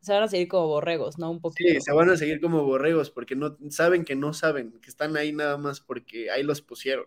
se, 0.00 0.12
van 0.12 0.22
a 0.22 0.28
seguir 0.28 0.48
como 0.48 0.68
borregos, 0.68 1.18
¿no? 1.18 1.30
Un 1.30 1.40
poquito. 1.40 1.68
Sí, 1.68 1.80
se 1.80 1.92
van 1.92 2.08
a 2.08 2.16
seguir 2.16 2.40
como 2.40 2.64
borregos 2.64 3.10
porque 3.10 3.36
no 3.36 3.58
saben 3.68 4.04
que 4.04 4.14
no 4.14 4.32
saben, 4.32 4.72
que 4.80 4.88
están 4.88 5.16
ahí 5.16 5.32
nada 5.32 5.58
más 5.58 5.80
porque 5.80 6.30
ahí 6.30 6.42
los 6.42 6.62
pusieron. 6.62 7.06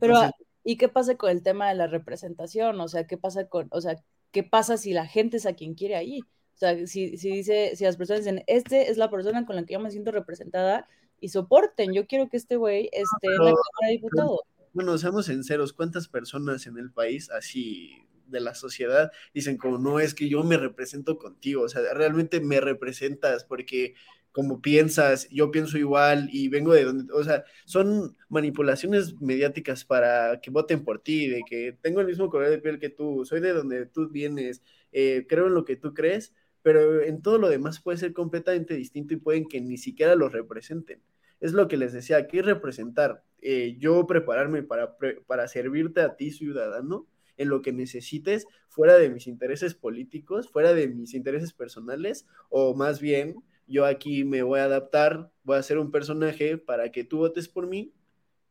Pero, 0.00 0.14
¿y 0.62 0.76
qué 0.76 0.88
pasa 0.88 1.16
con 1.16 1.30
el 1.30 1.42
tema 1.42 1.68
de 1.68 1.74
la 1.74 1.86
representación? 1.86 2.80
O 2.80 2.88
sea, 2.88 3.06
¿qué 3.06 3.16
pasa 3.16 3.48
con, 3.48 3.68
o 3.70 3.80
sea, 3.80 3.96
qué 4.30 4.44
pasa 4.44 4.76
si 4.76 4.92
la 4.92 5.06
gente 5.06 5.38
es 5.38 5.46
a 5.46 5.54
quien 5.54 5.74
quiere 5.74 5.96
ahí? 5.96 6.20
O 6.20 6.58
sea, 6.58 6.86
si, 6.86 7.16
si 7.16 7.30
dice, 7.30 7.74
si 7.74 7.84
las 7.84 7.96
personas 7.96 8.24
dicen, 8.24 8.44
este 8.46 8.90
es 8.90 8.98
la 8.98 9.10
persona 9.10 9.46
con 9.46 9.56
la 9.56 9.64
que 9.64 9.74
yo 9.74 9.80
me 9.80 9.90
siento 9.90 10.10
representada 10.10 10.86
y 11.20 11.30
soporten, 11.30 11.94
yo 11.94 12.06
quiero 12.06 12.28
que 12.28 12.36
este 12.36 12.56
güey 12.56 12.90
esté 12.92 13.26
en 13.26 13.44
la 13.44 13.52
Cámara 13.52 13.86
de 13.86 13.92
Diputados. 13.92 14.40
Bueno, 14.74 14.98
seamos 14.98 15.26
sinceros, 15.26 15.72
¿cuántas 15.72 16.08
personas 16.08 16.66
en 16.66 16.76
el 16.78 16.92
país 16.92 17.30
así 17.30 18.07
de 18.28 18.40
la 18.40 18.54
sociedad 18.54 19.10
dicen 19.34 19.56
como 19.56 19.78
no 19.78 20.00
es 20.00 20.14
que 20.14 20.28
yo 20.28 20.44
me 20.44 20.56
represento 20.56 21.18
contigo, 21.18 21.62
o 21.62 21.68
sea, 21.68 21.82
realmente 21.94 22.40
me 22.40 22.60
representas 22.60 23.44
porque 23.44 23.94
como 24.32 24.60
piensas, 24.60 25.28
yo 25.30 25.50
pienso 25.50 25.78
igual 25.78 26.28
y 26.30 26.48
vengo 26.48 26.72
de 26.72 26.84
donde, 26.84 27.12
o 27.12 27.24
sea, 27.24 27.44
son 27.64 28.16
manipulaciones 28.28 29.20
mediáticas 29.20 29.84
para 29.84 30.40
que 30.40 30.50
voten 30.50 30.84
por 30.84 31.00
ti, 31.02 31.28
de 31.28 31.42
que 31.48 31.76
tengo 31.80 32.00
el 32.00 32.06
mismo 32.06 32.30
color 32.30 32.50
de 32.50 32.58
piel 32.58 32.78
que 32.78 32.90
tú, 32.90 33.24
soy 33.24 33.40
de 33.40 33.52
donde 33.52 33.86
tú 33.86 34.08
vienes, 34.08 34.62
eh, 34.92 35.26
creo 35.28 35.48
en 35.48 35.54
lo 35.54 35.64
que 35.64 35.76
tú 35.76 35.94
crees, 35.94 36.34
pero 36.62 37.02
en 37.02 37.22
todo 37.22 37.38
lo 37.38 37.48
demás 37.48 37.80
puede 37.80 37.98
ser 37.98 38.12
completamente 38.12 38.74
distinto 38.74 39.14
y 39.14 39.16
pueden 39.16 39.46
que 39.48 39.60
ni 39.60 39.76
siquiera 39.76 40.14
lo 40.14 40.28
representen. 40.28 41.02
Es 41.40 41.52
lo 41.52 41.68
que 41.68 41.76
les 41.76 41.92
decía, 41.92 42.18
aquí 42.18 42.40
representar, 42.40 43.24
eh, 43.40 43.76
yo 43.78 44.06
prepararme 44.06 44.62
para, 44.62 44.96
para 45.26 45.48
servirte 45.48 46.00
a 46.00 46.16
ti, 46.16 46.30
ciudadano, 46.30 47.06
en 47.38 47.48
lo 47.48 47.62
que 47.62 47.72
necesites 47.72 48.46
fuera 48.68 48.98
de 48.98 49.08
mis 49.08 49.26
intereses 49.26 49.74
políticos, 49.74 50.50
fuera 50.50 50.74
de 50.74 50.88
mis 50.88 51.14
intereses 51.14 51.54
personales, 51.54 52.26
o 52.50 52.74
más 52.74 53.00
bien 53.00 53.36
yo 53.66 53.86
aquí 53.86 54.24
me 54.24 54.42
voy 54.42 54.60
a 54.60 54.64
adaptar, 54.64 55.30
voy 55.44 55.56
a 55.56 55.62
ser 55.62 55.78
un 55.78 55.90
personaje 55.90 56.58
para 56.58 56.90
que 56.90 57.04
tú 57.04 57.18
votes 57.18 57.48
por 57.48 57.66
mí 57.66 57.92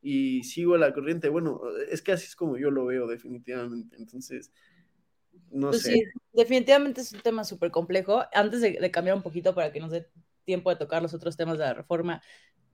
y 0.02 0.44
sigo 0.44 0.78
la 0.78 0.94
corriente. 0.94 1.30
Bueno, 1.30 1.62
es 1.90 2.02
que 2.02 2.12
así 2.12 2.26
es 2.26 2.36
como 2.36 2.58
yo 2.58 2.72
lo 2.72 2.86
veo 2.86 3.08
definitivamente. 3.08 3.96
Entonces, 3.98 4.52
no 5.50 5.70
pues 5.70 5.82
sé. 5.82 5.94
Sí, 5.94 6.04
definitivamente 6.34 7.02
es 7.02 7.12
un 7.14 7.22
tema 7.22 7.44
súper 7.44 7.72
complejo. 7.72 8.24
Antes 8.34 8.62
de, 8.62 8.92
cambiar 8.92 9.18
un 9.18 9.24
poquito 9.24 9.56
para 9.56 9.72
que 9.72 9.80
nos 9.80 9.92
dé 9.92 10.08
tiempo 10.46 10.70
de 10.70 10.76
tocar 10.76 11.02
los 11.02 11.14
otros 11.14 11.36
temas 11.36 11.58
de 11.58 11.66
la 11.66 11.74
reforma, 11.74 12.22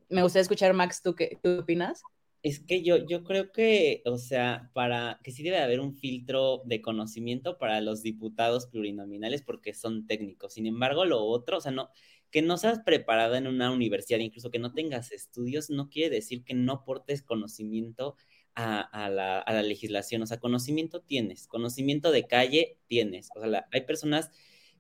me 0.10 0.22
gustaría 0.22 0.44
escuchar, 0.44 0.74
Max, 0.74 1.02
¿tú 1.02 1.16
qué, 1.16 1.40
tú 1.42 1.50
qué 1.50 1.60
opinas? 1.60 2.04
Es 2.44 2.60
que 2.60 2.84
yo, 2.84 2.98
yo 3.08 3.24
creo 3.24 3.52
que, 3.52 4.02
o 4.06 4.18
sea, 4.18 4.70
para 4.74 5.20
que 5.24 5.32
sí 5.32 5.44
debe 5.44 5.60
haber 5.60 5.80
un 5.80 5.96
filtro 5.96 6.62
de 6.66 6.82
conocimiento 6.82 7.58
para 7.58 7.80
los 7.82 8.04
diputados 8.04 8.68
plurinominales 8.68 9.42
porque 9.42 9.74
son 9.74 10.06
técnicos. 10.08 10.54
Sin 10.54 10.66
embargo, 10.68 11.06
lo 11.06 11.24
otro, 11.24 11.58
o 11.58 11.62
sea, 11.62 11.72
no, 11.72 11.90
que 12.32 12.42
no 12.42 12.58
seas 12.58 12.80
preparada 12.86 13.38
en 13.38 13.48
una 13.48 13.72
universidad, 13.72 14.20
incluso 14.20 14.52
que 14.52 14.60
no 14.60 14.74
tengas 14.74 15.12
estudios, 15.14 15.70
no 15.70 15.90
quiere 15.90 16.10
decir 16.10 16.44
que 16.44 16.54
no 16.54 16.74
aportes 16.74 17.22
conocimiento 17.24 18.18
a, 18.56 19.10
la, 19.10 19.44
la, 19.48 19.64
legislación. 19.64 20.22
O 20.22 20.28
sea, 20.28 20.40
conocimiento 20.40 21.02
tienes, 21.02 21.48
conocimiento 21.48 22.12
de 22.12 22.28
calle 22.28 22.78
tienes. 22.88 23.30
O 23.36 23.42
sea, 23.42 23.68
hay 23.72 23.82
personas 23.82 24.32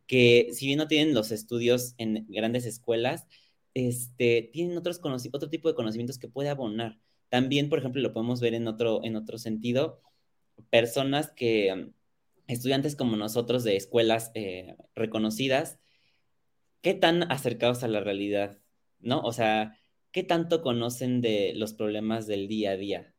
que, 0.08 0.50
si 0.54 0.68
bien 0.68 0.80
no 0.80 0.88
tienen 0.88 1.14
los 1.14 1.32
estudios 1.32 1.96
en 1.98 2.26
grandes 2.30 2.66
escuelas, 2.66 3.28
este, 3.74 4.50
tienen 4.54 4.78
otros 4.78 5.00
otro 5.32 5.50
tipo 5.50 5.70
de 5.70 5.76
conocimientos 5.76 6.18
que 6.20 6.28
puede 6.28 6.50
abonar. 6.50 7.00
También, 7.34 7.68
por 7.68 7.80
ejemplo, 7.80 8.00
lo 8.00 8.14
podemos 8.14 8.42
ver 8.42 8.54
en 8.54 8.68
otro, 8.68 9.04
en 9.04 9.16
otro 9.16 9.40
sentido, 9.40 10.04
personas 10.70 11.32
que, 11.32 11.74
mm, 11.74 11.92
estudiantes 12.46 12.96
como 12.96 13.18
nosotros 13.18 13.64
de 13.64 13.76
escuelas 13.76 14.30
eh, 14.36 14.76
reconocidas, 14.94 15.80
¿qué 16.82 16.94
tan 16.94 17.24
acercados 17.32 17.84
a 17.84 17.88
la 17.88 18.02
realidad? 18.02 18.60
¿No? 19.00 19.22
O 19.22 19.34
sea, 19.34 19.80
¿qué 20.12 20.22
tanto 20.22 20.62
conocen 20.62 21.22
de 21.22 21.54
los 21.56 21.74
problemas 21.74 22.28
del 22.28 22.48
día 22.48 22.70
a 22.74 22.78
día? 22.78 23.16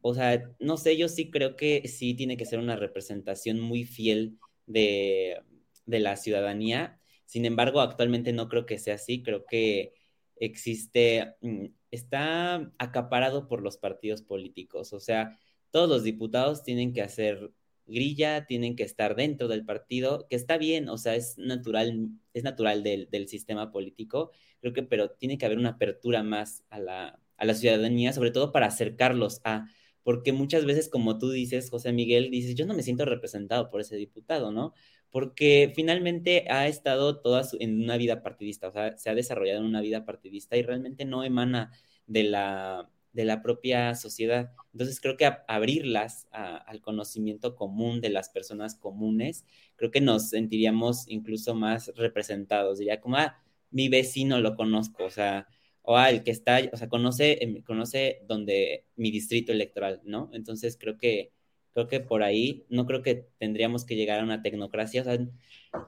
O 0.00 0.14
sea, 0.14 0.48
no 0.60 0.76
sé, 0.76 0.96
yo 0.96 1.08
sí 1.08 1.32
creo 1.32 1.56
que 1.56 1.88
sí 1.88 2.14
tiene 2.14 2.36
que 2.36 2.46
ser 2.46 2.60
una 2.60 2.76
representación 2.76 3.58
muy 3.58 3.82
fiel 3.84 4.38
de, 4.66 5.42
de 5.86 5.98
la 5.98 6.16
ciudadanía. 6.16 7.00
Sin 7.26 7.44
embargo, 7.46 7.80
actualmente 7.80 8.32
no 8.32 8.48
creo 8.48 8.64
que 8.64 8.78
sea 8.78 8.94
así. 8.94 9.24
Creo 9.24 9.44
que 9.44 9.92
existe 10.40 11.36
mm, 11.42 11.66
está 11.90 12.72
acaparado 12.78 13.46
por 13.48 13.62
los 13.62 13.76
partidos 13.78 14.22
políticos. 14.22 14.92
O 14.92 15.00
sea, 15.00 15.38
todos 15.70 15.88
los 15.88 16.02
diputados 16.02 16.64
tienen 16.64 16.92
que 16.92 17.02
hacer 17.02 17.52
grilla, 17.86 18.46
tienen 18.46 18.76
que 18.76 18.84
estar 18.84 19.16
dentro 19.16 19.48
del 19.48 19.64
partido, 19.64 20.26
que 20.28 20.36
está 20.36 20.58
bien, 20.58 20.88
o 20.88 20.98
sea, 20.98 21.16
es 21.16 21.36
natural, 21.38 22.08
es 22.34 22.44
natural 22.44 22.82
del, 22.82 23.28
sistema 23.28 23.72
político, 23.72 24.30
creo 24.60 24.72
que, 24.72 24.82
pero 24.82 25.10
tiene 25.10 25.38
que 25.38 25.46
haber 25.46 25.58
una 25.58 25.70
apertura 25.70 26.22
más 26.22 26.64
a 26.70 26.78
la, 26.78 27.20
a 27.36 27.44
la 27.44 27.54
ciudadanía, 27.54 28.12
sobre 28.12 28.30
todo 28.30 28.52
para 28.52 28.66
acercarlos 28.66 29.40
a, 29.44 29.66
porque 30.02 30.32
muchas 30.32 30.64
veces, 30.64 30.88
como 30.88 31.18
tú 31.18 31.30
dices, 31.30 31.70
José 31.70 31.92
Miguel, 31.92 32.30
dices, 32.30 32.54
yo 32.54 32.66
no 32.66 32.74
me 32.74 32.82
siento 32.82 33.04
representado 33.04 33.70
por 33.70 33.80
ese 33.80 33.96
diputado, 33.96 34.50
¿no? 34.52 34.72
Porque 35.10 35.72
finalmente 35.74 36.46
ha 36.50 36.68
estado 36.68 37.20
toda 37.20 37.42
en 37.58 37.82
una 37.82 37.96
vida 37.96 38.22
partidista, 38.22 38.68
o 38.68 38.72
sea, 38.72 38.96
se 38.96 39.10
ha 39.10 39.14
desarrollado 39.14 39.60
en 39.60 39.66
una 39.66 39.80
vida 39.80 40.04
partidista 40.04 40.56
y 40.56 40.62
realmente 40.62 41.04
no 41.04 41.24
emana 41.24 41.72
de 42.06 42.24
la, 42.24 42.90
de 43.12 43.24
la 43.24 43.42
propia 43.42 43.94
sociedad. 43.94 44.52
Entonces 44.72 45.00
creo 45.00 45.16
que 45.16 45.30
abrirlas 45.48 46.28
al 46.30 46.80
conocimiento 46.80 47.56
común 47.56 48.00
de 48.00 48.10
las 48.10 48.28
personas 48.30 48.74
comunes, 48.76 49.44
creo 49.76 49.90
que 49.90 50.00
nos 50.00 50.30
sentiríamos 50.30 51.08
incluso 51.08 51.54
más 51.54 51.92
representados. 51.96 52.78
Diría 52.78 53.00
como, 53.00 53.16
ah, 53.16 53.36
mi 53.70 53.88
vecino 53.88 54.40
lo 54.40 54.56
conozco, 54.56 55.04
o 55.04 55.10
sea, 55.10 55.48
o 55.82 55.96
ah, 55.96 56.10
el 56.10 56.22
que 56.22 56.30
está, 56.30 56.60
o 56.72 56.76
sea, 56.76 56.88
conoce, 56.88 57.42
em, 57.42 57.62
conoce 57.62 58.22
donde 58.28 58.86
mi 58.96 59.10
distrito 59.10 59.52
electoral, 59.52 60.00
¿no? 60.04 60.30
Entonces 60.32 60.76
creo 60.78 60.98
que 60.98 61.32
Creo 61.74 61.88
que 61.88 62.00
por 62.00 62.22
ahí 62.22 62.64
no 62.68 62.86
creo 62.86 63.02
que 63.02 63.26
tendríamos 63.38 63.84
que 63.84 63.96
llegar 63.96 64.20
a 64.20 64.24
una 64.24 64.42
tecnocracia. 64.42 65.02
O 65.02 65.04
sea, 65.04 65.18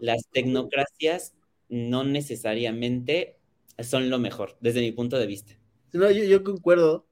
las 0.01 0.29
tecnocracias 0.31 1.35
no 1.69 2.05
necesariamente 2.05 3.37
son 3.79 4.11
lo 4.11 4.19
mejor, 4.19 4.57
desde 4.61 4.81
mi 4.81 4.93
punto 4.93 5.19
de 5.19 5.27
vista. 5.27 5.55
No, 5.93 6.11
yo, 6.11 6.25
yo 6.25 6.43
concuerdo, 6.45 7.07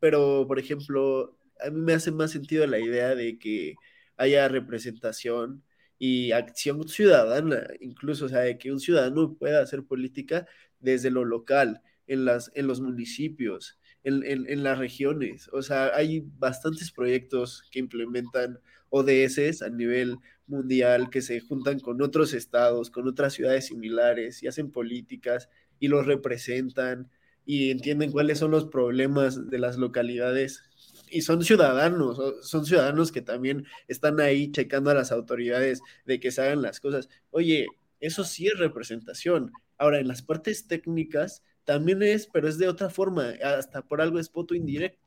pero 0.00 0.46
por 0.46 0.58
ejemplo, 0.58 1.38
a 1.60 1.70
mí 1.70 1.80
me 1.80 1.94
hace 1.94 2.10
más 2.10 2.30
sentido 2.30 2.66
la 2.66 2.78
idea 2.78 3.14
de 3.14 3.38
que 3.38 3.74
haya 4.16 4.48
representación 4.48 5.64
y 5.98 6.32
acción 6.32 6.88
ciudadana, 6.88 7.66
incluso, 7.80 8.26
o 8.26 8.28
sea, 8.28 8.40
de 8.40 8.58
que 8.58 8.72
un 8.72 8.80
ciudadano 8.80 9.34
pueda 9.34 9.62
hacer 9.62 9.84
política 9.84 10.46
desde 10.80 11.10
lo 11.10 11.24
local, 11.24 11.82
en, 12.06 12.24
las, 12.24 12.50
en 12.54 12.66
los 12.66 12.80
municipios, 12.80 13.78
en, 14.04 14.62
las 14.62 14.78
regiones. 14.78 15.48
O 15.52 15.62
sea, 15.62 15.94
hay 15.94 16.24
bastantes 16.38 16.92
proyectos 16.92 17.64
que 17.70 17.78
implementan 17.78 18.58
ODS 18.90 19.62
a 19.62 19.70
nivel 19.70 20.18
mundial 20.46 21.10
que 21.10 21.22
se 21.22 21.40
juntan 21.40 21.80
con 21.80 22.00
otros 22.02 22.34
estados, 22.34 22.90
con 22.90 23.08
otras 23.08 23.32
ciudades 23.32 23.66
similares 23.66 24.42
y 24.42 24.46
hacen 24.46 24.70
políticas 24.70 25.48
y 25.80 25.88
los 25.88 26.06
representan 26.06 27.10
y 27.46 27.70
entienden 27.70 28.12
cuáles 28.12 28.38
son 28.38 28.50
los 28.50 28.66
problemas 28.66 29.50
de 29.50 29.58
las 29.58 29.78
localidades. 29.78 30.62
Y 31.10 31.22
son 31.22 31.44
ciudadanos, 31.44 32.18
son 32.42 32.66
ciudadanos 32.66 33.12
que 33.12 33.22
también 33.22 33.64
están 33.88 34.20
ahí 34.20 34.50
checando 34.50 34.90
a 34.90 34.94
las 34.94 35.12
autoridades 35.12 35.80
de 36.04 36.20
que 36.20 36.30
se 36.30 36.42
hagan 36.42 36.62
las 36.62 36.80
cosas. 36.80 37.08
Oye, 37.30 37.66
eso 38.00 38.24
sí 38.24 38.46
es 38.46 38.58
representación. 38.58 39.52
Ahora, 39.78 39.98
en 39.98 40.08
las 40.08 40.22
partes 40.22 40.66
técnicas, 40.66 41.42
también 41.64 42.02
es, 42.02 42.26
pero 42.26 42.48
es 42.48 42.58
de 42.58 42.68
otra 42.68 42.90
forma, 42.90 43.34
hasta 43.42 43.82
por 43.82 44.00
algo 44.00 44.18
es 44.18 44.30
voto 44.30 44.54
indirecto. 44.54 45.02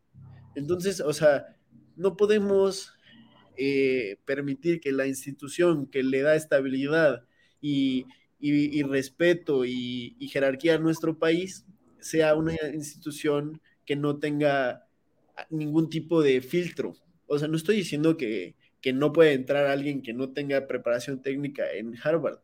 Entonces, 0.55 1.01
o 1.01 1.13
sea, 1.13 1.55
no 1.95 2.17
podemos 2.17 2.93
eh, 3.57 4.17
permitir 4.25 4.79
que 4.79 4.91
la 4.91 5.07
institución 5.07 5.87
que 5.87 6.03
le 6.03 6.21
da 6.21 6.35
estabilidad 6.35 7.23
y, 7.61 8.05
respeto 8.83 9.65
y, 9.65 10.15
jerarquía 10.31 10.75
a 10.75 10.79
nuestro 10.79 11.17
país 11.17 11.65
sea 11.99 12.35
una 12.35 12.55
institución 12.73 13.61
que 13.85 13.95
no 13.95 14.19
tenga 14.19 14.87
ningún 15.49 15.89
tipo 15.89 16.21
de 16.21 16.41
filtro. 16.41 16.93
O 17.27 17.37
sea, 17.39 17.47
no 17.47 17.57
estoy 17.57 17.77
diciendo 17.77 18.17
que, 18.17 18.55
que 18.81 18.93
no 18.93 19.11
puede 19.11 19.33
entrar 19.33 19.65
alguien 19.65 20.01
que 20.01 20.13
no 20.13 20.31
tenga 20.31 20.67
preparación 20.67 21.21
técnica 21.21 21.71
en 21.71 21.95
Harvard. 22.01 22.39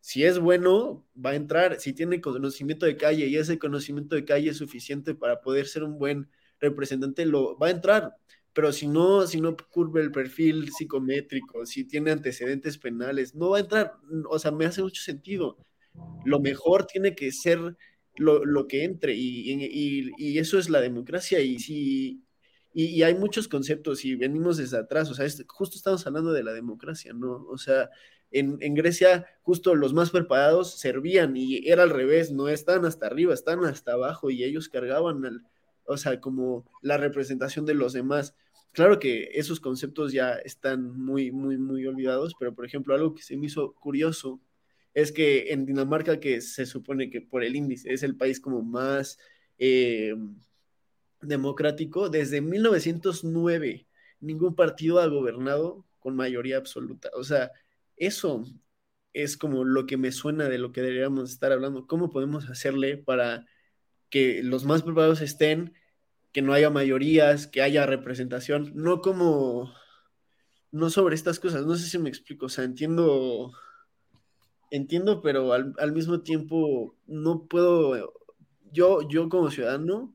Si 0.00 0.24
es 0.24 0.38
bueno, 0.38 1.06
va 1.14 1.30
a 1.30 1.34
entrar. 1.34 1.78
Si 1.80 1.92
tiene 1.92 2.20
conocimiento 2.20 2.86
de 2.86 2.96
calle 2.96 3.26
y 3.26 3.36
ese 3.36 3.58
conocimiento 3.58 4.14
de 4.14 4.24
calle 4.24 4.50
es 4.50 4.56
suficiente 4.56 5.14
para 5.14 5.40
poder 5.40 5.66
ser 5.66 5.84
un 5.84 5.98
buen 5.98 6.30
representante, 6.58 7.26
lo 7.26 7.58
va 7.58 7.68
a 7.68 7.70
entrar 7.70 8.16
pero 8.52 8.72
si 8.72 8.86
no, 8.86 9.26
si 9.26 9.40
no 9.40 9.56
curva 9.56 10.00
el 10.00 10.10
perfil 10.10 10.70
psicométrico, 10.72 11.64
si 11.66 11.84
tiene 11.84 12.10
antecedentes 12.10 12.78
penales, 12.78 13.34
no 13.34 13.50
va 13.50 13.58
a 13.58 13.60
entrar, 13.60 13.92
o 14.28 14.38
sea, 14.38 14.50
me 14.50 14.66
hace 14.66 14.82
mucho 14.82 15.02
sentido. 15.02 15.56
Lo 16.24 16.40
mejor 16.40 16.86
tiene 16.86 17.14
que 17.14 17.32
ser 17.32 17.76
lo, 18.16 18.66
que 18.66 18.84
entre 18.84 19.14
y, 19.14 20.38
eso 20.38 20.58
es 20.58 20.68
la 20.70 20.80
democracia 20.80 21.40
y 21.40 21.58
si... 21.58 22.24
Y, 22.72 23.02
hay 23.02 23.14
muchos 23.16 23.48
conceptos 23.48 24.04
y 24.04 24.14
venimos 24.14 24.56
desde 24.56 24.78
atrás, 24.78 25.10
o 25.10 25.14
sea, 25.14 25.26
justo 25.48 25.76
estamos 25.76 26.06
hablando 26.06 26.32
de 26.32 26.44
la 26.44 26.52
democracia, 26.52 27.12
¿no? 27.12 27.44
O 27.48 27.58
sea, 27.58 27.90
en, 28.30 28.74
Grecia 28.74 29.26
justo 29.42 29.74
los 29.74 29.92
más 29.92 30.10
preparados 30.10 30.78
servían 30.78 31.36
y 31.36 31.68
era 31.68 31.82
al 31.82 31.90
revés, 31.90 32.32
no 32.32 32.48
están 32.48 32.84
hasta 32.84 33.06
arriba, 33.06 33.34
están 33.34 33.64
hasta 33.64 33.92
abajo 33.92 34.30
y 34.30 34.44
ellos 34.44 34.68
cargaban 34.68 35.24
al, 35.24 35.42
o 35.84 35.96
sea, 35.96 36.20
como 36.20 36.64
la 36.82 36.96
representación 36.96 37.66
de 37.66 37.74
los 37.74 37.92
demás. 37.92 38.34
Claro 38.72 38.98
que 39.00 39.30
esos 39.34 39.58
conceptos 39.60 40.12
ya 40.12 40.34
están 40.34 40.96
muy, 40.96 41.32
muy, 41.32 41.58
muy 41.58 41.86
olvidados, 41.86 42.34
pero 42.38 42.54
por 42.54 42.64
ejemplo, 42.64 42.94
algo 42.94 43.14
que 43.14 43.22
se 43.22 43.36
me 43.36 43.46
hizo 43.46 43.74
curioso 43.74 44.40
es 44.94 45.12
que 45.12 45.52
en 45.52 45.66
Dinamarca, 45.66 46.20
que 46.20 46.40
se 46.40 46.66
supone 46.66 47.10
que 47.10 47.20
por 47.20 47.44
el 47.44 47.56
índice 47.56 47.92
es 47.92 48.02
el 48.02 48.16
país 48.16 48.40
como 48.40 48.62
más 48.62 49.18
eh, 49.58 50.14
democrático, 51.20 52.08
desde 52.08 52.40
1909 52.40 53.86
ningún 54.20 54.54
partido 54.54 55.00
ha 55.00 55.06
gobernado 55.06 55.84
con 55.98 56.16
mayoría 56.16 56.56
absoluta. 56.56 57.10
O 57.14 57.24
sea, 57.24 57.52
eso 58.00 58.44
es 59.12 59.36
como 59.36 59.64
lo 59.64 59.86
que 59.86 59.96
me 59.96 60.10
suena 60.10 60.48
de 60.48 60.58
lo 60.58 60.72
que 60.72 60.82
deberíamos 60.82 61.30
estar 61.30 61.52
hablando. 61.52 61.86
¿Cómo 61.86 62.10
podemos 62.10 62.48
hacerle 62.50 62.96
para 62.96 63.46
que 64.08 64.42
los 64.42 64.64
más 64.64 64.82
preparados 64.82 65.20
estén 65.20 65.74
que 66.32 66.42
no 66.42 66.52
haya 66.52 66.70
mayorías, 66.70 67.46
que 67.46 67.62
haya 67.62 67.86
representación, 67.86 68.72
no 68.74 69.00
como, 69.00 69.72
no 70.70 70.90
sobre 70.90 71.14
estas 71.14 71.40
cosas, 71.40 71.66
no 71.66 71.74
sé 71.76 71.88
si 71.88 71.98
me 71.98 72.08
explico, 72.08 72.46
o 72.46 72.48
sea, 72.48 72.64
entiendo, 72.64 73.52
entiendo, 74.70 75.22
pero 75.22 75.52
al, 75.52 75.92
mismo 75.92 76.20
tiempo 76.20 76.94
no 77.06 77.46
puedo, 77.46 78.14
yo, 78.72 79.08
yo 79.08 79.28
como 79.28 79.50
ciudadano, 79.50 80.14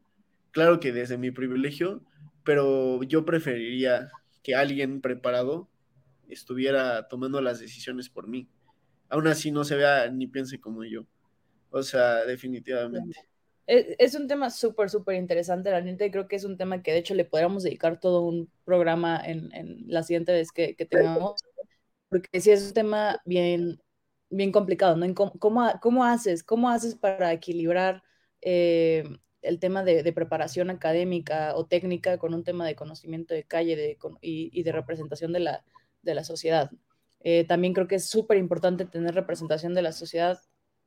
claro 0.51 0.79
que 0.79 0.93
desde 0.93 1.17
mi 1.17 1.31
privilegio, 1.31 2.01
pero 2.43 3.03
yo 3.03 3.25
preferiría 3.25 4.09
que 4.43 4.55
alguien 4.55 5.01
preparado 5.01 5.67
estuviera 6.29 7.07
tomando 7.07 7.41
las 7.41 7.59
decisiones 7.59 8.09
por 8.09 8.27
mí. 8.27 8.47
Aún 9.09 9.27
así 9.27 9.51
no 9.51 9.63
se 9.63 9.75
vea 9.75 10.09
ni 10.09 10.27
piense 10.27 10.59
como 10.59 10.83
yo. 10.83 11.05
O 11.69 11.83
sea, 11.83 12.25
definitivamente. 12.25 13.19
Es, 13.67 14.13
un 14.13 14.27
tema 14.27 14.51
súper, 14.51 14.89
súper 14.89 15.15
interesante, 15.15 15.71
la 15.71 15.81
neta, 15.81 16.05
y 16.05 16.11
creo 16.11 16.27
que 16.27 16.35
es 16.35 16.43
un 16.43 16.55
tema 16.55 16.83
que 16.83 16.91
de 16.91 16.99
hecho 16.99 17.15
le 17.15 17.25
podríamos 17.25 17.63
dedicar 17.63 17.99
todo 17.99 18.21
un 18.21 18.49
programa 18.63 19.19
en, 19.25 19.49
la 19.87 20.03
siguiente 20.03 20.31
vez 20.31 20.51
que, 20.51 20.75
tengamos, 20.75 21.41
porque 22.09 22.39
sí 22.39 22.51
es 22.51 22.67
un 22.67 22.73
tema 22.73 23.19
bien, 23.25 23.81
bien 24.29 24.51
complicado, 24.51 24.95
¿no? 24.95 25.11
¿Cómo, 25.15 25.73
cómo, 25.81 26.05
haces? 26.05 26.43
¿Cómo 26.43 26.69
haces 26.69 26.93
para 26.93 27.33
equilibrar 27.33 28.03
eh, 28.41 29.03
el 29.41 29.59
tema 29.59 29.83
de, 29.83 30.13
preparación 30.13 30.69
académica 30.69 31.55
o 31.55 31.65
técnica 31.65 32.17
con 32.17 32.33
un 32.33 32.43
tema 32.43 32.67
de 32.67 32.75
conocimiento 32.75 33.33
de 33.33 33.43
calle 33.43 33.75
de, 33.75 33.97
y, 34.21 34.61
de 34.61 34.71
representación 34.71 35.33
de 35.33 35.39
la, 35.39 35.65
de 36.05 36.15
la 36.15 36.23
sociedad? 36.23 36.71
Eh, 37.19 37.43
también 37.45 37.73
creo 37.73 37.87
que 37.87 37.95
es 37.95 38.05
súper 38.05 38.37
importante 38.37 38.85
tener 38.85 39.15
representación 39.15 39.73
de 39.73 39.81
la 39.81 39.91
sociedad 39.91 40.39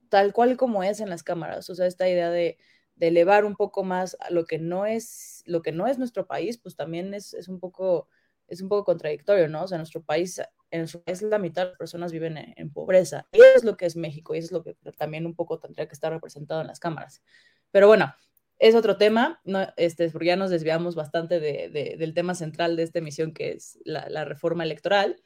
tal 0.08 0.32
cual 0.32 0.56
como 0.56 0.82
es 0.82 1.00
en 1.00 1.10
las 1.10 1.22
cámaras, 1.22 1.68
o 1.70 1.74
sea, 1.74 1.86
esta 1.86 2.08
idea 2.08 2.30
de, 2.30 2.58
elevar 3.00 3.44
un 3.44 3.54
poco 3.54 3.84
más 3.84 4.16
lo 4.28 4.44
que 4.44 4.58
no 4.58 4.84
es, 4.84 5.44
lo 5.46 5.62
que 5.62 5.70
no 5.70 5.86
es 5.86 5.98
nuestro 5.98 6.26
país, 6.26 6.58
pues 6.58 6.74
también 6.74 7.14
es, 7.14 7.32
un 7.48 7.60
poco, 7.60 8.08
es 8.48 8.60
un 8.60 8.68
poco 8.68 8.84
contradictorio, 8.84 9.48
¿no? 9.48 9.62
O 9.62 9.68
sea, 9.68 9.78
nuestro 9.78 10.02
país, 10.02 10.40
en 10.72 10.80
nuestro 10.80 11.04
país 11.04 11.22
la 11.22 11.38
mitad 11.38 11.62
de 11.62 11.68
las 11.68 11.78
personas 11.78 12.10
viven 12.10 12.36
en, 12.36 12.72
pobreza, 12.72 13.28
y 13.30 13.40
es 13.54 13.62
lo 13.62 13.76
que 13.76 13.86
es 13.86 13.94
México, 13.94 14.34
y 14.34 14.38
es 14.38 14.50
lo 14.50 14.64
que 14.64 14.74
también 14.96 15.26
un 15.26 15.36
poco 15.36 15.60
tendría 15.60 15.86
que 15.86 15.94
estar 15.94 16.12
representado 16.12 16.60
en 16.60 16.66
las 16.66 16.80
cámaras. 16.80 17.22
Pero 17.70 17.86
bueno, 17.86 18.12
es 18.58 18.74
otro 18.74 18.96
tema, 18.96 19.40
no, 19.44 19.66
este, 19.76 20.10
porque 20.10 20.26
ya 20.26 20.36
nos 20.36 20.50
desviamos 20.50 20.94
bastante 20.94 21.40
del 21.40 22.14
tema 22.14 22.34
central 22.34 22.76
de 22.76 22.82
esta 22.82 22.98
emisión, 22.98 23.32
que 23.32 23.52
es 23.52 23.78
la 23.84 24.24
reforma 24.24 24.64
electoral. 24.64 25.22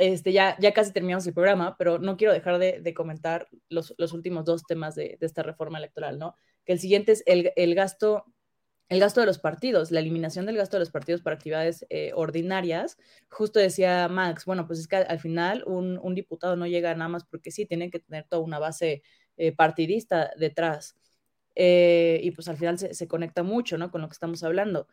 Este, 0.00 0.32
ya, 0.32 0.56
ya 0.58 0.72
casi 0.72 0.94
terminamos 0.94 1.26
el 1.26 1.34
programa, 1.34 1.76
pero 1.76 1.98
no 1.98 2.16
quiero 2.16 2.32
dejar 2.32 2.58
de, 2.58 2.94
comentar 2.94 3.48
los, 3.68 3.92
últimos 4.14 4.46
dos 4.46 4.62
temas 4.62 4.94
de, 4.94 5.18
esta 5.20 5.42
reforma 5.42 5.76
electoral, 5.76 6.18
¿no? 6.18 6.34
Que 6.64 6.72
el 6.72 6.78
siguiente 6.78 7.12
es 7.12 7.22
el, 7.26 7.74
gasto, 7.74 8.24
el 8.88 8.98
gasto 8.98 9.20
de 9.20 9.26
los 9.26 9.38
partidos, 9.38 9.90
la 9.90 10.00
eliminación 10.00 10.46
del 10.46 10.56
gasto 10.56 10.78
de 10.78 10.80
los 10.80 10.90
partidos 10.90 11.20
para 11.20 11.36
actividades 11.36 11.84
eh, 11.90 12.12
ordinarias. 12.14 12.96
Justo 13.28 13.60
decía 13.60 14.08
Max, 14.08 14.46
bueno, 14.46 14.66
pues 14.66 14.78
es 14.78 14.88
que 14.88 14.96
al 14.96 15.20
final 15.20 15.64
un, 15.66 16.14
diputado 16.14 16.56
no 16.56 16.66
llega 16.66 16.94
nada 16.94 17.10
más 17.10 17.24
porque 17.26 17.50
sí, 17.50 17.66
tiene 17.66 17.90
que 17.90 18.00
tener 18.00 18.24
toda 18.26 18.40
una 18.40 18.58
base 18.58 19.02
eh, 19.36 19.52
partidista 19.52 20.30
detrás. 20.38 20.96
Eh, 21.54 22.20
y 22.22 22.30
pues 22.30 22.48
al 22.48 22.56
final 22.56 22.78
se, 22.78 22.94
se, 22.94 23.08
conecta 23.08 23.42
mucho, 23.42 23.76
¿no? 23.76 23.90
Con 23.90 24.00
lo 24.00 24.08
que 24.08 24.14
estamos 24.14 24.42
hablando. 24.42 24.86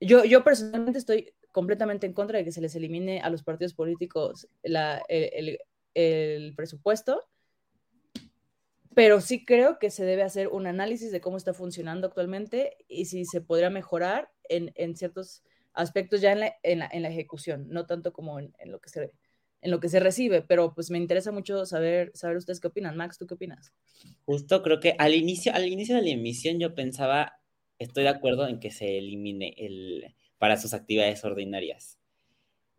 Yo, 0.00 0.24
yo 0.24 0.42
personalmente 0.42 0.98
estoy 0.98 1.32
completamente 1.52 2.06
en 2.06 2.14
contra 2.14 2.38
de 2.38 2.44
que 2.44 2.50
se 2.50 2.60
les 2.60 2.74
elimine 2.74 3.20
a 3.20 3.30
los 3.30 3.44
partidos 3.44 3.74
políticos 3.74 4.48
el, 4.62 5.58
presupuesto, 6.56 7.22
pero 8.94 9.20
sí 9.20 9.44
creo 9.44 9.78
que 9.78 9.90
se 9.90 10.04
debe 10.04 10.22
hacer 10.22 10.48
un 10.48 10.66
análisis 10.66 11.12
de 11.12 11.20
cómo 11.20 11.36
está 11.36 11.54
funcionando 11.54 12.08
actualmente 12.08 12.76
y 12.88 13.04
si 13.04 13.24
se 13.24 13.40
podría 13.40 13.70
mejorar 13.70 14.30
en, 14.48 14.96
ciertos 14.96 15.42
aspectos 15.72 16.20
ya 16.20 16.32
en 16.32 16.40
la, 16.40 16.56
en 16.62 17.02
la, 17.02 17.08
ejecución, 17.08 17.66
no 17.68 17.86
tanto 17.86 18.12
como 18.12 18.40
en, 18.40 18.52
lo 18.66 18.80
que 18.80 18.90
se 18.90 19.12
en 19.62 19.70
lo 19.70 19.80
que 19.80 19.88
se 19.88 20.00
recibe, 20.00 20.42
pero 20.42 20.74
pues 20.74 20.90
me 20.90 20.98
interesa 20.98 21.30
mucho 21.30 21.64
saber, 21.66 22.10
saber 22.14 22.36
ustedes 22.36 22.60
qué 22.60 22.66
opinan. 22.66 22.96
Max, 22.96 23.16
¿tú 23.16 23.26
qué 23.28 23.34
opinas? 23.34 23.72
Justo 24.24 24.60
creo 24.62 24.80
que 24.80 24.96
al 24.98 25.14
inicio, 25.14 25.54
al 25.54 25.66
inicio 25.66 25.94
de 25.94 26.02
la 26.02 26.10
emisión 26.10 26.58
yo 26.58 26.74
pensaba, 26.74 27.38
estoy 27.78 28.02
de 28.02 28.10
acuerdo 28.10 28.48
en 28.48 28.58
que 28.58 28.72
se 28.72 28.98
elimine 28.98 29.54
el, 29.56 30.14
para 30.38 30.56
sus 30.56 30.74
actividades 30.74 31.24
ordinarias. 31.24 31.98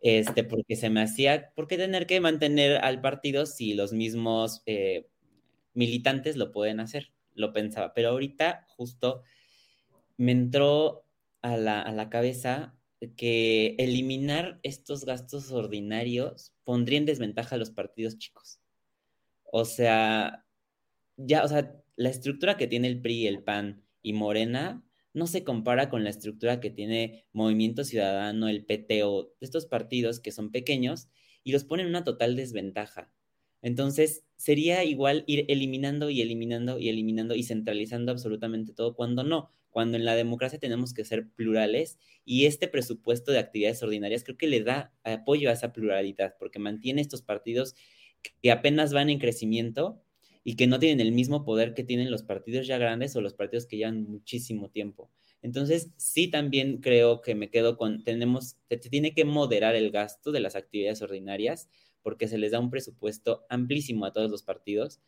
Este, 0.01 0.43
porque 0.43 0.75
se 0.75 0.89
me 0.89 1.01
hacía, 1.01 1.53
¿por 1.55 1.69
qué 1.69 1.77
tener 1.77 2.05
que 2.05 2.19
mantener 2.19 2.83
al 2.83 2.99
partido 2.99 3.45
si 3.45 3.73
los 3.73 3.93
mismos 3.93 4.61
eh, 4.65 5.07
militantes 5.73 6.35
lo 6.35 6.51
pueden 6.51 6.81
hacer? 6.81 7.13
Lo 7.33 7.53
pensaba, 7.53 7.93
pero 7.93 8.09
ahorita 8.09 8.65
justo 8.67 9.23
me 10.17 10.33
entró 10.33 11.05
a 11.41 11.55
la, 11.55 11.81
a 11.81 11.93
la 11.93 12.09
cabeza 12.09 12.75
que 13.11 13.75
eliminar 13.77 14.59
estos 14.63 15.05
gastos 15.05 15.51
ordinarios 15.51 16.53
pondría 16.63 16.99
en 16.99 17.05
desventaja 17.05 17.55
a 17.55 17.59
los 17.59 17.71
partidos 17.71 18.17
chicos. 18.17 18.59
O 19.43 19.65
sea, 19.65 20.45
ya, 21.17 21.43
o 21.43 21.47
sea, 21.47 21.75
la 21.95 22.09
estructura 22.09 22.57
que 22.57 22.67
tiene 22.67 22.87
el 22.87 23.01
PRI, 23.01 23.27
el 23.27 23.43
PAN 23.43 23.83
y 24.01 24.13
Morena 24.13 24.83
no 25.13 25.27
se 25.27 25.43
compara 25.43 25.89
con 25.89 26.03
la 26.03 26.09
estructura 26.09 26.59
que 26.59 26.71
tiene 26.71 27.27
Movimiento 27.33 27.83
Ciudadano, 27.83 28.47
el 28.47 28.65
PT 28.65 29.03
o 29.03 29.31
estos 29.41 29.65
partidos 29.65 30.19
que 30.19 30.31
son 30.31 30.51
pequeños 30.51 31.09
y 31.43 31.51
los 31.51 31.63
ponen 31.63 31.85
en 31.85 31.91
una 31.91 32.03
total 32.03 32.35
desventaja. 32.35 33.13
Entonces, 33.63 34.23
sería 34.35 34.83
igual 34.83 35.23
ir 35.25 35.45
eliminando 35.47 36.09
y 36.09 36.21
eliminando 36.21 36.77
y 36.77 36.89
eliminando 36.89 37.33
y 37.33 37.43
centralizando 37.43 38.11
absolutamente 38.11 38.73
todo 38.73 38.93
cuando 38.93 39.23
no, 39.23 39.49
cuando 39.69 39.97
en 39.97 40.05
la 40.05 40.15
democracia 40.15 40.59
tenemos 40.59 40.93
que 40.93 41.05
ser 41.05 41.29
plurales 41.31 41.97
y 42.25 42.45
este 42.45 42.67
presupuesto 42.67 43.31
de 43.31 43.39
actividades 43.39 43.81
ordinarias 43.81 44.23
creo 44.25 44.37
que 44.37 44.47
le 44.47 44.61
da 44.61 44.93
apoyo 45.03 45.49
a 45.49 45.53
esa 45.53 45.71
pluralidad 45.71 46.35
porque 46.37 46.59
mantiene 46.59 47.01
estos 47.01 47.21
partidos 47.21 47.73
que 48.41 48.51
apenas 48.51 48.91
van 48.93 49.09
en 49.09 49.19
crecimiento 49.19 50.03
y 50.43 50.55
que 50.57 50.67
no 50.67 50.77
tienen 50.77 50.99
el 50.99 51.13
mismo 51.13 51.45
poder 51.45 51.73
que 51.73 51.85
tienen 51.85 52.11
los 52.11 52.23
partidos 52.23 52.67
ya 52.67 52.77
grandes 52.77 53.15
o 53.15 53.21
los 53.21 53.33
partidos 53.33 53.65
que 53.65 53.77
llevan 53.77 54.03
muchísimo 54.03 54.69
tiempo. 54.69 55.09
Entonces, 55.41 55.91
sí 55.97 56.29
también 56.29 56.77
creo 56.77 57.21
que 57.21 57.33
me 57.33 57.49
quedo 57.49 57.77
con, 57.77 58.03
tenemos, 58.03 58.57
se 58.69 58.77
tiene 58.77 59.13
que 59.13 59.25
moderar 59.25 59.75
el 59.75 59.91
gasto 59.91 60.31
de 60.31 60.41
las 60.41 60.55
actividades 60.55 61.01
ordinarias 61.01 61.69
porque 62.03 62.27
se 62.27 62.37
les 62.37 62.51
da 62.51 62.59
un 62.59 62.69
presupuesto 62.69 63.45
amplísimo 63.49 64.05
a 64.05 64.13
todos 64.13 64.29
los 64.29 64.43
partidos. 64.43 65.01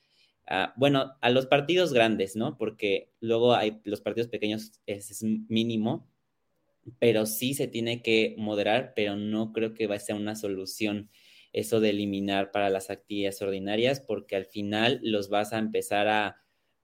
Ah, 0.47 0.73
bueno, 0.77 1.13
a 1.21 1.29
los 1.29 1.47
partidos 1.47 1.93
grandes, 1.93 2.35
¿no? 2.35 2.57
Porque 2.57 3.11
luego 3.19 3.53
hay 3.53 3.81
los 3.83 4.01
partidos 4.01 4.29
pequeños 4.29 4.71
es, 4.85 5.11
es 5.11 5.23
mínimo, 5.23 6.07
pero 6.99 7.25
sí 7.25 7.53
se 7.53 7.67
tiene 7.67 8.01
que 8.01 8.35
moderar, 8.37 8.93
pero 8.95 9.15
no 9.15 9.53
creo 9.53 9.73
que 9.73 9.87
va 9.87 9.95
a 9.95 9.99
ser 9.99 10.15
una 10.15 10.35
solución 10.35 11.09
eso 11.55 11.79
de 11.79 11.91
eliminar 11.91 12.51
para 12.51 12.69
las 12.69 12.89
actividades 12.89 13.41
ordinarias, 13.41 14.01
porque 14.01 14.35
al 14.35 14.45
final 14.45 14.99
los 15.01 15.29
vas 15.29 15.53
a 15.53 15.57
empezar 15.57 16.07
a, 16.09 16.41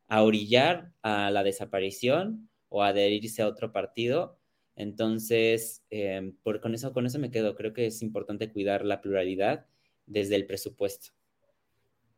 orillar 0.08 0.94
a 1.04 1.32
la 1.32 1.44
desaparición 1.44 2.50
o 2.70 2.84
a 2.84 2.90
adherirse 2.90 3.42
a 3.42 3.48
otro 3.48 3.72
partido. 3.72 4.38
Entonces, 4.76 5.86
em, 5.90 6.36
por, 6.44 6.60
con, 6.62 6.74
eso, 6.74 6.94
con 6.94 7.06
eso 7.06 7.20
me 7.20 7.32
quedo. 7.32 7.56
Creo 7.56 7.74
que 7.74 7.86
es 7.88 8.02
importante 8.02 8.52
cuidar 8.52 8.86
la 8.86 9.02
pluralidad 9.02 9.68
desde 10.06 10.36
el 10.36 10.46
presupuesto. 10.46 11.12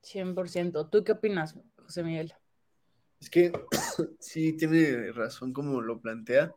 100%. 0.04 0.90
¿Tú 0.90 1.04
qué 1.04 1.14
opinas, 1.14 1.58
José 1.78 2.04
Miguel? 2.04 2.34
Es 3.20 3.30
que 3.30 3.52
sí 4.20 4.54
tiene 4.54 5.12
razón 5.12 5.54
como 5.54 5.82
lo 5.82 6.02
plantea. 6.02 6.54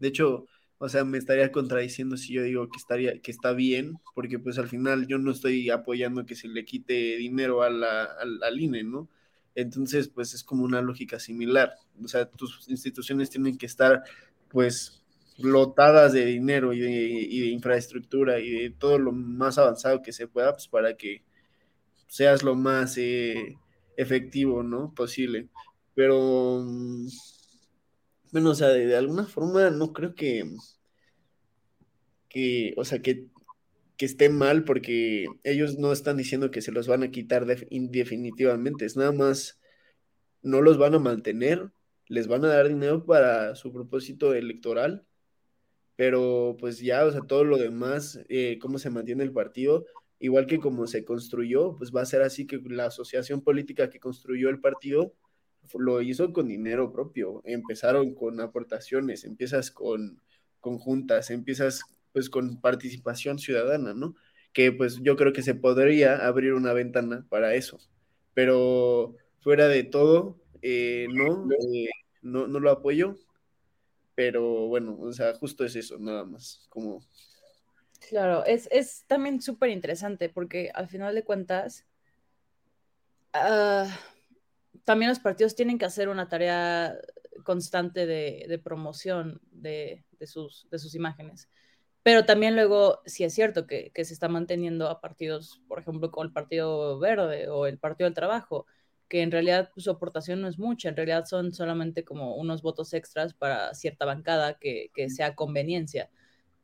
De 0.00 0.08
hecho, 0.08 0.46
o 0.78 0.88
sea, 0.88 1.04
me 1.04 1.18
estaría 1.18 1.50
contradiciendo 1.50 2.16
si 2.16 2.32
yo 2.34 2.42
digo 2.42 2.68
que 2.68 2.78
estaría, 2.78 3.20
que 3.20 3.30
está 3.32 3.52
bien, 3.52 3.98
porque 4.14 4.38
pues 4.38 4.58
al 4.58 4.68
final 4.68 5.06
yo 5.08 5.18
no 5.18 5.32
estoy 5.32 5.70
apoyando 5.70 6.24
que 6.24 6.36
se 6.36 6.48
le 6.48 6.64
quite 6.64 7.16
dinero 7.16 7.62
a 7.62 7.70
la, 7.70 8.04
al, 8.04 8.60
INE, 8.60 8.84
¿no? 8.84 9.08
Entonces, 9.56 10.08
pues 10.08 10.34
es 10.34 10.44
como 10.44 10.64
una 10.64 10.80
lógica 10.80 11.18
similar. 11.18 11.74
O 12.02 12.06
sea, 12.06 12.30
tus 12.30 12.68
instituciones 12.68 13.28
tienen 13.28 13.58
que 13.58 13.66
estar, 13.66 14.04
pues, 14.48 15.02
lotadas 15.38 16.12
de 16.12 16.24
dinero 16.26 16.72
y 16.72 16.80
de, 16.80 17.46
infraestructura 17.46 18.40
y 18.40 18.50
de 18.50 18.70
todo 18.70 18.98
lo 18.98 19.12
más 19.12 19.58
avanzado 19.58 20.02
que 20.02 20.12
se 20.12 20.28
pueda, 20.28 20.52
pues 20.52 20.68
para 20.68 20.96
que 20.96 21.24
seas 22.08 22.42
lo 22.42 22.54
más 22.56 22.98
eh, 22.98 23.56
efectivo, 23.96 24.62
¿no? 24.62 24.92
Posible. 24.94 25.48
Pero 25.94 26.62
mm, 26.64 27.08
bueno, 28.32 28.50
o 28.50 28.54
sea, 28.54 28.68
de, 28.68 28.96
alguna 28.96 29.24
forma 29.26 29.70
no 29.70 29.92
creo 29.92 30.14
que, 30.14 30.44
que 32.28 32.74
o 32.76 32.84
sea, 32.84 33.00
que, 33.00 33.26
que 33.96 34.06
esté 34.06 34.28
mal 34.28 34.64
porque 34.64 35.26
ellos 35.44 35.78
no 35.78 35.92
están 35.92 36.16
diciendo 36.16 36.50
que 36.50 36.62
se 36.62 36.72
los 36.72 36.86
van 36.88 37.02
a 37.02 37.10
quitar 37.10 37.46
indefinitivamente, 37.70 38.84
es 38.86 38.96
nada 38.96 39.12
más, 39.12 39.60
no 40.42 40.62
los 40.62 40.78
van 40.78 40.94
a 40.94 40.98
mantener, 40.98 41.70
les 42.06 42.28
van 42.28 42.44
a 42.44 42.48
dar 42.48 42.68
dinero 42.68 43.04
para 43.06 43.54
su 43.56 43.72
propósito 43.72 44.34
electoral, 44.34 45.07
pero 45.98 46.56
pues 46.60 46.78
ya, 46.78 47.04
o 47.04 47.10
sea, 47.10 47.22
todo 47.22 47.42
lo 47.42 47.58
demás, 47.58 48.20
eh, 48.28 48.60
cómo 48.60 48.78
se 48.78 48.88
mantiene 48.88 49.24
el 49.24 49.32
partido, 49.32 49.84
igual 50.20 50.46
que 50.46 50.60
como 50.60 50.86
se 50.86 51.04
construyó, 51.04 51.76
pues 51.76 51.90
va 51.92 52.02
a 52.02 52.06
ser 52.06 52.22
así 52.22 52.46
que 52.46 52.60
la 52.66 52.86
asociación 52.86 53.42
política 53.42 53.90
que 53.90 53.98
construyó 53.98 54.48
el 54.48 54.60
partido, 54.60 55.12
lo 55.76 56.00
hizo 56.00 56.32
con 56.32 56.46
dinero 56.46 56.92
propio, 56.92 57.42
empezaron 57.44 58.14
con 58.14 58.40
aportaciones, 58.40 59.24
empiezas 59.24 59.72
con 59.72 60.22
conjuntas, 60.60 61.32
empiezas 61.32 61.82
pues 62.12 62.30
con 62.30 62.60
participación 62.60 63.40
ciudadana, 63.40 63.92
¿no? 63.92 64.14
Que 64.52 64.70
pues 64.70 65.00
yo 65.02 65.16
creo 65.16 65.32
que 65.32 65.42
se 65.42 65.56
podría 65.56 66.28
abrir 66.28 66.54
una 66.54 66.74
ventana 66.74 67.26
para 67.28 67.54
eso, 67.54 67.80
pero 68.34 69.16
fuera 69.40 69.66
de 69.66 69.82
todo, 69.82 70.40
eh, 70.62 71.08
no, 71.10 71.48
eh, 71.74 71.88
no, 72.22 72.46
no 72.46 72.60
lo 72.60 72.70
apoyo, 72.70 73.16
pero 74.18 74.66
bueno, 74.66 74.98
o 74.98 75.12
sea, 75.12 75.32
justo 75.34 75.64
es 75.64 75.76
eso, 75.76 75.96
nada 75.96 76.24
más, 76.24 76.66
como... 76.70 77.04
Claro, 78.08 78.44
es, 78.46 78.68
es 78.72 79.04
también 79.06 79.40
súper 79.40 79.70
interesante 79.70 80.28
porque 80.28 80.72
al 80.74 80.88
final 80.88 81.14
de 81.14 81.22
cuentas, 81.22 81.86
uh, 83.32 83.88
también 84.82 85.10
los 85.10 85.20
partidos 85.20 85.54
tienen 85.54 85.78
que 85.78 85.84
hacer 85.84 86.08
una 86.08 86.28
tarea 86.28 86.98
constante 87.44 88.06
de, 88.06 88.60
promoción 88.64 89.40
de, 89.52 90.04
sus, 90.26 90.66
de 90.68 90.80
sus 90.80 90.96
imágenes. 90.96 91.48
Pero 92.02 92.24
también 92.24 92.56
luego, 92.56 93.00
si 93.06 93.22
es 93.22 93.32
cierto 93.32 93.68
que, 93.68 93.92
se 93.94 94.14
está 94.14 94.28
manteniendo 94.28 94.88
a 94.88 95.00
partidos, 95.00 95.62
por 95.68 95.78
ejemplo, 95.78 96.10
como 96.10 96.24
el 96.24 96.32
Partido 96.32 96.98
Verde 96.98 97.48
o 97.48 97.66
el 97.66 97.78
Partido 97.78 98.08
del 98.08 98.14
Trabajo, 98.14 98.66
que 99.08 99.22
en 99.22 99.30
realidad 99.30 99.70
su 99.76 99.90
aportación 99.90 100.40
no 100.40 100.48
es 100.48 100.58
mucha, 100.58 100.88
en 100.88 100.96
realidad 100.96 101.24
son 101.26 101.52
solamente 101.52 102.04
como 102.04 102.36
unos 102.36 102.62
votos 102.62 102.92
extras 102.94 103.34
para 103.34 103.74
cierta 103.74 104.04
bancada 104.04 104.58
que, 104.58 104.90
que 104.94 105.10
sea 105.10 105.34
conveniencia. 105.34 106.10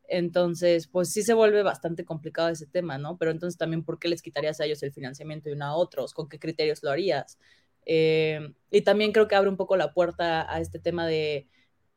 Entonces, 0.07 0.87
pues 0.87 1.11
sí 1.11 1.23
se 1.23 1.33
vuelve 1.33 1.63
bastante 1.63 2.05
complicado 2.05 2.49
ese 2.49 2.67
tema, 2.67 2.97
¿no? 2.97 3.17
Pero 3.17 3.31
entonces 3.31 3.57
también, 3.57 3.83
¿por 3.83 3.99
qué 3.99 4.07
les 4.07 4.21
quitarías 4.21 4.59
a 4.59 4.65
ellos 4.65 4.83
el 4.83 4.91
financiamiento 4.93 5.49
y 5.49 5.55
no 5.55 5.65
a 5.65 5.75
otros? 5.75 6.13
¿Con 6.13 6.29
qué 6.29 6.39
criterios 6.39 6.83
lo 6.83 6.91
harías? 6.91 7.39
Eh, 7.85 8.53
y 8.71 8.81
también 8.81 9.11
creo 9.11 9.27
que 9.27 9.35
abre 9.35 9.49
un 9.49 9.57
poco 9.57 9.77
la 9.77 9.93
puerta 9.93 10.51
a 10.51 10.59
este 10.59 10.79
tema 10.79 11.07
de, 11.07 11.47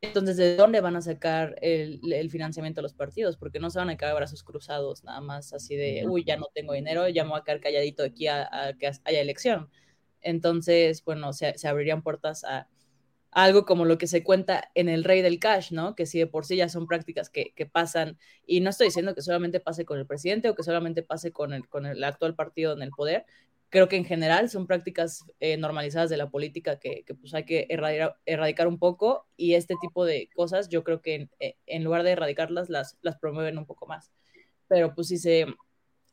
entonces, 0.01 0.37
¿de 0.37 0.55
dónde 0.55 0.79
van 0.79 0.95
a 0.95 1.01
sacar 1.01 1.57
el, 1.61 2.29
financiamiento 2.29 2.79
a 2.79 2.83
los 2.83 2.93
partidos? 2.93 3.35
Porque 3.35 3.59
no 3.59 3.69
se 3.69 3.79
van 3.79 3.89
a 3.89 3.97
quedar 3.97 4.15
brazos 4.15 4.43
cruzados, 4.43 5.03
nada 5.03 5.19
más 5.19 5.53
así 5.53 5.75
de, 5.75 6.05
uy, 6.07 6.23
ya 6.23 6.37
no 6.37 6.47
tengo 6.53 6.73
dinero, 6.73 7.09
ya 7.09 7.23
me 7.25 7.31
voy 7.31 7.39
a 7.39 7.43
quedar 7.43 7.59
calladito 7.59 8.03
aquí 8.03 8.27
a, 8.27 8.75
que 8.79 8.87
haya 8.87 9.21
elección. 9.21 9.69
Entonces, 10.21 11.03
bueno, 11.03 11.33
se, 11.33 11.55
abrirían 11.67 12.01
puertas 12.01 12.43
a, 12.43 12.67
algo 13.31 13.65
como 13.65 13.85
lo 13.85 13.97
que 13.97 14.07
se 14.07 14.23
cuenta 14.23 14.71
en 14.75 14.89
el 14.89 15.03
rey 15.03 15.21
del 15.21 15.39
cash, 15.39 15.71
¿no? 15.71 15.95
Que 15.95 16.05
si 16.05 16.19
de 16.19 16.27
por 16.27 16.45
sí 16.45 16.55
ya 16.55 16.69
son 16.69 16.87
prácticas 16.87 17.29
que, 17.29 17.53
pasan, 17.71 18.17
y 18.45 18.61
no 18.61 18.69
estoy 18.71 18.87
diciendo 18.87 19.13
que 19.13 19.21
solamente 19.21 19.59
pase 19.59 19.85
con 19.85 19.99
el 19.99 20.07
presidente 20.07 20.49
o 20.49 20.55
que 20.55 20.63
solamente 20.63 21.03
pase 21.03 21.31
con 21.31 21.53
el, 21.53 21.67
con 21.67 21.85
el 21.85 22.03
actual 22.03 22.35
partido 22.35 22.73
en 22.73 22.81
el 22.81 22.91
poder, 22.91 23.25
creo 23.69 23.87
que 23.87 23.97
en 23.97 24.05
general 24.05 24.49
son 24.49 24.67
prácticas 24.67 25.25
eh, 25.39 25.57
normalizadas 25.57 26.09
de 26.09 26.17
la 26.17 26.29
política 26.29 26.79
que, 26.79 27.05
pues 27.19 27.33
hay 27.33 27.45
que 27.45 27.67
erradicar, 28.25 28.67
un 28.67 28.79
poco 28.79 29.27
y 29.37 29.53
este 29.53 29.75
tipo 29.79 30.05
de 30.05 30.29
cosas 30.35 30.69
yo 30.69 30.83
creo 30.83 31.01
que 31.01 31.15
en, 31.15 31.29
eh, 31.39 31.79
lugar 31.79 32.03
de 32.03 32.11
erradicarlas 32.11 32.69
las, 32.69 32.97
las 33.01 33.17
promueven 33.19 33.57
un 33.57 33.65
poco 33.65 33.85
más. 33.85 34.11
Pero 34.67 34.93
pues 34.95 35.07
sí 35.07 35.17
se, 35.17 35.45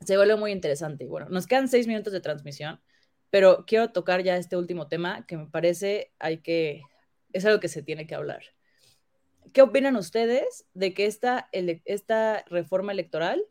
se 0.05 0.17
vuelve 0.17 0.37
muy 0.37 0.53
interesante. 0.53 1.07
Bueno, 1.07 1.29
nos 1.31 1.47
quedan 1.47 1.69
seis 1.69 1.87
minutos 1.87 2.13
de 2.13 2.21
transmisión, 2.21 2.81
pero 3.31 3.65
quiero 3.67 3.91
tocar 3.91 4.23
ya 4.23 4.37
este 4.37 4.57
último 4.57 4.89
tema 4.89 5.27
que 5.27 5.37
me 5.37 5.47
parece 5.47 6.13
hay 6.19 6.39
que, 6.39 6.83
es 7.33 7.45
algo 7.45 7.61
que 7.61 7.69
se 7.69 7.83
tiene 7.83 8.07
que 8.07 8.15
hablar. 8.15 8.43
¿Qué 9.53 9.63
opinan 9.63 9.97
ustedes 9.97 10.67
de 10.75 10.93
que 10.93 11.07
esta, 11.07 11.49
esta 11.53 12.45
reforma 12.49 12.93
electoral, 12.93 13.43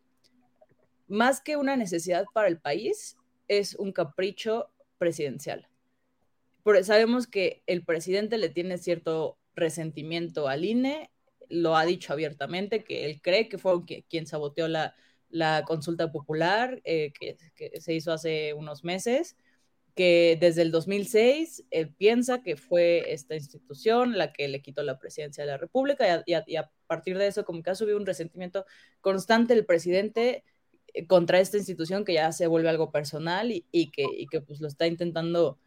más 1.07 1.41
que 1.41 1.57
una 1.57 1.76
necesidad 1.76 2.26
para 2.34 2.47
el 2.47 2.59
país, 2.59 3.17
es 3.47 3.76
un 3.76 3.91
capricho 3.91 4.69
presidencial. 4.97 5.67
sabemos 6.84 7.28
que 7.28 7.63
el 7.67 7.84
presidente 7.84 8.38
le 8.38 8.49
tiene 8.49 8.78
cierto 8.78 9.38
resentimiento 9.55 10.47
al 10.47 10.65
INE, 10.65 11.11
lo 11.49 11.76
ha 11.76 11.86
dicho 11.86 12.11
abiertamente, 12.13 12.84
que 12.84 13.05
él 13.05 13.21
cree 13.21 13.49
que 13.49 13.57
fue 13.57 13.84
quien 14.09 14.26
saboteó 14.26 14.67
la, 14.67 14.95
consulta 15.65 16.11
popular 16.11 16.82
eh, 16.86 17.11
que, 17.13 17.38
se 17.80 17.93
hizo 17.93 18.11
hace 18.13 18.53
unos 18.53 18.84
meses, 18.84 19.38
que 19.96 20.38
desde 20.39 20.62
el 20.62 20.72
2006 20.72 21.66
él 21.72 21.93
piensa 21.93 22.43
que 22.43 22.58
fue 22.58 23.14
esta 23.14 23.36
institución 23.36 24.18
la 24.18 24.34
que 24.34 24.48
le 24.50 24.62
quitó 24.62 24.84
la 24.84 25.00
presidencia 25.00 25.46
de 25.46 25.52
la 25.52 25.58
República 25.58 26.24
y 26.26 26.34
a, 26.34 26.43
y 26.46 26.56
a 26.58 26.70
partir 26.86 27.18
de 27.18 27.28
eso 27.28 27.46
como 27.46 27.64
que 27.64 27.70
ha 27.70 27.76
subido 27.76 27.98
un 27.98 28.06
resentimiento 28.06 28.66
constante 29.00 29.54
el 29.54 29.66
presidente 29.66 30.43
eh, 30.96 31.08
contra 31.08 31.39
esta 31.39 31.58
institución 31.58 32.06
que 32.06 32.14
ya 32.14 32.32
se 32.32 32.48
vuelve 32.48 32.70
algo 32.70 32.91
personal 32.91 33.52
y, 33.52 33.91
que, 33.91 34.41
pues 34.41 34.62
lo 34.62 34.68
está 34.68 34.88
intentando, 34.88 35.60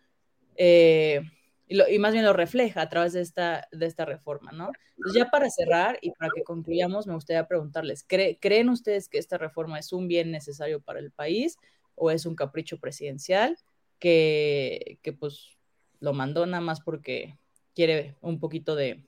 eh, 0.56 1.22
y, 1.66 1.98
más 1.98 2.12
bien 2.12 2.24
lo 2.24 2.32
refleja 2.32 2.80
a 2.80 2.88
través 2.88 3.12
de 3.12 3.20
esta, 3.20 3.68
de 3.70 3.86
esta 3.86 4.06
reforma, 4.06 4.52
¿no? 4.52 4.72
Entonces 4.96 5.22
ya 5.22 5.30
para 5.30 5.50
cerrar 5.50 5.98
y 6.00 6.12
para 6.12 6.30
que 6.34 6.42
concluyamos, 6.42 7.06
me 7.06 7.14
gustaría 7.14 7.46
preguntarles, 7.46 8.04
¿creen 8.04 8.68
ustedes 8.70 9.08
que 9.08 9.18
esta 9.18 9.36
reforma 9.36 9.78
es 9.78 9.92
un 9.92 10.08
bien 10.08 10.30
necesario 10.30 10.80
para 10.80 10.98
el 10.98 11.10
país 11.10 11.58
o 11.94 12.10
es 12.10 12.24
un 12.24 12.34
capricho 12.34 12.78
presidencial 12.78 13.58
que, 13.98 14.98
que 15.02 15.12
pues 15.12 15.58
lo 16.00 16.12
mandó 16.12 16.46
nada 16.46 16.60
más 16.60 16.80
porque 16.80 17.38
quiere 17.74 18.16
un 18.20 18.40
poquito 18.40 18.74
de, 18.76 19.04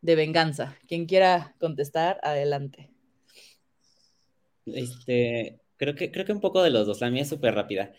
de 0.00 0.16
venganza? 0.16 0.76
Quien 0.86 1.06
quiera 1.06 1.54
contestar, 1.58 2.20
adelante. 2.22 2.90
Este, 4.66 5.60
creo 5.76 5.94
que, 5.94 6.10
creo 6.10 6.24
que 6.24 6.32
un 6.32 6.40
poco 6.40 6.62
de 6.62 6.70
los 6.70 6.86
dos. 6.86 7.00
La 7.00 7.10
mía 7.10 7.22
es 7.22 7.28
súper 7.28 7.54
rápida. 7.54 7.92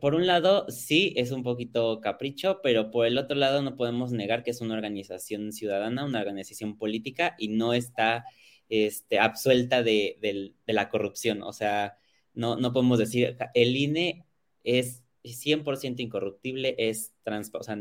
por 0.00 0.14
un 0.14 0.26
lado, 0.26 0.66
sí, 0.68 1.14
es 1.16 1.30
un 1.30 1.42
poquito 1.42 2.00
capricho, 2.00 2.60
pero 2.62 2.90
por 2.90 3.06
el 3.06 3.18
otro 3.18 3.36
lado 3.36 3.62
no 3.62 3.76
podemos 3.76 4.12
negar 4.12 4.42
que 4.42 4.50
es 4.50 4.60
una 4.60 4.74
organización 4.74 5.52
ciudadana, 5.52 6.04
una 6.04 6.20
organización 6.20 6.76
política 6.78 7.34
y 7.38 7.48
no 7.48 7.72
está 7.74 8.24
este, 8.68 9.18
absuelta 9.18 9.82
de, 9.82 10.52
la 10.66 10.88
corrupción. 10.88 11.42
O 11.42 11.52
sea, 11.52 11.98
no, 12.34 12.56
no 12.56 12.72
podemos 12.72 12.98
decir, 12.98 13.36
el 13.54 13.76
INE 13.76 14.25
es 14.66 15.02
100% 15.24 16.00
incorruptible, 16.02 16.74
es 16.78 17.14
trans, 17.24 17.50
o 17.54 17.62
sea, 17.62 17.76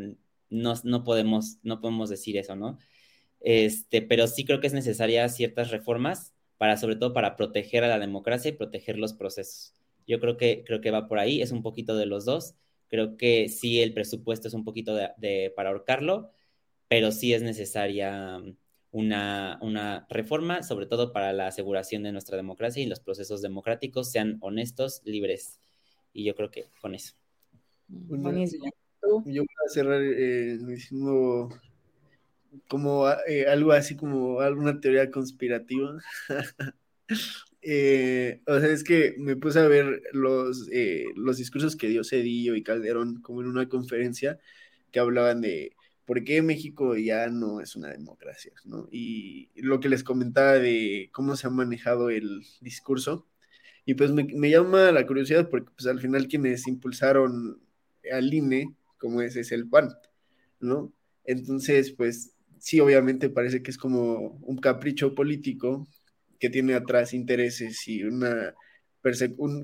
no, 0.49 0.73
no, 0.83 1.03
podemos, 1.03 1.57
no 1.63 1.81
podemos 1.81 2.09
decir 2.09 2.37
eso, 2.37 2.55
¿no? 2.55 2.79
Este, 3.41 4.01
pero 4.01 4.27
sí 4.27 4.45
creo 4.45 4.59
que 4.59 4.67
es 4.67 4.73
necesaria 4.73 5.27
ciertas 5.29 5.71
reformas 5.71 6.33
para 6.57 6.77
sobre 6.77 6.95
todo 6.95 7.13
para 7.13 7.35
proteger 7.35 7.83
a 7.83 7.87
la 7.87 7.99
democracia 7.99 8.49
y 8.49 8.53
proteger 8.53 8.97
los 8.97 9.13
procesos. 9.13 9.73
Yo 10.07 10.19
creo 10.19 10.37
que, 10.37 10.63
creo 10.65 10.81
que 10.81 10.91
va 10.91 11.07
por 11.07 11.19
ahí, 11.19 11.41
es 11.41 11.51
un 11.51 11.63
poquito 11.63 11.95
de 11.97 12.05
los 12.05 12.25
dos. 12.25 12.55
Creo 12.87 13.17
que 13.17 13.49
sí 13.49 13.81
el 13.81 13.93
presupuesto 13.93 14.47
es 14.47 14.53
un 14.53 14.63
poquito 14.63 14.95
de, 14.95 15.53
para 15.55 15.69
ahorcarlo, 15.69 16.31
pero 16.87 17.11
sí 17.11 17.33
es 17.33 17.41
necesaria 17.41 18.37
um, 18.37 18.55
una, 18.91 19.59
una 19.61 20.07
reforma, 20.09 20.63
sobre 20.63 20.85
todo 20.85 21.11
para 21.13 21.33
la 21.33 21.47
aseguración 21.47 22.03
de 22.03 22.11
nuestra 22.11 22.37
democracia 22.37 22.83
y 22.83 22.85
los 22.87 22.99
procesos 22.99 23.41
democráticos 23.41 24.11
sean 24.11 24.37
honestos, 24.41 25.01
libres. 25.05 25.59
Y 26.15 26.23
yo 26.23 26.33
creo 26.33 26.49
que 26.49 26.65
con 26.79 26.95
eso. 26.95 27.13
Buenísimo. 27.89 28.65
Yo 29.25 29.43
voy 29.43 29.55
a 29.67 29.69
cerrar 29.69 30.01
eh, 30.01 30.57
diciendo 30.65 31.49
como 32.69 33.07
eh, 33.27 33.45
algo 33.47 33.73
así 33.73 33.97
como 33.97 34.39
alguna 34.39 34.79
teoría 34.79 35.11
conspirativa. 35.11 35.99
Eh, 37.67 38.41
o 38.45 38.59
sea, 38.59 38.69
es 38.69 38.83
que 38.83 39.15
me 39.17 39.35
puse 39.35 39.57
a 39.57 39.67
ver 39.67 40.03
los, 40.11 40.69
eh, 40.71 41.05
los 41.15 41.37
discursos 41.37 41.75
que 41.75 41.87
dio 41.87 42.03
Cedillo 42.03 42.53
y 42.53 42.61
Calderón 42.61 43.21
como 43.21 43.41
en 43.41 43.47
una 43.47 43.67
conferencia 43.67 44.39
que 44.91 44.99
hablaban 44.99 45.41
de 45.41 45.75
por 46.05 46.23
qué 46.23 46.43
México 46.43 46.95
ya 46.95 47.27
no 47.29 47.61
es 47.61 47.75
una 47.75 47.89
democracia, 47.89 48.53
¿no? 48.65 48.87
Y 48.91 49.49
lo 49.55 49.79
que 49.79 49.89
les 49.89 50.03
comentaba 50.03 50.53
de 50.53 51.09
cómo 51.11 51.35
se 51.35 51.47
ha 51.47 51.49
manejado 51.49 52.11
el 52.11 52.45
discurso. 52.61 53.25
Y 53.85 53.93
pues 53.95 54.11
me, 54.11 54.23
me 54.23 54.49
llama 54.49 54.91
la 54.91 55.05
curiosidad 55.05 55.49
porque 55.49 55.71
pues 55.75 55.87
al 55.87 55.99
final 55.99 56.27
quienes 56.27 56.67
impulsaron 56.67 57.61
al 58.11 58.33
INE, 58.33 58.75
como 58.97 59.21
es, 59.21 59.35
es 59.35 59.51
el 59.51 59.67
PAN, 59.67 59.89
¿no? 60.59 60.93
Entonces, 61.23 61.91
pues 61.91 62.33
sí, 62.59 62.79
obviamente 62.79 63.29
parece 63.29 63.61
que 63.61 63.71
es 63.71 63.77
como 63.77 64.39
un 64.41 64.57
capricho 64.57 65.15
político 65.15 65.87
que 66.39 66.49
tiene 66.49 66.73
atrás 66.75 67.13
intereses 67.13 67.87
y 67.87 68.03
una, 68.03 68.53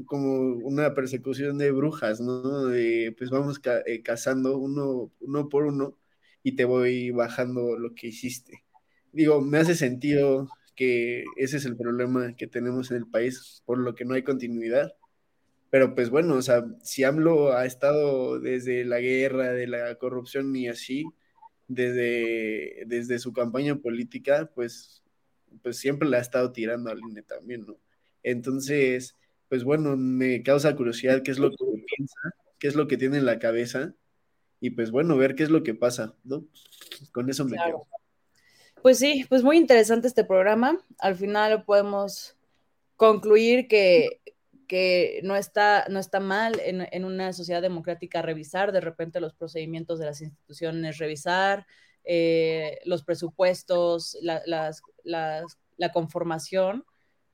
como 0.06 0.54
una 0.58 0.94
persecución 0.94 1.58
de 1.58 1.72
brujas, 1.72 2.22
¿no? 2.22 2.70
Pues 3.18 3.30
vamos 3.30 3.60
eh, 3.86 4.02
cazando 4.04 4.58
uno, 4.58 5.12
uno 5.20 5.50
por 5.50 5.66
uno 5.66 5.98
y 6.44 6.56
te 6.56 6.66
voy 6.66 7.12
bajando 7.12 7.78
lo 7.78 7.94
que 7.96 8.08
hiciste. 8.08 8.64
Digo, 9.12 9.42
me 9.42 9.58
hace 9.58 9.76
sentido 9.76 10.50
que 10.76 11.26
ese 11.36 11.58
es 11.58 11.66
el 11.66 11.78
problema 11.78 12.36
que 12.36 12.48
tenemos 12.48 12.92
en 12.92 12.98
el 12.98 13.08
país, 13.08 13.62
por 13.66 13.78
lo 13.78 13.96
que 13.96 14.06
no 14.06 14.14
hay 14.14 14.24
continuidad. 14.24 14.94
Pero 15.70 15.96
pues 15.96 16.10
bueno, 16.10 16.36
o 16.36 16.42
sea, 16.42 16.66
si 16.84 17.04
AMLO 17.04 17.54
ha 17.54 17.66
estado 17.66 18.40
desde 18.40 18.84
la 18.84 19.00
guerra, 19.00 19.54
de 19.54 19.68
la 19.68 19.96
corrupción 19.96 20.56
y 20.56 20.68
así, 20.68 21.06
desde, 21.68 22.84
desde 22.88 23.20
su 23.20 23.32
campaña 23.32 23.76
política, 23.78 24.52
pues, 24.54 25.04
pues 25.64 25.78
siempre 25.78 26.10
la 26.10 26.18
ha 26.18 26.22
estado 26.22 26.52
tirando 26.52 26.90
al 26.92 27.00
INE 27.00 27.24
también, 27.24 27.66
¿no? 27.66 27.78
Entonces, 28.24 29.18
pues 29.48 29.64
bueno, 29.64 29.96
me 29.98 30.44
causa 30.44 30.76
curiosidad 30.76 31.24
qué 31.24 31.32
es 31.32 31.40
lo 31.40 31.52
que 31.52 31.58
piensa, 31.96 32.20
qué 32.60 32.68
es 32.68 32.76
lo 32.76 32.88
que 32.88 32.98
tiene 32.98 33.18
en 33.18 33.26
la 33.26 33.40
cabeza, 33.40 33.96
y 34.60 34.72
pues 34.72 34.92
bueno, 34.92 35.18
ver 35.18 35.36
qué 35.36 35.44
es 35.44 35.50
lo 35.50 35.64
que 35.64 35.74
pasa, 35.74 36.16
¿no? 36.24 36.46
Con 37.12 37.30
eso 37.30 37.46
me 37.46 37.58
quedo. 37.58 37.88
Pues 38.82 39.00
sí, 39.00 39.26
pues 39.30 39.44
muy 39.44 39.58
interesante 39.58 40.08
este 40.08 40.24
programa. 40.24 40.80
Al 41.00 41.16
final 41.16 41.64
podemos 41.66 42.36
concluir 42.96 43.68
que 43.68 44.22
que 44.72 45.20
no 45.24 45.36
está, 45.36 45.86
no 45.90 46.00
está 46.00 46.22
mal 46.22 46.62
en, 46.64 47.04
una 47.04 47.34
sociedad 47.34 47.62
democrática 47.62 48.22
revisar 48.22 48.72
de 48.72 48.80
repente 48.80 49.20
los 49.20 49.34
procedimientos 49.34 50.00
de 50.00 50.06
las 50.06 50.22
instituciones, 50.22 50.98
revisar 50.98 51.68
eh, 52.06 52.80
los 52.86 53.04
presupuestos, 53.04 54.18
la, 54.22 54.42
la, 55.04 55.92
conformación, 55.92 56.86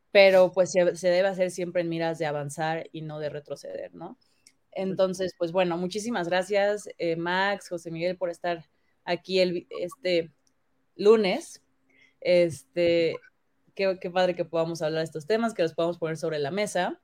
pero 0.10 0.52
pues 0.52 0.72
se, 0.72 1.10
debe 1.10 1.28
hacer 1.28 1.52
siempre 1.52 1.84
en 1.84 1.90
miras 1.90 2.18
de 2.18 2.26
avanzar 2.26 2.90
y 2.92 3.04
no 3.04 3.20
de 3.20 3.30
retroceder, 3.30 3.94
¿no? 3.94 4.18
Entonces, 4.72 5.36
pues 5.38 5.52
bueno, 5.52 5.78
muchísimas 5.78 6.30
gracias, 6.30 6.90
eh, 6.98 7.18
Max, 7.18 7.70
José 7.70 7.92
Miguel, 7.92 8.18
por 8.18 8.32
estar 8.32 8.66
aquí 9.06 9.68
este 9.80 10.32
lunes. 10.98 11.62
Este, 12.22 13.16
qué, 13.76 14.10
padre 14.12 14.36
que 14.36 14.46
podamos 14.46 14.82
hablar 14.82 15.00
de 15.00 15.06
estos 15.06 15.28
temas, 15.28 15.54
que 15.54 15.64
los 15.64 15.74
podamos 15.74 15.98
poner 15.98 16.18
sobre 16.18 16.40
la 16.40 16.52
mesa. 16.52 17.00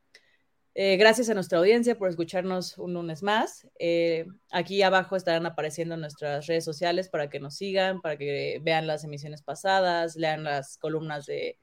Eh, 0.76 0.98
gracias 0.98 1.30
a 1.30 1.36
nuestra 1.36 1.60
audiencia 1.60 1.96
por 2.00 2.10
escucharnos 2.10 2.80
un 2.80 2.94
lunes 2.96 3.22
más. 3.22 3.68
Eh, 3.78 4.26
aquí 4.52 4.82
abajo 4.82 5.16
estarán 5.16 5.46
apareciendo 5.46 5.96
nuestras 5.98 6.48
redes 6.48 6.66
sociales 6.66 7.10
para 7.10 7.30
que 7.30 7.40
nos 7.40 7.56
sigan, 7.56 8.02
para 8.02 8.18
que 8.18 8.60
vean 8.64 8.88
las 8.88 9.04
emisiones 9.04 9.44
pasadas, 9.44 10.16
lean 10.16 10.44
las 10.44 10.78
columnas 10.78 11.28
de, 11.28 11.58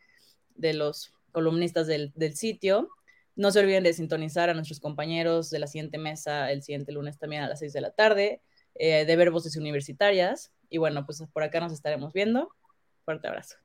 los 0.56 1.12
columnistas 1.32 1.88
del, 1.88 2.12
sitio. 2.36 2.88
No 3.34 3.50
se 3.50 3.58
olviden 3.58 3.82
de 3.82 3.94
sintonizar 3.94 4.48
a 4.48 4.54
nuestros 4.54 4.78
compañeros 4.78 5.50
de 5.50 5.58
la 5.58 5.66
siguiente 5.66 5.98
mesa 5.98 6.52
el 6.52 6.62
siguiente 6.62 6.92
lunes 6.92 7.18
también 7.18 7.42
a 7.42 7.48
las 7.48 7.58
6 7.58 7.72
de 7.72 7.80
la 7.80 7.90
tarde, 7.90 8.42
eh, 8.74 9.04
de 9.04 9.16
ver 9.16 9.30
voces 9.30 9.56
universitarias. 9.56 10.52
Y 10.68 10.78
bueno, 10.78 11.04
pues 11.06 11.22
por 11.32 11.42
acá 11.42 11.60
nos 11.60 11.72
estaremos 11.72 12.12
viendo. 12.12 12.50
Fuerte 13.04 13.28
abrazo. 13.28 13.56